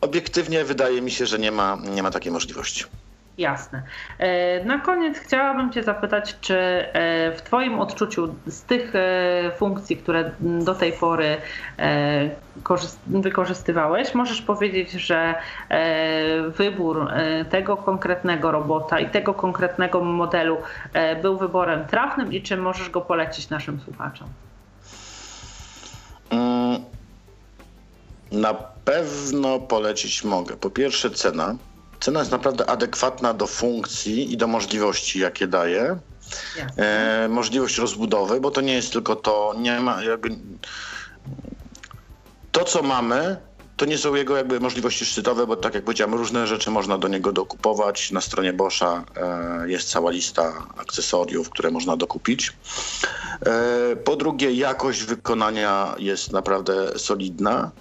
obiektywnie 0.02 0.66
wydaje 0.66 1.02
mi 1.02 1.12
się, 1.12 1.26
że 1.26 1.40
nie 1.40 1.52
ma, 1.52 1.78
nie 1.96 2.04
ma 2.04 2.12
takiej 2.12 2.32
możliwości. 2.32 2.86
Jasne. 3.38 3.84
E, 4.20 4.66
na 4.66 4.80
koniec 4.80 5.18
chciałabym 5.18 5.72
Cię 5.72 5.84
zapytać, 5.84 6.36
czy 6.42 6.56
e, 6.58 7.32
w 7.32 7.42
Twoim 7.42 7.80
odczuciu 7.80 8.36
z 8.46 8.64
tych 8.64 8.96
e, 8.96 9.52
funkcji, 9.58 9.98
które 9.98 10.32
do 10.40 10.76
tej 10.76 10.94
pory 10.94 11.38
wykorzystywałeś, 13.08 14.16
możesz 14.16 14.42
powiedzieć, 14.42 14.92
że 14.92 15.36
wybór 16.48 17.08
tego 17.50 17.78
konkretnego 17.78 18.52
robota 18.52 19.00
i 19.00 19.10
tego 19.10 19.34
konkretnego 19.34 20.04
modelu 20.04 20.58
był 21.22 21.38
wyborem 21.38 21.86
trafnym 21.86 22.34
i 22.34 22.42
czy 22.42 22.58
możesz 22.58 22.90
go 22.90 23.02
polecić 23.02 23.50
naszym 23.50 23.80
słuchaczom? 23.80 24.28
Mm, 26.30 26.82
na 28.32 28.54
pewno 28.86 29.60
polecić 29.60 30.24
mogę. 30.24 30.58
Po 30.58 30.70
pierwsze 30.70 31.10
cena 31.10 31.56
cena 32.02 32.20
jest 32.20 32.32
naprawdę 32.32 32.70
adekwatna 32.70 33.34
do 33.34 33.48
funkcji 33.48 34.34
i 34.34 34.38
do 34.38 34.48
możliwości, 34.48 35.20
jakie 35.20 35.48
daje. 35.48 36.00
E, 36.78 37.28
możliwość 37.30 37.78
rozbudowy, 37.78 38.42
bo 38.42 38.52
to 38.52 38.62
nie 38.62 38.74
jest 38.74 38.94
tylko 38.94 39.16
to, 39.16 39.56
nie 39.58 39.80
ma 39.80 40.04
jakby, 40.04 40.30
to 42.52 42.64
co 42.64 42.84
mamy, 42.84 43.38
to 43.78 43.86
nie 43.86 43.98
są 43.98 44.16
jego 44.16 44.38
jakby 44.38 44.60
możliwości 44.60 45.06
szczytowe, 45.06 45.48
bo 45.48 45.56
tak 45.56 45.76
jak 45.76 45.84
powiedziałem, 45.84 46.14
różne 46.14 46.48
rzeczy 46.48 46.72
można 46.72 46.98
do 46.98 47.08
niego 47.08 47.32
dokupować. 47.32 48.12
Na 48.12 48.22
stronie 48.22 48.54
Boscha 48.54 49.04
e, 49.16 49.70
jest 49.70 49.90
cała 49.90 50.12
lista 50.12 50.68
akcesoriów, 50.78 51.50
które 51.50 51.72
można 51.72 51.98
dokupić. 51.98 52.54
E, 53.46 53.96
po 53.96 54.16
drugie, 54.16 54.52
jakość 54.52 55.04
wykonania 55.04 55.96
jest 56.00 56.32
naprawdę 56.32 57.00
solidna. 57.00 57.72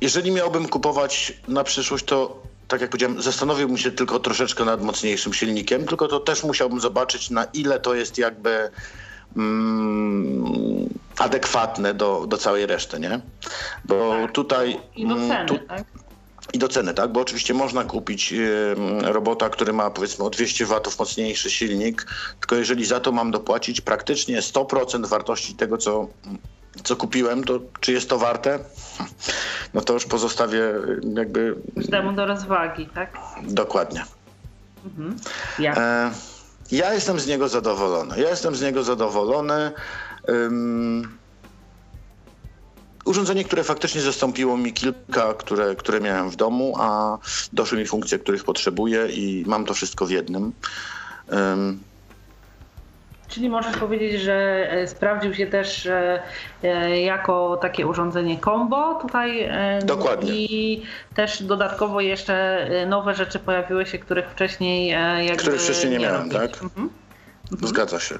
Jeżeli 0.00 0.30
miałbym 0.30 0.68
kupować 0.68 1.32
na 1.48 1.64
przyszłość, 1.64 2.04
to 2.04 2.42
tak 2.68 2.80
jak 2.80 2.90
powiedziałem, 2.90 3.22
zastanowiłbym 3.22 3.78
się 3.78 3.90
tylko 3.90 4.20
troszeczkę 4.20 4.64
nad 4.64 4.82
mocniejszym 4.82 5.34
silnikiem, 5.34 5.86
tylko 5.86 6.08
to 6.08 6.20
też 6.20 6.44
musiałbym 6.44 6.80
zobaczyć, 6.80 7.30
na 7.30 7.44
ile 7.44 7.80
to 7.80 7.94
jest 7.94 8.18
jakby 8.18 8.70
mm, 9.36 10.88
adekwatne 11.18 11.94
do, 11.94 12.26
do 12.26 12.38
całej 12.38 12.66
reszty, 12.66 13.00
nie? 13.00 13.20
Bo 13.84 14.10
tak. 14.10 14.32
tutaj... 14.32 14.80
I 14.96 15.06
do 15.06 15.14
mm, 15.14 15.28
ceny, 15.28 15.48
tu, 15.48 15.58
tak? 15.68 15.84
I 16.52 16.58
do 16.58 16.68
ceny, 16.68 16.94
tak? 16.94 17.12
Bo 17.12 17.20
oczywiście 17.20 17.54
można 17.54 17.84
kupić 17.84 18.32
y, 18.32 18.74
robota, 19.02 19.50
który 19.50 19.72
ma 19.72 19.90
powiedzmy 19.90 20.24
o 20.24 20.30
200 20.30 20.66
watów 20.66 20.98
mocniejszy 20.98 21.50
silnik, 21.50 22.06
tylko 22.40 22.56
jeżeli 22.56 22.84
za 22.84 23.00
to 23.00 23.12
mam 23.12 23.30
dopłacić 23.30 23.80
praktycznie 23.80 24.40
100% 24.40 25.06
wartości 25.06 25.54
tego, 25.54 25.78
co 25.78 26.08
co 26.84 26.96
kupiłem, 26.96 27.44
to 27.44 27.60
czy 27.80 27.92
jest 27.92 28.08
to 28.08 28.18
warte? 28.18 28.58
No 29.74 29.80
to 29.80 29.92
już 29.92 30.04
pozostawię 30.04 30.72
jakby... 31.14 31.56
Każdemu 31.74 32.12
do 32.12 32.26
rozwagi, 32.26 32.86
tak? 32.94 33.18
Dokładnie. 33.42 34.04
Mhm. 34.84 35.16
Ja. 35.58 35.76
E, 35.76 36.10
ja 36.70 36.94
jestem 36.94 37.20
z 37.20 37.26
niego 37.26 37.48
zadowolony. 37.48 38.20
Ja 38.20 38.30
jestem 38.30 38.56
z 38.56 38.62
niego 38.62 38.82
zadowolony. 38.82 39.72
Um, 40.28 41.18
urządzenie, 43.04 43.44
które 43.44 43.64
faktycznie 43.64 44.00
zastąpiło 44.00 44.56
mi 44.56 44.72
kilka, 44.72 45.34
które, 45.34 45.76
które 45.76 46.00
miałem 46.00 46.30
w 46.30 46.36
domu, 46.36 46.74
a 46.78 47.18
doszły 47.52 47.78
mi 47.78 47.86
funkcje, 47.86 48.18
których 48.18 48.44
potrzebuję 48.44 49.06
i 49.06 49.44
mam 49.46 49.64
to 49.64 49.74
wszystko 49.74 50.06
w 50.06 50.10
jednym. 50.10 50.52
Um, 51.30 51.80
Czyli 53.32 53.50
możesz 53.50 53.76
powiedzieć, 53.76 54.20
że 54.20 54.68
e, 54.70 54.88
sprawdził 54.88 55.34
się 55.34 55.46
też 55.46 55.86
e, 55.86 56.22
e, 56.62 57.00
jako 57.00 57.56
takie 57.56 57.86
urządzenie 57.86 58.40
combo 58.44 58.94
tutaj. 58.94 59.50
Dokładnie. 59.84 60.32
I 60.32 60.82
też 61.14 61.42
dodatkowo 61.42 62.00
jeszcze 62.00 62.68
nowe 62.86 63.14
rzeczy 63.14 63.38
pojawiły 63.38 63.86
się, 63.86 63.98
których 63.98 64.30
wcześniej 64.30 64.88
jakby 65.26 65.36
Których 65.36 65.62
wcześniej 65.62 65.90
nie, 65.90 65.98
nie 65.98 66.04
miałem, 66.04 66.30
tak? 66.30 66.62
Mhm. 66.62 66.90
mhm. 67.52 67.68
Zgadza 67.68 68.00
się. 68.00 68.18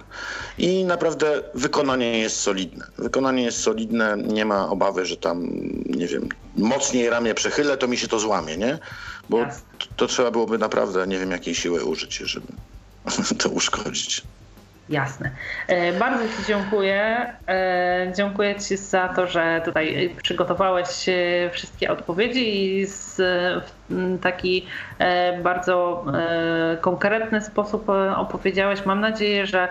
I 0.58 0.84
naprawdę 0.84 1.42
wykonanie 1.54 2.18
jest 2.18 2.40
solidne. 2.40 2.86
Wykonanie 2.98 3.42
jest 3.42 3.60
solidne, 3.60 4.16
nie 4.16 4.44
ma 4.44 4.68
obawy, 4.68 5.06
że 5.06 5.16
tam, 5.16 5.48
nie 5.86 6.06
wiem, 6.06 6.28
mocniej 6.56 7.10
ramię 7.10 7.34
przechylę, 7.34 7.76
to 7.76 7.88
mi 7.88 7.96
się 7.96 8.08
to 8.08 8.18
złamie, 8.18 8.56
nie? 8.56 8.78
Bo 9.28 9.46
to, 9.78 9.86
to 9.96 10.06
trzeba 10.06 10.30
byłoby 10.30 10.58
naprawdę, 10.58 11.06
nie 11.06 11.18
wiem, 11.18 11.30
jakiej 11.30 11.54
siły 11.54 11.84
użyć, 11.84 12.16
żeby 12.16 12.46
to 13.42 13.48
uszkodzić. 13.48 14.22
Jasne. 14.88 15.30
E, 15.68 15.92
bardzo 15.92 16.24
Ci 16.24 16.46
dziękuję. 16.48 17.26
E, 17.48 18.12
dziękuję 18.16 18.54
Ci 18.60 18.76
za 18.76 19.08
to, 19.08 19.26
że 19.26 19.62
tutaj 19.64 20.14
przygotowałeś 20.22 21.08
e, 21.08 21.50
wszystkie 21.52 21.90
odpowiedzi 21.90 22.64
i 22.64 22.86
w 22.86 23.18
taki 24.22 24.66
bardzo 25.42 26.04
konkretny 26.80 27.40
sposób 27.40 27.88
opowiedziałeś. 28.16 28.86
Mam 28.86 29.00
nadzieję, 29.00 29.46
że 29.46 29.68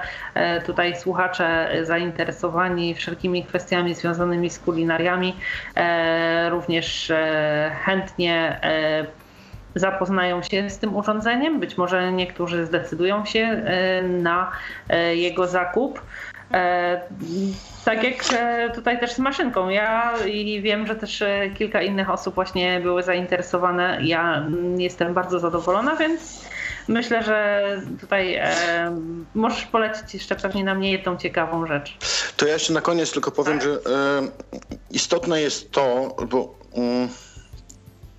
tutaj 0.65 0.95
słuchacze 0.95 1.69
zainteresowani 1.83 2.95
wszelkimi 2.95 3.45
kwestiami 3.45 3.95
związanymi 3.95 4.49
z 4.49 4.59
kulinariami 4.59 5.35
również 6.49 7.11
chętnie 7.85 8.59
zapoznają 9.75 10.43
się 10.43 10.69
z 10.69 10.77
tym 10.77 10.95
urządzeniem. 10.95 11.59
Być 11.59 11.77
może 11.77 12.11
niektórzy 12.11 12.65
zdecydują 12.65 13.25
się 13.25 13.39
e, 13.39 14.01
na 14.01 14.51
e, 14.89 15.15
jego 15.15 15.47
zakup. 15.47 16.01
E, 16.53 17.01
tak 17.85 18.03
jak 18.03 18.15
tutaj 18.75 18.99
też 18.99 19.11
z 19.11 19.19
maszynką. 19.19 19.69
Ja 19.69 20.13
i 20.25 20.61
wiem, 20.61 20.87
że 20.87 20.95
też 20.95 21.23
kilka 21.57 21.81
innych 21.81 22.09
osób 22.09 22.35
właśnie 22.35 22.79
były 22.79 23.03
zainteresowane. 23.03 23.99
Ja 24.01 24.47
jestem 24.77 25.13
bardzo 25.13 25.39
zadowolona, 25.39 25.95
więc 25.95 26.41
myślę, 26.87 27.23
że 27.23 27.61
tutaj 28.01 28.35
e, 28.35 28.97
możesz 29.35 29.65
polecić 29.65 30.13
jeszcze 30.13 30.35
pewnie 30.35 30.63
na 30.63 30.75
mnie 30.75 30.91
jedną 30.91 31.17
ciekawą 31.17 31.67
rzecz. 31.67 31.97
To 32.37 32.47
ja 32.47 32.53
jeszcze 32.53 32.73
na 32.73 32.81
koniec 32.81 33.11
tylko 33.11 33.31
powiem, 33.31 33.59
tak. 33.59 33.67
że 33.67 33.73
e, 33.73 33.77
istotne 34.91 35.41
jest 35.41 35.71
to, 35.71 36.15
bo. 36.29 36.55
Mm, 36.75 37.09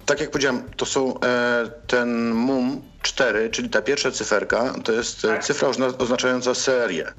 tak 0.07 0.21
jak 0.21 0.31
powiedziałem, 0.31 0.63
to 0.77 0.87
są 0.87 1.21
e, 1.21 1.71
ten 1.87 2.31
MUM 2.31 2.83
4, 3.03 3.51
czyli 3.51 3.71
ta 3.71 3.83
pierwsza 3.83 4.11
cyferka, 4.11 4.75
to 4.85 4.93
jest 4.93 5.25
e, 5.25 5.29
tak. 5.29 5.45
cyfra 5.45 5.69
oznaczająca 5.99 6.55
serię. 6.55 7.13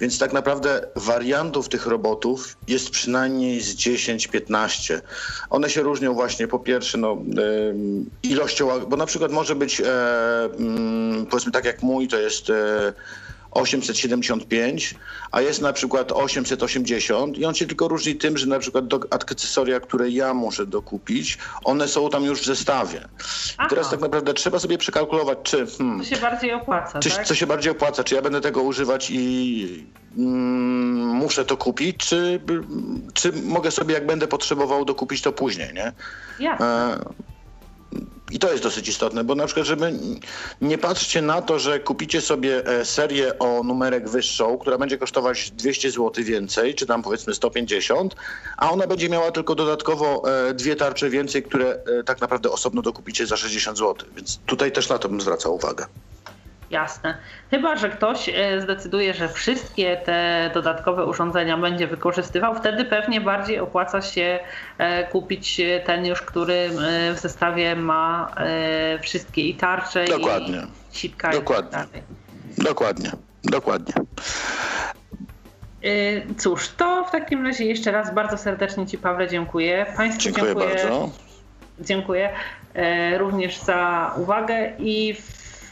Więc 0.00 0.18
tak 0.18 0.32
naprawdę 0.32 0.86
wariantów 0.96 1.68
tych 1.68 1.86
robotów 1.86 2.56
jest 2.68 2.90
przynajmniej 2.90 3.60
z 3.60 3.76
10-15. 3.76 5.00
One 5.50 5.70
się 5.70 5.82
różnią 5.82 6.14
właśnie 6.14 6.48
po 6.48 6.58
pierwsze 6.58 6.98
no, 6.98 7.16
ilością, 8.22 8.80
bo 8.80 8.96
na 8.96 9.06
przykład 9.06 9.32
może 9.32 9.54
być 9.54 9.82
mm, 10.58 11.26
powiedzmy 11.26 11.52
tak 11.52 11.64
jak 11.64 11.82
mój, 11.82 12.08
to 12.08 12.18
jest 12.18 12.52
875, 13.50 14.94
a 15.32 15.40
jest 15.40 15.62
na 15.62 15.72
przykład 15.72 16.12
880 16.12 17.38
i 17.38 17.44
on 17.44 17.54
się 17.54 17.66
tylko 17.66 17.88
różni 17.88 18.14
tym, 18.16 18.38
że 18.38 18.46
na 18.46 18.58
przykład 18.58 18.86
do 18.86 19.00
akcesoria, 19.10 19.80
które 19.80 20.10
ja 20.10 20.34
muszę 20.34 20.66
dokupić, 20.66 21.38
one 21.64 21.88
są 21.88 22.10
tam 22.10 22.24
już 22.24 22.40
w 22.40 22.44
zestawie. 22.44 23.08
Teraz 23.68 23.90
tak 23.90 24.00
naprawdę 24.00 24.34
trzeba 24.34 24.58
sobie 24.58 24.78
przekalkulować, 24.78 25.38
czy... 25.42 25.66
Hmm, 25.66 26.04
co 26.04 26.10
się 26.10 26.16
bardziej 26.16 26.52
opłaca, 26.52 26.98
czy, 26.98 27.10
tak? 27.10 27.26
Co 27.26 27.34
się 27.34 27.46
bardziej 27.46 27.72
opłaca, 27.72 28.04
czy 28.04 28.14
ja 28.14 28.22
będę 28.22 28.40
tego 28.40 28.62
używać 28.62 29.10
i 29.10 29.84
mm, 30.18 31.06
muszę 31.08 31.44
to 31.44 31.56
kupić, 31.56 31.96
czy, 31.96 32.40
czy 33.14 33.32
mogę 33.32 33.70
sobie, 33.70 33.94
jak 33.94 34.06
będę 34.06 34.28
potrzebował, 34.28 34.84
dokupić 34.84 35.22
to 35.22 35.32
później, 35.32 35.74
nie? 35.74 35.92
Jasne. 36.38 36.66
E, 36.66 37.30
i 38.30 38.38
to 38.38 38.50
jest 38.50 38.62
dosyć 38.62 38.88
istotne, 38.88 39.24
bo 39.24 39.34
na 39.34 39.46
przykład, 39.46 39.66
żeby 39.66 39.92
nie 40.60 40.78
patrzcie 40.78 41.22
na 41.22 41.42
to, 41.42 41.58
że 41.58 41.80
kupicie 41.80 42.20
sobie 42.20 42.66
e, 42.66 42.84
serię 42.84 43.38
o 43.38 43.62
numerek 43.62 44.08
wyższą, 44.08 44.58
która 44.58 44.78
będzie 44.78 44.98
kosztować 44.98 45.50
200 45.50 45.90
zł 45.90 46.24
więcej, 46.24 46.74
czy 46.74 46.86
tam 46.86 47.02
powiedzmy 47.02 47.34
150, 47.34 48.16
a 48.56 48.70
ona 48.70 48.86
będzie 48.86 49.08
miała 49.08 49.30
tylko 49.30 49.54
dodatkowo 49.54 50.22
e, 50.48 50.54
dwie 50.54 50.76
tarcze 50.76 51.10
więcej, 51.10 51.42
które 51.42 51.78
e, 52.00 52.04
tak 52.04 52.20
naprawdę 52.20 52.50
osobno 52.50 52.82
dokupicie 52.82 53.26
za 53.26 53.36
60 53.36 53.78
zł. 53.78 54.08
Więc 54.16 54.38
tutaj 54.46 54.72
też 54.72 54.88
na 54.88 54.98
to 54.98 55.08
bym 55.08 55.20
zwracał 55.20 55.54
uwagę. 55.54 55.86
Jasne. 56.70 57.18
Chyba, 57.50 57.76
że 57.76 57.88
ktoś 57.88 58.28
e, 58.28 58.60
zdecyduje, 58.60 59.14
że 59.14 59.28
wszystkie 59.28 59.96
te 59.96 60.50
dodatkowe 60.54 61.06
urządzenia 61.06 61.56
będzie 61.56 61.86
wykorzystywał, 61.86 62.54
wtedy 62.54 62.84
pewnie 62.84 63.20
bardziej 63.20 63.58
opłaca 63.58 64.02
się 64.02 64.38
e, 64.78 65.06
kupić 65.06 65.60
ten 65.86 66.06
już, 66.06 66.22
który 66.22 66.54
e, 66.54 66.70
w 67.14 67.18
zestawie 67.20 67.76
ma 67.76 68.34
wszystkie 69.02 69.42
i 69.42 69.54
tarcze, 69.54 70.04
Dokładnie. 70.04 70.62
i 70.92 70.96
sitka. 70.96 71.30
Dokładnie. 71.30 71.78
I 72.58 72.62
Dokładnie. 72.62 73.10
Dokładnie. 73.44 73.94
Cóż, 76.38 76.68
to 76.68 77.04
w 77.04 77.10
takim 77.10 77.46
razie 77.46 77.64
jeszcze 77.64 77.92
raz 77.92 78.14
bardzo 78.14 78.38
serdecznie 78.38 78.86
Ci, 78.86 78.98
Pawle, 78.98 79.28
dziękuję. 79.28 79.86
Państwu 79.96 80.22
dziękuję, 80.22 80.46
dziękuję 80.46 80.74
bardzo. 80.74 81.10
Dziękuję 81.80 82.30
również 83.18 83.58
za 83.58 84.12
uwagę 84.16 84.72
i 84.78 85.16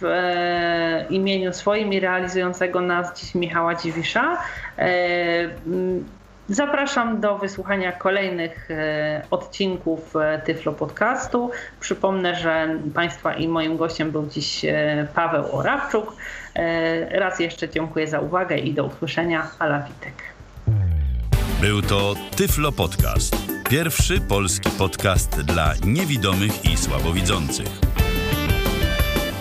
w 0.00 0.04
e, 0.04 1.06
imieniu 1.10 1.52
swoim 1.52 1.92
i 1.92 2.00
realizującego 2.00 2.80
nas 2.80 3.20
dziś 3.20 3.34
Michała 3.34 3.74
Dziwisza. 3.74 4.38
E, 4.78 4.88
Zapraszam 6.50 7.20
do 7.20 7.38
wysłuchania 7.38 7.92
kolejnych 7.92 8.68
odcinków 9.30 10.14
Tyflo 10.44 10.72
Podcastu. 10.72 11.50
Przypomnę, 11.80 12.34
że 12.34 12.78
Państwa 12.94 13.34
i 13.34 13.48
moim 13.48 13.76
gościem 13.76 14.10
był 14.10 14.26
dziś 14.26 14.64
Paweł 15.14 15.44
Orawczuk. 15.52 16.16
Raz 17.10 17.40
jeszcze 17.40 17.68
dziękuję 17.68 18.06
za 18.06 18.20
uwagę 18.20 18.58
i 18.58 18.74
do 18.74 18.84
usłyszenia. 18.84 19.50
Ala 19.58 19.80
Witek. 19.80 20.14
Był 21.60 21.82
to 21.82 22.14
Tyflo 22.36 22.72
Podcast. 22.72 23.36
Pierwszy 23.70 24.20
polski 24.20 24.70
podcast 24.70 25.40
dla 25.40 25.74
niewidomych 25.84 26.64
i 26.64 26.76
słabowidzących. 26.76 27.68